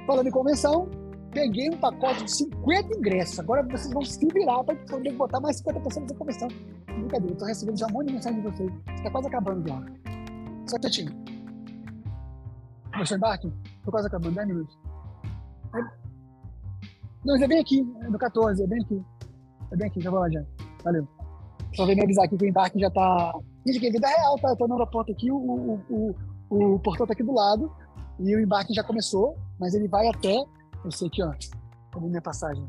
Falando 0.06 0.26
em 0.26 0.30
convenção, 0.30 0.88
peguei 1.32 1.70
um 1.70 1.78
pacote 1.78 2.24
de 2.24 2.30
50 2.30 2.98
ingressos. 2.98 3.38
Agora 3.40 3.62
vocês 3.62 3.92
vão 3.92 4.04
se 4.04 4.26
virar 4.26 4.62
para 4.64 4.76
poder 4.76 5.12
botar 5.12 5.40
mais 5.40 5.62
50% 5.62 6.02
nessa 6.02 6.14
convenção. 6.14 6.48
Brincadeira, 6.86 7.32
estou 7.32 7.48
recebendo 7.48 7.78
já 7.78 7.86
um 7.86 7.92
monte 7.92 8.08
de 8.08 8.14
mensagem 8.14 8.40
de 8.40 8.48
vocês. 8.48 8.72
Está 8.96 9.10
quase 9.10 9.28
acabando 9.28 9.66
já. 9.66 9.82
Só 10.66 10.78
que, 10.78 10.90
Tinho. 10.90 11.12
Você 12.98 13.16
embarque? 13.16 13.52
Estou 13.78 13.90
quase 13.90 14.06
acabando, 14.06 14.34
10 14.34 14.46
minutos. 14.46 14.78
Não, 17.24 17.36
é 17.36 17.48
bem 17.48 17.58
aqui, 17.58 17.80
é 18.02 18.08
no 18.08 18.18
14, 18.18 18.62
é 18.62 18.66
bem 18.66 18.82
aqui. 18.82 19.02
É 19.70 19.76
bem 19.76 19.86
aqui, 19.88 20.00
já 20.00 20.10
vou 20.10 20.20
lá 20.20 20.28
já. 20.30 20.44
Valeu. 20.82 21.08
Só 21.74 21.86
vem 21.86 21.96
me 21.96 22.02
avisar 22.02 22.26
aqui 22.26 22.36
que 22.36 22.44
o 22.44 22.48
embarque 22.48 22.78
já 22.78 22.90
tá. 22.90 23.32
Gente, 23.66 23.80
que 23.80 23.90
vida 23.90 24.06
real, 24.06 24.38
tá? 24.38 24.50
Eu 24.50 24.56
tô 24.56 24.68
no 24.68 24.74
aeroporto 24.74 25.10
aqui, 25.10 25.30
o, 25.30 25.36
o, 25.36 26.14
o, 26.50 26.74
o 26.74 26.78
portão 26.78 27.06
tá 27.06 27.14
aqui 27.14 27.22
do 27.22 27.32
lado. 27.32 27.72
E 28.20 28.36
o 28.36 28.40
embarque 28.40 28.72
já 28.72 28.84
começou, 28.84 29.36
mas 29.58 29.74
ele 29.74 29.88
vai 29.88 30.06
até. 30.08 30.44
Eu 30.84 30.90
sei 30.90 31.08
aqui, 31.08 31.22
ó. 31.22 31.32
Cadê 31.90 32.06
minha 32.06 32.22
passagem? 32.22 32.68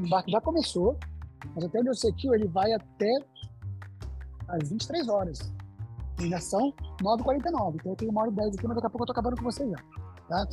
O 0.00 0.06
embarque 0.06 0.32
já 0.32 0.40
começou, 0.40 0.98
mas 1.54 1.64
até 1.64 1.78
onde 1.78 1.90
eu 1.90 1.94
sei 1.94 2.10
aqui, 2.10 2.28
ele 2.28 2.48
vai 2.48 2.72
até 2.72 3.12
às 4.48 4.70
23 4.70 5.08
horas. 5.08 5.52
E 6.20 6.28
já 6.30 6.40
são 6.40 6.72
9h49. 7.02 7.74
Então 7.74 7.92
eu 7.92 7.96
tenho 7.96 8.10
uma 8.10 8.22
hora 8.22 8.30
e 8.30 8.34
10 8.34 8.56
aqui, 8.56 8.66
mas 8.66 8.76
daqui 8.76 8.86
a 8.86 8.90
pouco 8.90 9.02
eu 9.04 9.06
tô 9.06 9.12
acabando 9.12 9.36
com 9.36 9.44
vocês 9.44 9.70
já. 9.70 9.76
Tá? 10.28 10.48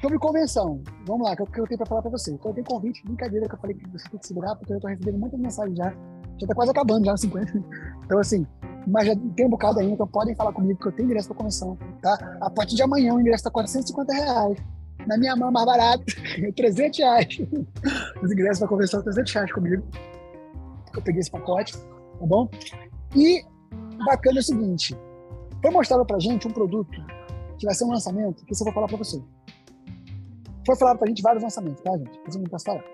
Sobre 0.00 0.18
convenção, 0.18 0.80
vamos 1.06 1.28
lá, 1.28 1.34
que 1.34 1.42
é 1.42 1.44
o 1.44 1.46
que 1.48 1.60
eu 1.60 1.66
tenho 1.66 1.78
para 1.78 1.86
falar 1.86 2.02
para 2.02 2.10
você. 2.12 2.30
Então, 2.30 2.50
eu 2.50 2.54
tenho 2.54 2.66
convite, 2.66 3.02
brincadeira 3.04 3.48
que 3.48 3.54
eu 3.54 3.58
falei 3.58 3.76
que 3.76 3.88
você 3.88 4.08
tem 4.08 4.20
que 4.20 4.26
segurar, 4.28 4.54
porque 4.54 4.72
eu 4.72 4.76
estou 4.76 4.88
recebendo 4.88 5.18
muitas 5.18 5.40
mensagens 5.40 5.76
já. 5.76 5.90
Já 5.90 6.44
está 6.44 6.54
quase 6.54 6.70
acabando, 6.70 7.04
já 7.04 7.16
50. 7.16 7.64
Então, 8.04 8.18
assim, 8.20 8.46
mas 8.86 9.06
já 9.08 9.16
tem 9.34 9.46
um 9.46 9.50
bocado 9.50 9.80
ainda, 9.80 9.94
então 9.94 10.06
podem 10.06 10.36
falar 10.36 10.52
comigo 10.52 10.78
que 10.78 10.86
eu 10.86 10.92
tenho 10.92 11.06
ingresso 11.06 11.28
para 11.28 11.36
convenção, 11.36 11.76
tá? 12.00 12.38
A 12.40 12.48
partir 12.48 12.76
de 12.76 12.82
amanhã 12.82 13.14
o 13.14 13.20
ingresso 13.20 13.40
está 13.40 13.50
450 13.50 14.12
reais. 14.12 14.58
Na 15.06 15.18
minha 15.18 15.34
mão, 15.34 15.50
mais 15.50 15.66
barato, 15.66 16.04
300 16.54 16.98
reais. 16.98 17.40
Os 18.22 18.30
ingressos 18.30 18.60
para 18.60 18.68
convenção, 18.68 19.02
300 19.02 19.32
reais 19.32 19.52
comigo. 19.52 19.82
Eu 20.94 21.02
peguei 21.02 21.20
esse 21.20 21.30
pacote, 21.30 21.76
tá 21.76 22.26
bom? 22.26 22.48
E 23.16 23.44
bacana 24.06 24.38
é 24.38 24.40
o 24.40 24.44
seguinte, 24.44 24.96
foi 25.60 25.70
mostrado 25.70 26.06
para 26.06 26.18
gente 26.18 26.46
um 26.46 26.52
produto 26.52 27.02
que 27.58 27.66
vai 27.66 27.74
ser 27.74 27.84
um 27.84 27.90
lançamento, 27.90 28.44
que 28.44 28.54
eu 28.54 28.58
vou 28.64 28.72
falar 28.72 28.86
para 28.86 28.96
você. 28.96 29.20
Foi 30.68 30.76
falado 30.76 30.98
pra 30.98 31.08
gente 31.08 31.22
vários 31.22 31.42
lançamentos, 31.42 31.80
tá, 31.80 31.96
gente? 31.96 32.20
Mas 32.26 32.34
eu 32.34 32.42
não 32.42 32.50
posso 32.50 32.64
falar. 32.66 32.84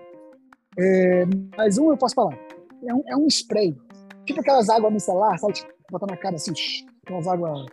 É, 0.79 1.25
mas 1.57 1.77
um 1.77 1.89
eu 1.89 1.97
posso 1.97 2.15
falar. 2.15 2.39
É 2.87 2.93
um, 2.93 3.03
é 3.05 3.17
um 3.17 3.27
spray. 3.27 3.77
Tipo 4.25 4.39
aquelas 4.39 4.69
águas 4.69 4.93
micelar, 4.93 5.37
sabe? 5.37 5.51
Tipo, 5.55 5.73
botar 5.91 6.05
na 6.05 6.15
cara 6.15 6.35
assim, 6.35 6.53
aquelas 7.03 7.27
águas. 7.27 7.65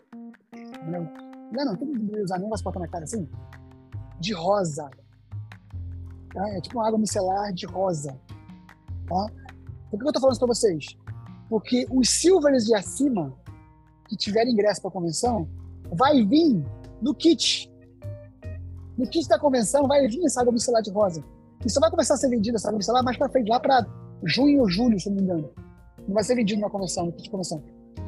Não, 0.89 1.09
não, 1.53 1.65
não 1.67 1.77
tem 1.77 1.93
que 1.93 2.19
usar 2.21 2.39
nem 2.39 2.49
botar 2.49 2.81
na 2.81 2.89
cara 2.89 3.05
assim. 3.05 3.29
De 4.19 4.35
rosa. 4.35 4.91
Tá? 6.35 6.49
É 6.49 6.61
tipo 6.61 6.79
uma 6.79 6.89
água 6.89 6.99
micelar 6.99 7.53
de 7.53 7.67
rosa. 7.67 8.19
Tá? 9.07 9.27
Por 9.89 10.01
que 10.01 10.09
eu 10.09 10.13
tô 10.13 10.19
falando 10.19 10.33
isso 10.33 10.41
pra 10.41 10.49
vocês? 10.49 10.99
Porque 11.49 11.87
os 11.93 12.11
silvers 12.11 12.65
de 12.65 12.75
acima, 12.75 13.33
que 14.09 14.17
tiverem 14.17 14.53
ingresso 14.53 14.83
pra 14.83 14.91
convenção, 14.91 15.49
vai 15.93 16.25
vir 16.25 16.61
no 17.01 17.15
kit 17.15 17.72
no 18.97 19.07
kit 19.07 19.29
da 19.29 19.39
convenção 19.39 19.87
vai 19.87 20.07
vir 20.07 20.25
essa 20.25 20.41
água 20.41 20.53
micelar 20.53 20.83
de 20.83 20.91
rosa. 20.91 21.23
E 21.65 21.71
só 21.71 21.81
vai 21.81 21.91
começar 21.91 22.15
a 22.15 22.17
ser 22.17 22.29
vendida 22.29 22.57
essa 22.57 22.69
água 22.69 22.79
micelar 22.79 23.05
mais 23.05 23.17
para 23.17 23.29
frente, 23.29 23.49
lá 23.49 23.61
para 23.61 23.87
junho 24.25 24.61
ou 24.61 24.69
julho, 24.69 24.99
se 24.99 25.09
não 25.09 25.17
me 25.17 25.23
engano. 25.23 25.51
Não 26.07 26.15
vai 26.15 26.25
ser 26.25 26.35
vendido 26.35 26.61
na 26.61 26.69
convenção, 26.69 27.07
no 27.07 27.13
kit 27.13 27.25
de 27.25 27.31
convenção. 27.31 27.63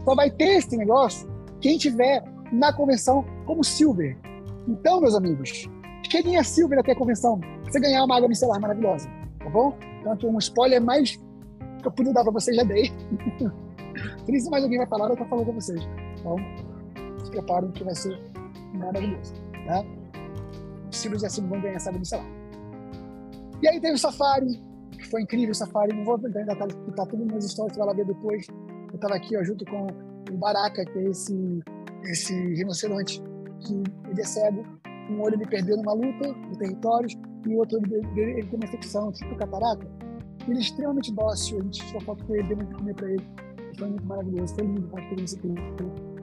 Só 0.04 0.14
vai 0.14 0.30
ter 0.30 0.56
esse 0.56 0.76
negócio 0.76 1.28
quem 1.60 1.78
tiver 1.78 2.22
na 2.52 2.72
convenção 2.72 3.24
como 3.46 3.64
Silver. 3.64 4.18
Então, 4.68 5.00
meus 5.00 5.14
amigos, 5.14 5.68
cheguem 6.10 6.36
a 6.36 6.44
Silver 6.44 6.78
até 6.78 6.92
a 6.92 6.96
convenção. 6.96 7.40
Você 7.64 7.80
ganhar 7.80 8.04
uma 8.04 8.16
água 8.16 8.28
micelar 8.28 8.60
maravilhosa, 8.60 9.08
tá 9.38 9.48
bom? 9.48 9.76
Então, 10.00 10.12
aqui 10.12 10.26
um 10.26 10.38
spoiler 10.38 10.82
mais 10.82 11.16
que 11.80 11.86
eu 11.86 11.92
pude 11.92 12.12
dar 12.12 12.22
para 12.22 12.32
vocês, 12.32 12.56
já 12.56 12.64
dei. 12.64 12.92
Isso, 14.28 14.50
mais 14.50 14.62
alguém 14.62 14.78
vai 14.78 14.86
falar, 14.86 15.08
eu 15.08 15.16
tô 15.16 15.24
falando 15.24 15.46
para 15.46 15.54
vocês. 15.54 15.80
Então, 16.18 16.36
se 17.24 17.30
preparem 17.30 17.70
que 17.72 17.84
vai 17.84 17.94
ser 17.94 18.18
maravilhoso. 18.74 19.34
Tá? 19.66 19.84
Os 21.12 21.20
Silas 21.20 21.22
e 21.22 21.26
a 21.26 21.30
Simone 21.30 21.52
vão 21.52 21.60
ganhar 21.60 21.78
sábado 21.78 22.00
no 22.00 22.06
salão. 22.06 22.26
E 23.62 23.68
aí 23.68 23.80
teve 23.80 23.94
o 23.94 23.98
Safari, 23.98 24.60
que 24.92 25.06
foi 25.08 25.22
incrível 25.22 25.50
o 25.50 25.54
Safari. 25.54 25.94
Não 25.94 26.04
vou 26.04 26.16
ainda 26.16 26.56
tá, 26.56 26.66
tá 26.66 27.06
tudo 27.06 27.24
nas 27.26 27.44
histórias, 27.44 27.74
você 27.74 27.78
vai 27.78 27.88
lá 27.88 27.94
ver 27.94 28.06
depois. 28.06 28.46
Eu 28.88 28.94
estava 28.94 29.14
aqui 29.14 29.36
ó, 29.36 29.42
junto 29.42 29.64
com 29.66 29.86
o 30.32 30.36
Baraka, 30.36 30.84
que 30.84 30.98
é 30.98 31.04
esse, 31.04 31.62
esse 32.04 32.34
rinoceronte 32.54 33.22
que 33.60 33.82
ele 34.10 34.20
é 34.20 34.24
cego. 34.24 34.64
Um 35.10 35.20
olho 35.20 35.34
ele 35.34 35.46
perdeu 35.46 35.76
numa 35.76 35.92
luta 35.92 36.32
de 36.50 36.58
territórios 36.58 37.14
e 37.46 37.48
o 37.50 37.58
outro 37.58 37.78
ele, 37.78 38.30
ele 38.30 38.46
tem 38.46 38.58
uma 38.58 38.64
infecção, 38.64 39.12
tipo 39.12 39.36
catarata. 39.36 39.86
Ele 40.48 40.58
é 40.58 40.60
extremamente 40.60 41.12
dócil, 41.12 41.58
a 41.60 41.62
gente 41.62 41.86
tirou 41.86 42.00
foto 42.02 42.24
com 42.24 42.34
ele, 42.34 42.48
deu 42.48 42.56
muito 42.56 42.76
comer 42.76 42.94
para 42.94 43.10
ele. 43.10 43.24
Foi 43.78 43.88
muito 43.88 44.06
maravilhoso, 44.06 44.54
foi 44.54 44.66
lindo 44.66 44.90
aqui, 44.96 45.42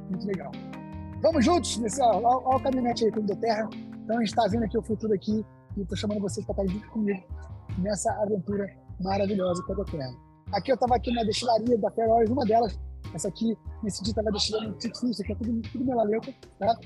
muito 0.10 0.26
legal. 0.26 0.52
Vamos 1.22 1.46
juntos 1.46 1.78
nesse, 1.78 2.02
ó 2.02 2.56
o 2.56 2.60
caminhonete 2.60 3.06
aí, 3.06 3.12
Clube 3.12 3.28
da 3.28 3.36
Terra. 3.36 3.70
Então 4.12 4.22
está 4.22 4.45
vendo 4.45 4.66
aqui 4.66 4.78
o 4.78 4.84
futuro 4.84 5.14
aqui 5.14 5.45
e 5.78 5.82
estou 5.82 5.97
chamando 5.97 6.20
vocês 6.20 6.45
para 6.45 6.64
estar 6.64 6.74
junto 6.74 6.89
comigo 6.89 7.24
nessa 7.78 8.12
aventura 8.22 8.68
maravilhosa 8.99 9.64
com 9.64 9.82
a 9.82 9.86
Terra. 9.86 10.14
Aqui 10.51 10.70
eu 10.70 10.76
estava 10.76 10.97
aqui 10.97 11.14
na 11.14 11.24
destilaria 11.24 11.78
da 11.78 11.89
Feroz, 11.91 12.30
uma 12.30 12.43
delas, 12.43 12.78
essa 13.16 13.30
aqui, 13.30 13.57
nesse 13.82 14.03
dia 14.03 14.12
estava 14.12 14.30
destilando 14.34 14.72
um 14.72 14.74
Tixu, 14.74 15.09
isso 15.09 15.22
aqui 15.22 15.32
é 15.32 15.36
tudo, 15.36 15.62
tudo 15.62 15.86
melaleuca, 15.86 16.34
tá? 16.59 16.78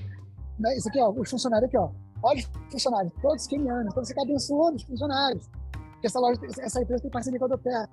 Né, 0.60 0.76
isso 0.76 0.88
aqui, 0.88 1.00
ó, 1.00 1.10
os 1.10 1.28
funcionários 1.28 1.66
aqui, 1.66 1.76
ó. 1.76 1.90
Olha 2.22 2.38
os 2.38 2.70
funcionários, 2.70 3.12
todos 3.20 3.46
quenianos, 3.48 3.92
você 3.92 4.12
está 4.12 4.22
abençoando 4.22 4.76
os 4.76 4.84
funcionários. 4.84 5.50
Porque 5.94 6.06
essa 6.06 6.20
loja, 6.20 6.40
essa 6.60 6.80
empresa 6.80 7.02
tem 7.02 7.10
parceria 7.10 7.40
com 7.40 7.52
a 7.52 7.58
Terra. 7.58 7.90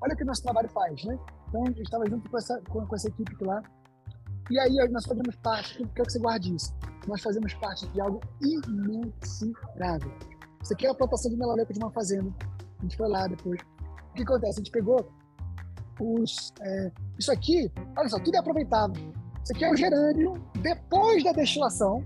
Olha 0.00 0.12
o 0.12 0.16
que 0.16 0.24
o 0.24 0.26
nosso 0.26 0.42
trabalho 0.42 0.68
faz, 0.70 1.04
né? 1.04 1.16
Então, 1.48 1.64
gente 1.66 1.82
estava 1.82 2.04
junto 2.10 2.28
com 2.28 2.36
essa, 2.36 2.60
com, 2.68 2.84
com 2.84 2.96
essa 2.96 3.06
equipe 3.06 3.44
lá. 3.44 3.62
E 4.50 4.58
aí, 4.58 4.88
nós 4.90 5.06
fazemos 5.06 5.36
parte, 5.36 5.76
quero 5.94 6.06
que 6.06 6.12
você 6.12 6.18
guarde 6.18 6.52
isso, 6.52 6.74
nós 7.06 7.20
fazemos 7.20 7.54
parte 7.54 7.86
de 7.88 8.00
algo 8.00 8.20
imensurável. 8.40 10.12
Isso 10.62 10.72
aqui 10.72 10.86
é 10.86 10.90
a 10.90 10.94
plantação 10.94 11.30
de 11.30 11.36
melaleuca 11.36 11.72
de 11.72 11.78
uma 11.78 11.90
fazenda. 11.90 12.32
A 12.78 12.82
gente 12.82 12.96
foi 12.96 13.08
lá 13.08 13.26
depois. 13.26 13.60
O 14.10 14.14
que 14.14 14.22
acontece? 14.22 14.60
A 14.60 14.62
gente 14.62 14.70
pegou 14.70 15.10
os. 16.00 16.52
É, 16.60 16.92
isso 17.18 17.32
aqui, 17.32 17.70
olha 17.96 18.08
só, 18.08 18.18
tudo 18.18 18.34
é 18.36 18.38
aproveitado. 18.38 18.98
Isso 19.42 19.52
aqui 19.52 19.64
é 19.64 19.70
o 19.70 19.76
gerânio 19.76 20.34
depois 20.60 21.24
da 21.24 21.32
destilação. 21.32 22.04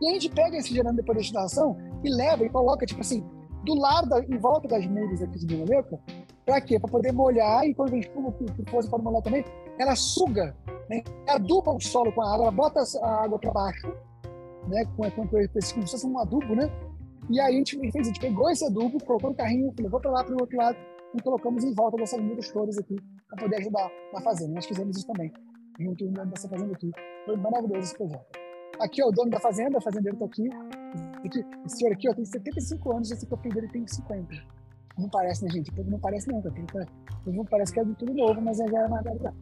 E 0.00 0.08
a 0.08 0.12
gente 0.14 0.30
pega 0.30 0.56
esse 0.56 0.74
gerânio 0.74 0.96
depois 0.96 1.16
da 1.16 1.20
destilação 1.20 1.76
e 2.02 2.10
leva 2.10 2.44
e 2.44 2.50
coloca, 2.50 2.84
tipo 2.84 3.00
assim, 3.00 3.24
do 3.64 3.74
lado, 3.74 4.08
da, 4.08 4.20
em 4.20 4.38
volta 4.38 4.68
das 4.68 4.86
mudas 4.86 5.22
aqui 5.22 5.38
de 5.38 5.56
melaleuca, 5.56 5.98
para 6.44 6.60
quê? 6.60 6.78
Para 6.78 6.90
poder 6.90 7.12
molhar 7.12 7.64
e 7.64 7.74
quando 7.74 7.90
vem 7.90 8.02
chuva, 8.02 8.32
que 8.32 8.70
força 8.70 8.90
para 8.90 8.98
molhar 8.98 9.22
também, 9.22 9.44
ela 9.78 9.94
suga, 9.94 10.56
né? 10.88 11.02
aduba 11.28 11.72
o 11.72 11.80
solo 11.80 12.12
com 12.12 12.22
a 12.22 12.34
água, 12.34 12.44
ela 12.44 12.52
bota 12.52 12.82
a 13.02 13.24
água 13.24 13.38
para 13.38 13.52
baixo, 13.52 13.88
né? 14.68 14.84
com, 14.96 15.10
com, 15.10 15.28
com 15.28 15.38
esse, 15.38 15.74
como 15.74 15.86
se 15.86 15.92
fosse 15.92 16.06
um 16.06 16.18
adubo, 16.18 16.54
né? 16.54 16.70
E 17.30 17.40
aí 17.40 17.54
a 17.54 17.56
gente 17.56 17.78
fez, 17.78 17.94
a 17.94 18.02
gente 18.02 18.20
pegou 18.20 18.50
esse 18.50 18.64
adubo, 18.64 19.02
colocou 19.04 19.30
no 19.30 19.36
carrinho, 19.36 19.72
levou 19.78 20.00
para 20.00 20.10
lá 20.10 20.24
para 20.24 20.34
o 20.34 20.40
outro 20.40 20.56
lado 20.56 20.76
e 21.14 21.22
colocamos 21.22 21.64
em 21.64 21.72
volta 21.72 21.96
dessas 21.96 22.20
mudas 22.20 22.50
todas 22.50 22.76
aqui 22.78 22.96
para 23.28 23.44
poder 23.44 23.56
ajudar 23.56 23.90
na 24.12 24.20
fazenda. 24.20 24.54
Nós 24.54 24.66
fizemos 24.66 24.96
isso 24.96 25.06
também, 25.06 25.32
junto 25.78 26.10
nessa 26.10 26.48
fazenda 26.48 26.72
aqui. 26.72 26.90
Foi 27.24 27.36
maravilhoso 27.36 27.80
esse 27.80 27.96
projeto. 27.96 28.26
Aqui 28.80 29.00
é 29.00 29.06
o 29.06 29.12
dono 29.12 29.30
da 29.30 29.38
fazenda, 29.38 29.78
o 29.78 29.80
fazendeiro 29.80 30.16
está 30.16 30.26
aqui. 30.26 30.50
Esse 31.24 31.76
senhor 31.76 31.92
aqui 31.92 32.08
ó, 32.08 32.14
tem 32.14 32.24
75 32.24 32.92
anos, 32.92 33.10
esse 33.10 33.26
eu 33.26 33.38
dele 33.54 33.68
tem 33.68 33.86
50. 33.86 34.34
Não 34.98 35.08
parece, 35.08 35.44
né, 35.44 35.50
gente? 35.50 35.72
Não 35.84 35.98
parece 35.98 36.28
não, 36.30 36.42
cara. 36.42 36.86
O 37.24 37.32
povo 37.32 37.44
parece 37.50 37.72
que 37.72 37.80
é 37.80 37.84
tudo 37.84 38.12
novo, 38.12 38.40
mas 38.40 38.58
já 38.58 38.64
é 38.64 38.86
uma 38.86 39.00
realidade. 39.00 39.36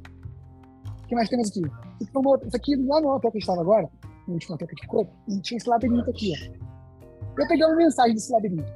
O 1.03 1.07
que 1.09 1.15
mais 1.15 1.29
temos 1.29 1.49
aqui? 1.49 1.63
Isso 2.01 2.57
aqui, 2.57 2.77
lá 2.77 3.01
no 3.01 3.09
hotel 3.09 3.33
que 3.33 3.39
estava 3.39 3.61
agora, 3.61 3.89
no 4.29 4.35
último 4.35 4.55
hotel 4.55 4.69
que 4.69 4.81
ficou, 4.81 5.09
tinha 5.43 5.59
esse 5.59 5.69
labirinto 5.69 6.09
aqui, 6.09 6.33
ó. 6.35 7.41
Eu 7.41 7.49
peguei 7.49 7.65
uma 7.65 7.77
mensagem 7.77 8.15
desse 8.15 8.33
labirinto. 8.33 8.73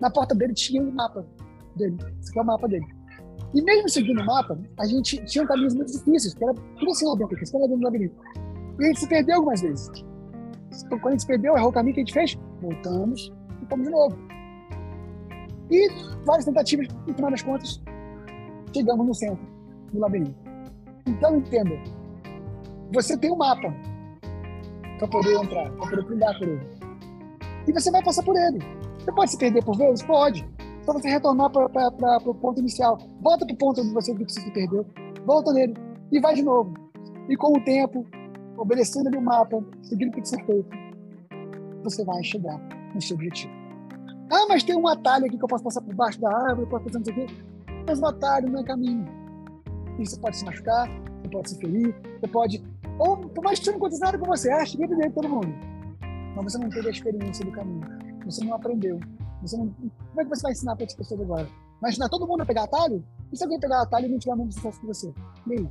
Na 0.00 0.10
porta 0.10 0.34
dele 0.34 0.52
tinha 0.52 0.82
um 0.82 0.90
mapa 0.90 1.24
dele. 1.76 1.96
Esse 2.20 2.30
aqui 2.30 2.38
é 2.38 2.42
o 2.42 2.44
mapa 2.44 2.68
dele. 2.68 2.86
E 3.54 3.62
mesmo 3.62 3.88
seguindo 3.88 4.20
o 4.20 4.26
mapa, 4.26 4.58
a 4.78 4.86
gente 4.86 5.24
tinha 5.24 5.46
caminhos 5.46 5.74
muito 5.74 5.92
difíceis, 5.92 6.34
que 6.34 6.44
era 6.44 6.54
tudo 6.54 6.90
assim 6.90 7.06
dentro, 7.16 7.36
aqui, 7.36 7.44
lá 7.52 7.66
dentro 7.66 7.78
do 7.78 7.84
labirinto. 7.84 8.16
E 8.78 8.84
a 8.84 8.86
gente 8.88 9.00
se 9.00 9.08
perdeu 9.08 9.36
algumas 9.36 9.60
vezes. 9.60 9.90
Então, 10.84 10.98
quando 10.98 11.14
a 11.14 11.16
gente 11.18 11.26
perdeu, 11.26 11.56
errou 11.56 11.70
o 11.70 11.72
caminho 11.72 11.94
que 11.94 12.00
a 12.00 12.04
gente 12.04 12.14
fez, 12.14 12.38
voltamos 12.60 13.32
e 13.62 13.66
fomos 13.66 13.86
de 13.86 13.92
novo. 13.92 14.16
E 15.70 15.88
várias 16.24 16.44
tentativas, 16.44 16.88
no 17.06 17.14
final 17.14 17.30
das 17.30 17.42
contas, 17.42 17.82
chegamos 18.74 19.06
no 19.06 19.14
centro 19.14 19.46
do 19.92 20.00
labirinto. 20.00 20.34
Então, 21.06 21.36
entenda, 21.36 21.74
você 22.92 23.16
tem 23.16 23.32
um 23.32 23.36
mapa 23.36 23.74
para 24.98 25.08
poder 25.08 25.34
entrar, 25.34 25.70
para 25.70 25.88
poder 25.88 26.04
trilhar 26.04 26.38
por 26.38 26.48
ele. 26.48 26.66
E 27.66 27.72
você 27.72 27.90
vai 27.90 28.02
passar 28.02 28.22
por 28.22 28.36
ele. 28.36 28.58
Você 28.98 29.12
pode 29.12 29.30
se 29.30 29.38
perder 29.38 29.64
por 29.64 29.76
vezes? 29.76 30.02
Pode. 30.02 30.46
Só 30.84 30.92
você 30.92 31.08
retornar 31.08 31.50
para 31.50 32.18
o 32.24 32.34
ponto 32.34 32.60
inicial. 32.60 32.98
Volta 33.20 33.46
para 33.46 33.54
o 33.54 33.58
ponto 33.58 33.80
onde 33.80 33.92
você 33.92 34.14
viu 34.14 34.26
que 34.26 34.32
você 34.32 34.40
se 34.40 34.50
perdeu. 34.50 34.86
Volta 35.24 35.52
nele. 35.52 35.74
E 36.10 36.20
vai 36.20 36.34
de 36.34 36.42
novo. 36.42 36.74
E 37.28 37.36
com 37.36 37.56
o 37.56 37.64
tempo, 37.64 38.06
obedecendo 38.56 39.08
ali 39.08 39.16
o 39.16 39.22
mapa, 39.22 39.62
seguindo 39.82 40.08
o 40.08 40.12
que 40.12 40.16
tem 40.16 40.22
que 40.22 40.28
ser 40.28 40.44
feito, 40.44 40.70
você 41.82 42.04
vai 42.04 42.22
chegar 42.22 42.58
no 42.94 43.00
seu 43.00 43.16
objetivo. 43.16 43.52
Ah, 44.30 44.46
mas 44.48 44.62
tem 44.62 44.76
um 44.76 44.88
atalho 44.88 45.26
aqui 45.26 45.36
que 45.36 45.44
eu 45.44 45.48
posso 45.48 45.64
passar 45.64 45.82
por 45.82 45.94
baixo 45.94 46.20
da 46.20 46.34
árvore, 46.34 46.62
eu 46.62 46.68
posso 46.68 46.84
fazer 46.84 47.00
isso 47.00 47.10
aqui. 47.10 47.26
Mas 47.86 48.00
o 48.00 48.06
atalho 48.06 48.50
não 48.50 48.60
é 48.60 48.64
caminho. 48.64 49.06
E 49.98 50.06
você 50.06 50.18
pode 50.18 50.36
se 50.36 50.44
machucar, 50.44 50.88
você 51.20 51.28
pode 51.28 51.50
se 51.50 51.58
ferir, 51.58 51.94
você 52.18 52.28
pode. 52.28 52.64
Ou, 52.98 53.16
por 53.16 53.44
mais 53.44 53.58
que 53.58 53.66
você 53.66 53.72
não 53.72 53.78
aconteça 53.78 54.04
nada 54.04 54.18
com 54.18 54.26
você, 54.26 54.50
acha 54.50 54.76
que 54.76 54.84
é 54.84 55.10
todo 55.10 55.28
mundo. 55.28 55.54
Mas 56.34 56.44
você 56.44 56.58
não 56.58 56.70
teve 56.70 56.88
a 56.88 56.90
experiência 56.90 57.44
do 57.44 57.52
caminho. 57.52 57.86
Você 58.24 58.44
não 58.44 58.54
aprendeu. 58.54 58.98
Você 59.42 59.56
não... 59.56 59.68
Como 59.68 60.20
é 60.20 60.24
que 60.24 60.30
você 60.30 60.42
vai 60.42 60.52
ensinar 60.52 60.76
para 60.76 60.84
outras 60.84 60.96
pessoas 60.96 61.20
agora? 61.20 61.48
Vai 61.80 61.90
ensinar 61.90 62.08
todo 62.08 62.26
mundo 62.26 62.42
a 62.42 62.46
pegar 62.46 62.64
atalho? 62.64 63.04
E 63.30 63.36
se 63.36 63.42
alguém 63.42 63.58
pegar 63.58 63.82
atalho 63.82 64.06
e 64.06 64.08
não 64.08 64.18
tiver 64.18 64.36
muito 64.36 64.54
sucesso 64.54 64.80
com 64.80 64.86
você? 64.86 65.12
E? 65.50 65.68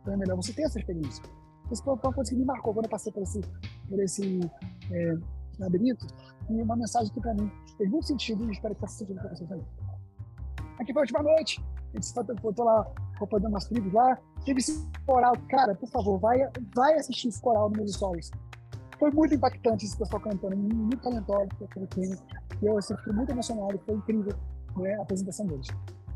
Então 0.00 0.14
é 0.14 0.16
melhor 0.16 0.36
você 0.36 0.52
ter 0.52 0.62
essa 0.62 0.78
experiência. 0.78 1.22
Isso 1.72 1.82
foi 1.82 1.94
uma 1.94 2.12
coisa 2.12 2.30
que 2.30 2.36
me 2.36 2.44
marcou 2.44 2.74
quando 2.74 2.84
eu 2.84 2.90
passei 2.90 3.10
por 3.10 3.22
esse, 3.22 3.40
por 3.88 4.00
esse 4.00 4.40
é, 4.90 5.16
labirinto. 5.58 6.06
E 6.50 6.60
uma 6.60 6.76
mensagem 6.76 7.12
que 7.12 7.20
para 7.20 7.34
mim 7.34 7.50
fez 7.76 7.90
muito 7.90 8.06
sentido 8.06 8.44
e 8.44 8.52
espero 8.52 8.74
que 8.74 8.80
faça 8.80 8.98
sentido 8.98 9.20
para 9.20 9.30
vocês. 9.30 9.50
Aqui 10.78 10.92
foi 10.92 11.00
a 11.00 11.04
última 11.04 11.22
noite. 11.22 11.64
Gente 11.94 12.40
botou 12.42 12.64
lá, 12.64 12.86
acompanhando 13.16 13.48
umas 13.48 13.64
tribos 13.66 13.92
lá. 13.92 14.18
Teve 14.44 14.60
esse 14.60 14.86
coral. 15.06 15.34
Cara, 15.48 15.74
por 15.74 15.88
favor, 15.88 16.18
vai, 16.18 16.38
vai 16.74 16.94
assistir 16.94 17.28
esse 17.28 17.40
coral 17.40 17.70
no 17.70 17.76
Meus 17.76 17.94
Stories. 17.94 18.30
Foi 18.98 19.10
muito 19.10 19.34
impactante 19.34 19.84
esse 19.84 19.96
pessoal 19.96 20.20
cantando, 20.20 20.56
muito 20.56 21.02
talentoso 21.02 21.48
aquele 21.64 21.86
time. 21.88 22.16
Eu 22.62 22.78
assim, 22.78 22.96
fiquei 22.98 23.12
muito 23.12 23.30
emocionado, 23.30 23.78
foi 23.84 23.94
incrível 23.96 24.34
né, 24.76 24.94
a 24.94 25.02
apresentação 25.02 25.46
deles. 25.46 25.66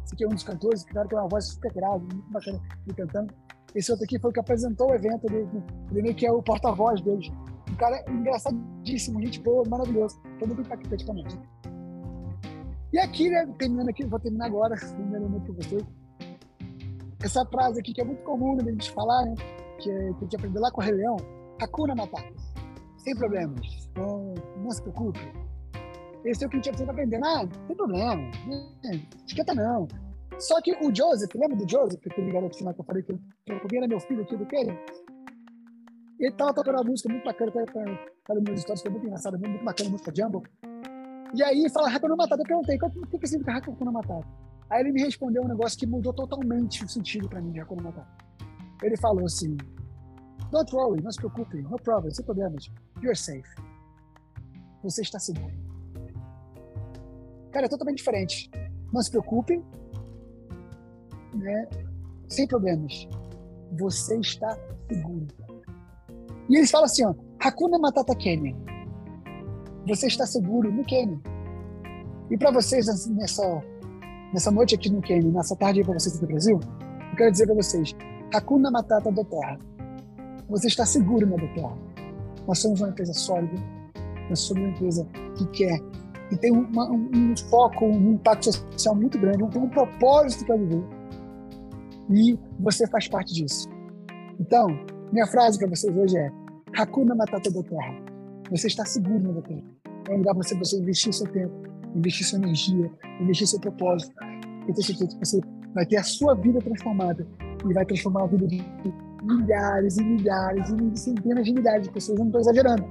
Esse 0.05 0.15
aqui 0.15 0.25
é 0.25 0.29
um 0.29 0.31
dos 0.31 0.45
cantores, 0.45 0.85
que 0.85 0.95
cara 0.95 1.09
tem 1.09 1.19
uma 1.19 1.29
voz 1.29 1.47
super 1.47 1.73
grave, 1.73 2.07
muito 2.13 2.31
bacana 2.31 2.61
de 2.87 2.95
cantando. 2.95 3.35
Esse 3.77 3.91
outro 3.91 4.07
aqui 4.07 4.18
foi 4.18 4.31
o 4.31 4.33
que 4.33 4.41
apresentou 4.41 4.91
o 4.91 4.95
evento, 4.95 5.27
ele, 5.27 5.47
ele 5.91 6.03
meio 6.03 6.14
que 6.14 6.27
é 6.27 6.33
o 6.33 6.43
porta-voz 6.43 6.99
deles. 7.03 7.31
Um 7.70 7.77
cara 7.77 8.03
engraçadíssimo, 8.11 9.20
gente 9.20 9.39
boa, 9.41 9.68
maravilhoso. 9.68 10.18
Foi 10.39 10.49
muito 10.49 10.62
impactante 10.62 11.05
também. 11.05 11.27
E 12.91 12.99
aqui, 12.99 13.29
né, 13.29 13.47
terminando 13.59 13.91
aqui, 13.91 14.07
vou 14.07 14.18
terminar 14.18 14.47
agora, 14.47 14.74
terminando 14.81 15.29
muito 15.29 15.53
com 15.53 15.61
vocês. 15.61 15.85
Essa 17.22 17.45
frase 17.45 17.81
aqui 17.81 17.93
que 17.93 18.01
é 18.01 18.05
muito 18.05 18.22
comum 18.22 18.57
né, 18.57 18.64
a 18.66 18.70
gente 18.70 18.91
falar, 18.93 19.27
né? 19.27 19.35
Que, 19.79 19.91
é, 19.91 19.95
que 19.95 20.16
a 20.16 20.20
gente 20.20 20.37
aprendeu 20.37 20.62
lá 20.62 20.70
com 20.70 20.81
o 20.81 20.85
Rei 20.85 20.95
Leão, 20.95 21.16
Hakuna 21.61 21.95
Matata. 21.95 22.33
Sem 22.97 23.14
problemas. 23.14 23.91
Não, 23.95 24.35
não 24.62 24.70
se 24.70 24.81
preocupe. 24.81 25.20
Esse 26.24 26.45
é 26.45 26.47
o 26.47 26.51
que 26.51 26.57
a 26.57 26.59
gente 26.61 26.70
precisa 26.70 26.91
aprender. 26.91 27.20
Ah, 27.22 27.43
não 27.43 27.66
tem 27.66 27.77
problema. 27.77 28.22
É, 28.87 29.01
esquenta 29.27 29.55
não. 29.55 29.87
Só 30.39 30.61
que 30.61 30.72
o 30.72 30.95
Joseph, 30.95 31.34
lembra 31.34 31.57
do 31.57 31.70
Joseph, 31.70 32.01
aquele 32.07 32.32
garoto 32.32 32.57
final 32.57 32.74
que 32.74 32.80
eu 32.80 32.84
falei 32.84 33.03
que 33.03 33.12
eu 33.12 33.61
era 33.74 33.89
meu 33.89 34.01
filho 34.01 34.22
aqui 34.22 34.37
do 34.37 34.47
Kenny? 34.47 34.78
Ele 36.18 36.32
tava 36.32 36.55
tocando 36.55 36.76
uma 36.76 36.84
música 36.84 37.11
muito 37.11 37.24
bacana, 37.24 37.53
tá, 37.53 37.64
tá, 37.66 37.84
tá 38.26 38.34
nos 38.34 38.43
meus 38.45 38.61
histórias, 38.61 38.82
foi 38.82 38.91
muito 38.91 39.07
engraçada, 39.07 39.39
muito 39.39 39.64
bacana, 39.64 39.91
música 39.91 40.12
Jumbo. 40.14 40.43
E 41.34 41.43
aí 41.43 41.68
fala 41.70 41.91
Hakuna 41.91 42.16
Matata. 42.16 42.43
Eu 42.43 42.47
perguntei, 42.47 42.76
o 42.76 43.07
que, 43.07 43.18
que 43.18 43.26
significa 43.26 43.59
Hakuna 43.59 43.93
Matata? 43.93 44.26
Aí 44.70 44.80
ele 44.80 44.93
me 44.93 45.03
respondeu 45.03 45.43
um 45.43 45.49
negócio 45.49 45.78
que 45.78 45.87
mudou 45.87 46.12
totalmente 46.12 46.84
o 46.84 46.89
sentido 46.89 47.28
para 47.28 47.41
mim 47.41 47.53
de 47.53 47.61
Hakuna 47.61 47.82
Matata. 47.82 48.09
Ele 48.82 48.97
falou 48.97 49.24
assim, 49.24 49.57
Don't 50.51 50.74
worry, 50.74 51.03
não 51.03 51.11
se 51.11 51.18
preocupe, 51.18 51.61
no 51.62 51.76
problem, 51.76 52.12
sem 52.12 52.24
problemas. 52.24 52.70
You're 53.03 53.16
safe. 53.16 53.49
Você 54.82 55.03
está 55.03 55.18
seguro. 55.18 55.53
Cara, 57.53 57.66
é 57.66 57.68
totalmente 57.68 57.99
diferente. 57.99 58.51
Não 58.93 59.03
se 59.03 59.11
preocupe, 59.11 59.62
né? 61.37 61.68
sem 62.28 62.47
problemas. 62.47 63.09
Você 63.78 64.18
está 64.18 64.57
seguro. 64.89 65.26
E 66.49 66.57
eles 66.57 66.70
falam 66.70 66.87
assim, 66.87 67.05
ó, 67.05 67.14
Hakuna 67.41 67.78
Matata 67.78 68.14
Kenyan. 68.14 68.57
Você 69.87 70.07
está 70.07 70.26
seguro 70.26 70.70
no 70.70 70.84
Kenyan. 70.84 71.20
E 72.30 72.37
para 72.37 72.51
vocês 72.51 72.87
nessa 73.09 73.62
nessa 74.32 74.51
noite 74.51 74.74
aqui 74.74 74.91
no 74.91 75.01
Kenyan, 75.01 75.30
nessa 75.32 75.57
tarde 75.57 75.82
para 75.84 75.99
vocês 75.99 76.18
do 76.18 76.26
Brasil, 76.26 76.59
eu 77.11 77.16
quero 77.16 77.30
dizer 77.30 77.47
para 77.47 77.55
vocês, 77.55 77.95
Hakuna 78.34 78.70
Matata 78.70 79.11
da 79.11 79.24
Terra. 79.24 79.59
Você 80.49 80.68
está 80.68 80.84
seguro 80.84 81.26
na 81.26 81.37
BPA. 81.37 81.76
Nós 82.47 82.59
somos 82.61 82.80
uma 82.80 82.91
empresa 82.91 83.12
sólida, 83.12 83.57
nós 84.28 84.39
somos 84.41 84.62
uma 84.62 84.70
empresa 84.70 85.07
que 85.37 85.47
quer, 85.49 85.80
que 86.28 86.37
tem 86.37 86.53
uma, 86.53 86.89
um, 86.89 87.11
um, 87.12 87.37
foco, 87.37 87.84
um 87.84 88.12
impacto 88.12 88.53
social 88.53 88.95
muito 88.95 89.18
grande, 89.18 89.49
tem 89.49 89.62
um 89.62 89.68
propósito 89.68 90.45
para 90.45 90.57
viver. 90.57 90.96
E 92.11 92.39
você 92.61 92.87
faz 92.87 93.09
parte 93.09 93.35
disso. 93.35 93.69
Então, 94.39 94.69
minha 95.13 95.27
frase 95.27 95.59
para 95.59 95.69
vocês 95.69 95.95
hoje 95.97 96.17
é: 96.17 96.31
Hakuna 96.77 97.15
Matata 97.15 97.51
da 97.51 97.63
Terra. 97.63 97.95
Você 98.51 98.69
está 98.69 98.85
seguro 98.85 99.33
na 99.33 99.43
Terra. 99.43 99.65
É 100.09 100.15
um 100.15 100.19
lugar 100.19 100.35
para 100.35 100.59
você, 100.59 100.79
investir 100.79 101.13
seu 101.13 101.27
tempo, 101.33 101.53
investir 101.95 102.27
sua 102.27 102.39
energia, 102.39 102.91
investir 103.21 103.47
seu 103.47 103.61
propósito. 103.61 104.15
Eu 104.69 104.75
tenho 104.75 104.87
certeza 104.87 105.19
que 105.19 105.27
você 105.27 105.41
vai 105.75 105.85
ter 105.87 105.97
a 105.97 106.03
sua 106.03 106.35
vida 106.35 106.61
transformada 106.61 107.27
e 107.69 107.73
vai 107.73 107.85
transformar 107.85 108.25
a 108.25 108.27
vida 108.27 108.47
de 108.47 108.63
milhares 109.23 109.97
e 109.97 110.05
milhares 110.05 110.69
e 110.71 110.97
centenas 110.97 111.45
de 111.45 111.53
milhares 111.53 111.85
de 111.85 111.91
pessoas. 111.91 112.19
Eu 112.19 112.25
não 112.25 112.31
estou 112.31 112.41
exagerando. 112.41 112.85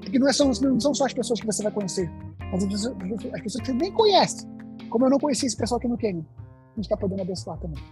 Porque 0.00 0.18
não, 0.18 0.28
é 0.28 0.32
só, 0.32 0.44
não 0.44 0.80
são 0.80 0.94
só 0.94 1.06
as 1.06 1.12
pessoas 1.12 1.40
que 1.40 1.46
você 1.46 1.62
vai 1.62 1.72
conhecer, 1.72 2.10
mas 2.50 2.64
as 2.64 2.68
pessoas, 2.68 2.96
as 3.34 3.40
pessoas 3.40 3.62
que 3.62 3.66
você 3.66 3.72
nem 3.72 3.92
conhece. 3.92 4.46
Como 4.90 5.06
eu 5.06 5.10
não 5.10 5.18
conheci 5.18 5.46
esse 5.46 5.56
pessoal 5.56 5.78
aqui 5.78 5.88
no 5.88 5.96
Quênia. 5.96 6.24
A 6.72 6.74
gente 6.76 6.84
está 6.84 6.96
podendo 6.96 7.22
abençoar 7.22 7.58
também. 7.58 7.82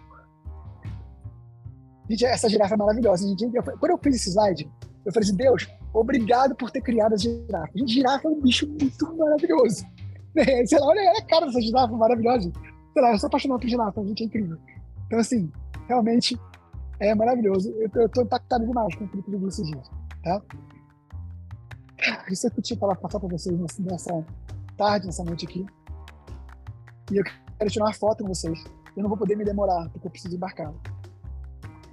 Gente, 2.10 2.24
essa 2.24 2.48
girafa 2.48 2.74
é 2.74 2.76
maravilhosa. 2.76 3.24
Gente, 3.28 3.44
eu, 3.44 3.62
quando 3.62 3.92
eu 3.92 3.98
fiz 3.98 4.16
esse 4.16 4.30
slide, 4.30 4.68
eu 5.06 5.12
falei 5.12 5.28
assim, 5.28 5.36
Deus, 5.36 5.68
obrigado 5.94 6.56
por 6.56 6.68
ter 6.68 6.80
criado 6.80 7.12
a 7.12 7.16
girafa. 7.16 7.70
Gente, 7.72 7.92
girafa 7.92 8.26
é 8.26 8.30
um 8.30 8.40
bicho 8.40 8.66
muito 8.66 9.16
maravilhoso. 9.16 9.86
Sei 10.66 10.78
lá, 10.80 10.86
olha 10.86 11.12
a 11.12 11.22
cara 11.22 11.46
dessa 11.46 11.60
girafa 11.60 11.94
maravilhosa. 11.94 12.50
Sei 12.92 13.02
lá, 13.02 13.12
eu 13.12 13.18
sou 13.18 13.28
apaixonado 13.28 13.60
por 13.60 13.68
girafa, 13.68 14.04
gente, 14.04 14.24
é 14.24 14.26
incrível. 14.26 14.58
Então, 15.06 15.20
assim, 15.20 15.52
realmente 15.86 16.36
é 16.98 17.14
maravilhoso. 17.14 17.72
Eu, 17.78 18.06
estou 18.06 18.24
impactado 18.24 18.66
demais 18.66 18.92
com 18.96 19.04
aquilo 19.04 19.22
que 19.22 19.32
eu 19.32 19.48
esses 19.48 19.66
dias, 19.70 19.88
tá? 20.24 20.42
Isso 22.28 22.48
é 22.48 22.50
que 22.50 22.58
eu 22.58 22.62
tinha 22.62 22.76
para 22.76 22.96
passar 22.96 23.20
para 23.20 23.28
vocês 23.28 23.56
nessa 23.78 24.24
tarde, 24.76 25.06
nessa 25.06 25.22
noite 25.22 25.46
aqui. 25.46 25.64
E 27.12 27.18
eu 27.18 27.24
quero 27.56 27.70
tirar 27.70 27.84
uma 27.84 27.94
foto 27.94 28.24
com 28.24 28.34
vocês. 28.34 28.64
Eu 28.96 29.02
não 29.04 29.08
vou 29.08 29.18
poder 29.18 29.36
me 29.36 29.44
demorar, 29.44 29.88
porque 29.90 30.08
eu 30.08 30.10
preciso 30.10 30.34
embarcar. 30.34 30.72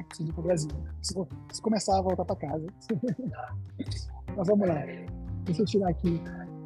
Preciso 0.08 0.30
ir 0.30 0.34
para 0.34 0.44
Brasil. 0.44 0.70
Preciso, 0.98 1.26
preciso 1.26 1.62
começar 1.64 1.98
a 1.98 2.02
voltar 2.02 2.26
para 2.26 2.36
casa. 2.36 2.68
Mas 4.36 4.48
vamos 4.48 4.68
lá. 4.68 4.84
Deixa 5.46 5.62
eu 5.62 5.66
tirar 5.66 5.90
aqui 5.90 6.22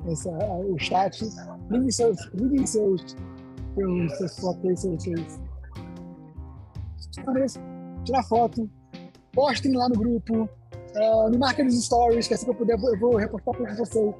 essa, 0.08 0.30
o 0.32 0.78
chat. 0.80 1.24
Liguem 1.70 1.92
seus, 1.92 2.18
liguem 2.34 2.66
seus, 2.66 3.16
seus, 3.76 4.18
seus 4.18 4.40
fotos, 4.40 4.80
seus, 4.82 5.04
seus, 5.04 5.40
tirar 8.04 8.24
foto, 8.24 8.70
postem 9.34 9.76
lá 9.76 9.88
no 9.90 9.96
grupo, 9.96 10.44
uh, 10.44 11.30
me 11.30 11.38
marquem 11.38 11.66
nos 11.66 11.86
stories, 11.86 12.28
que 12.28 12.34
assim 12.34 12.46
que 12.46 12.52
eu 12.52 12.56
puder 12.56 12.78
eu 12.78 13.00
vou 13.00 13.16
repostar 13.16 13.56
para 13.56 13.76
vocês. 13.76 14.16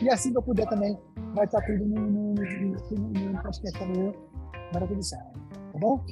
E 0.00 0.08
assim 0.08 0.30
que 0.30 0.38
eu 0.38 0.42
puder 0.42 0.68
também, 0.68 0.96
vai 1.34 1.44
estar 1.44 1.60
tudo 1.62 1.84
no, 1.84 2.00
no, 2.00 2.34
no, 2.34 3.32
no 3.32 3.42
podcast 3.42 3.82
amanhã. 3.82 4.12
Vai 4.72 4.80
dar 4.80 4.86
tudo 4.86 5.02
certo. 5.02 5.40
Tá 5.72 5.78
bom? 5.78 6.04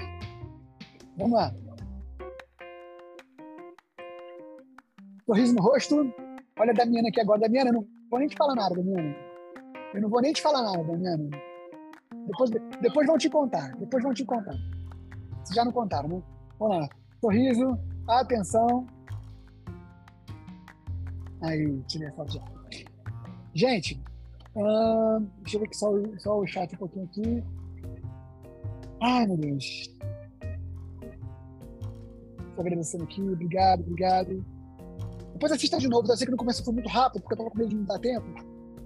Vamos 1.16 1.32
lá. 1.32 1.54
Sorriso 5.26 5.54
no 5.54 5.62
rosto. 5.62 6.14
Olha 6.58 6.70
a 6.70 6.74
Damiana 6.74 7.08
aqui 7.08 7.20
agora. 7.20 7.40
Damiana, 7.40 7.70
eu 7.70 7.74
não 7.74 7.86
vou 8.10 8.20
nem 8.20 8.28
te 8.28 8.36
falar 8.36 8.54
nada, 8.54 8.74
Damiana. 8.76 9.16
Eu 9.92 10.00
não 10.02 10.08
vou 10.08 10.20
nem 10.22 10.32
te 10.32 10.40
falar 10.40 10.62
nada, 10.62 10.84
Damiana. 10.84 11.28
Depois, 12.26 12.50
depois 12.80 13.06
vão 13.06 13.18
te 13.18 13.28
contar. 13.28 13.76
Depois 13.76 14.02
vão 14.02 14.14
te 14.14 14.24
contar. 14.24 14.54
Vocês 15.42 15.56
já 15.56 15.64
não 15.64 15.72
contaram, 15.72 16.08
né? 16.08 16.22
Vamos 16.58 16.78
lá. 16.78 16.88
Sorriso. 17.20 17.78
Atenção. 18.08 18.86
Aí, 21.42 21.82
tirei 21.88 22.08
a 22.08 22.12
foto 22.12 22.32
já. 22.32 22.42
Gente, 23.52 24.00
uh, 24.54 25.20
deixa 25.40 25.56
eu 25.56 25.60
ver 25.60 25.66
aqui 25.66 25.76
só, 25.76 25.90
só 26.18 26.38
o 26.38 26.46
chat 26.46 26.72
um 26.74 26.78
pouquinho 26.78 27.04
aqui. 27.06 27.44
Ai, 29.02 29.26
meu 29.26 29.36
Deus. 29.36 29.64
Estou 32.48 32.60
agradecendo 32.60 33.04
aqui. 33.04 33.20
Obrigado, 33.22 33.80
obrigado. 33.80 34.55
Depois 35.36 35.52
assista 35.52 35.76
de 35.76 35.86
novo. 35.86 36.10
Eu 36.10 36.16
sei 36.16 36.26
que 36.26 36.30
no 36.30 36.38
começo 36.38 36.64
foi 36.64 36.72
muito 36.72 36.88
rápido, 36.88 37.20
porque 37.20 37.34
eu 37.34 37.36
estava 37.36 37.50
com 37.50 37.58
medo 37.58 37.68
de 37.68 37.76
não 37.76 37.84
dar 37.84 37.98
tempo. 37.98 38.26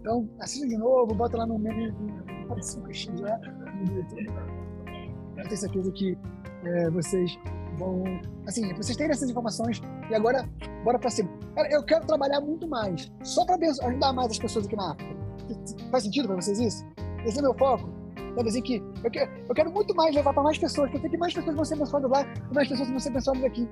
Então, 0.00 0.28
assista 0.40 0.66
de 0.66 0.76
novo, 0.76 1.14
bota 1.14 1.36
lá 1.36 1.46
no 1.46 1.56
menu 1.58 1.92
de 2.56 2.60
5x 2.60 3.16
já 3.20 3.38
no 3.38 3.96
YouTube. 3.96 4.26
Eu 5.36 5.44
tenho 5.44 5.56
certeza 5.56 5.92
que 5.92 6.18
é, 6.64 6.90
vocês 6.90 7.38
vão. 7.78 8.02
Assim, 8.48 8.74
vocês 8.74 8.96
terem 8.96 9.12
essas 9.12 9.30
informações 9.30 9.80
e 10.10 10.14
agora, 10.14 10.48
bora 10.82 10.98
pra 10.98 11.08
cima. 11.08 11.30
Cara, 11.54 11.70
eu 11.70 11.84
quero 11.84 12.04
trabalhar 12.04 12.40
muito 12.40 12.66
mais, 12.66 13.12
só 13.22 13.44
para 13.44 13.54
ajudar 13.54 14.12
mais 14.12 14.32
as 14.32 14.38
pessoas 14.38 14.66
aqui 14.66 14.74
na 14.74 14.90
África. 14.90 15.16
Faz 15.92 16.02
sentido 16.02 16.26
para 16.26 16.36
vocês 16.36 16.58
isso? 16.58 16.84
Esse 17.24 17.38
é 17.38 17.42
meu 17.42 17.54
foco. 17.54 17.88
Sabe 18.34 18.48
assim 18.48 18.62
que 18.62 18.82
eu 19.04 19.10
quero, 19.10 19.30
eu 19.48 19.54
quero 19.54 19.70
muito 19.70 19.94
mais 19.94 20.14
levar 20.14 20.32
para 20.32 20.42
mais 20.42 20.58
pessoas, 20.58 20.90
porque 20.90 20.96
eu 20.96 21.00
sei 21.02 21.10
que 21.10 21.16
mais 21.16 21.32
pessoas 21.32 21.54
vão 21.54 21.64
ser 21.64 21.74
abençoadas 21.74 22.10
lá 22.10 22.22
e 22.22 22.54
mais 22.54 22.68
pessoas 22.68 22.88
vão 22.88 22.98
ser 22.98 23.10
abençoadas 23.10 23.44
aqui. 23.44 23.68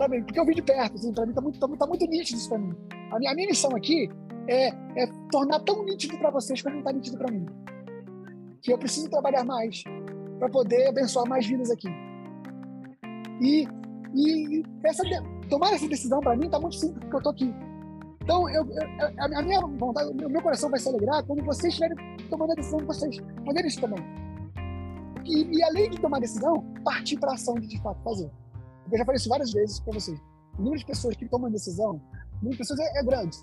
Sabe? 0.00 0.22
Porque 0.22 0.40
eu 0.40 0.46
vi 0.46 0.54
de 0.54 0.62
perto, 0.62 0.94
assim, 0.94 1.12
para 1.12 1.26
mim 1.26 1.34
tá 1.34 1.42
muito, 1.42 1.60
tá, 1.60 1.68
tá 1.76 1.86
muito 1.86 2.06
nítido 2.06 2.38
isso 2.38 2.48
para 2.48 2.58
mim. 2.58 2.74
A 3.12 3.18
minha, 3.18 3.32
a 3.32 3.34
minha 3.34 3.48
missão 3.48 3.70
aqui 3.76 4.08
é, 4.48 4.68
é 4.96 5.06
tornar 5.30 5.60
tão 5.60 5.84
nítido 5.84 6.16
para 6.16 6.30
vocês 6.30 6.62
como 6.62 6.78
está 6.78 6.90
nítido 6.90 7.18
para 7.18 7.30
mim. 7.30 7.44
Que 8.62 8.72
eu 8.72 8.78
preciso 8.78 9.10
trabalhar 9.10 9.44
mais 9.44 9.84
para 10.38 10.48
poder 10.48 10.88
abençoar 10.88 11.28
mais 11.28 11.46
vidas 11.46 11.70
aqui. 11.70 11.88
E, 13.42 13.68
e 14.14 14.62
essa, 14.84 15.02
tomar 15.50 15.74
essa 15.74 15.86
decisão 15.86 16.20
para 16.20 16.34
mim 16.34 16.46
está 16.46 16.58
muito 16.58 16.76
simples, 16.76 16.98
porque 17.00 17.16
eu 17.16 17.18
estou 17.18 17.32
aqui. 17.32 17.54
Então, 18.22 18.48
eu, 18.48 18.64
eu, 18.64 19.36
a 19.36 19.42
minha 19.42 19.60
vontade, 19.60 20.08
o 20.24 20.30
meu 20.30 20.40
coração 20.40 20.70
vai 20.70 20.80
se 20.80 20.88
alegrar 20.88 21.22
quando 21.26 21.44
vocês 21.44 21.74
estiverem 21.74 21.98
tomando 22.30 22.52
a 22.52 22.54
decisão 22.54 22.78
de 22.78 22.86
vocês 22.86 23.18
fazerem 23.44 23.68
isso 23.68 23.80
também. 23.82 24.02
E, 25.26 25.58
e, 25.58 25.62
além 25.62 25.90
de 25.90 26.00
tomar 26.00 26.16
a 26.16 26.20
decisão, 26.20 26.64
partir 26.82 27.18
para 27.18 27.32
a 27.32 27.34
ação 27.34 27.54
de 27.56 27.66
de 27.66 27.78
fato 27.82 28.02
fazer. 28.02 28.30
Eu 28.90 28.98
já 28.98 29.04
falei 29.04 29.16
isso 29.18 29.28
várias 29.28 29.52
vezes 29.52 29.80
para 29.80 29.94
vocês. 29.94 30.18
O 30.58 30.62
número 30.62 30.78
de 30.78 30.86
pessoas 30.86 31.16
que 31.16 31.28
tomam 31.28 31.50
decisão, 31.50 31.92
o 31.92 32.36
número 32.36 32.52
de 32.52 32.58
pessoas 32.58 32.80
é, 32.80 33.00
é 33.00 33.04
grande. 33.04 33.36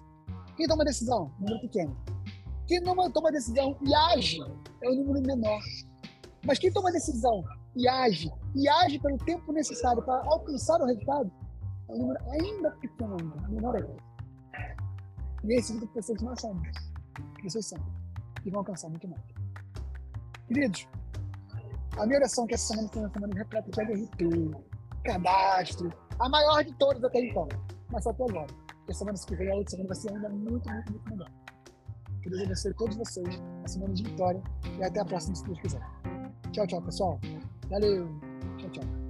Quem 0.55 0.67
toma 0.67 0.83
decisão? 0.83 1.31
Um 1.39 1.43
número 1.43 1.61
pequeno. 1.61 1.97
Quem 2.67 2.81
não 2.81 3.09
toma 3.11 3.31
decisão 3.31 3.77
e 3.81 3.95
age 3.95 4.41
é 4.83 4.89
o 4.89 4.93
um 4.93 5.05
número 5.05 5.25
menor. 5.25 5.61
Mas 6.45 6.59
quem 6.59 6.71
toma 6.71 6.91
decisão 6.91 7.43
e 7.75 7.87
age, 7.87 8.31
e 8.55 8.67
age 8.67 8.99
pelo 8.99 9.17
tempo 9.19 9.53
necessário 9.53 10.03
para 10.03 10.21
alcançar 10.25 10.81
o 10.81 10.85
resultado, 10.85 11.31
é 11.87 11.93
um 11.93 11.97
número 11.99 12.19
ainda 12.31 12.71
pequeno 12.71 13.15
menor 13.49 13.75
ainda. 13.75 13.95
E 15.45 15.53
esse 15.53 15.73
tipo 15.73 15.85
de 15.85 15.93
pessoas 15.93 16.19
somos, 16.39 16.67
que 17.37 17.49
vocês 17.49 17.67
são, 17.67 17.79
e 18.43 18.49
vão 18.49 18.59
alcançar 18.59 18.89
muito 18.89 19.07
mais. 19.07 19.21
Queridos, 20.47 20.87
a 21.97 22.05
minha 22.05 22.19
oração 22.19 22.45
que 22.47 22.55
essa 22.55 22.67
semana 22.67 22.89
seja 22.89 23.05
uma 23.05 23.13
semana 23.13 23.33
repleta 23.35 23.71
de 23.71 23.81
LRP, 23.81 24.66
cadastro, 25.07 25.91
a 26.19 26.29
maior 26.29 26.63
de 26.63 26.73
todas 26.77 27.03
até 27.03 27.19
então, 27.19 27.47
mas 27.91 28.03
só 28.03 28.11
até 28.11 28.23
agora. 28.23 28.47
Porque 28.67 28.91
a 28.91 28.95
semana 28.95 29.17
que 29.17 29.35
vem, 29.35 29.51
a 29.51 29.55
outra 29.55 29.71
semana 29.71 29.87
vai 29.87 29.97
ser 29.97 30.13
ainda 30.13 30.29
muito, 30.29 30.69
muito, 30.69 30.91
muito 30.91 31.09
melhor. 31.09 31.31
Que 32.21 32.29
Deus 32.29 32.43
abençoe 32.43 32.73
todos 32.73 32.95
vocês, 32.97 33.41
a 33.63 33.67
semana 33.67 33.93
de 33.93 34.03
vitória, 34.03 34.41
e 34.77 34.83
até 34.83 34.99
a 34.99 35.05
próxima, 35.05 35.35
se 35.35 35.45
Deus 35.45 35.59
quiser. 35.61 35.81
Tchau, 36.51 36.67
tchau, 36.67 36.81
pessoal. 36.81 37.19
Valeu. 37.69 38.07
Tchau, 38.57 38.69
tchau. 38.71 39.06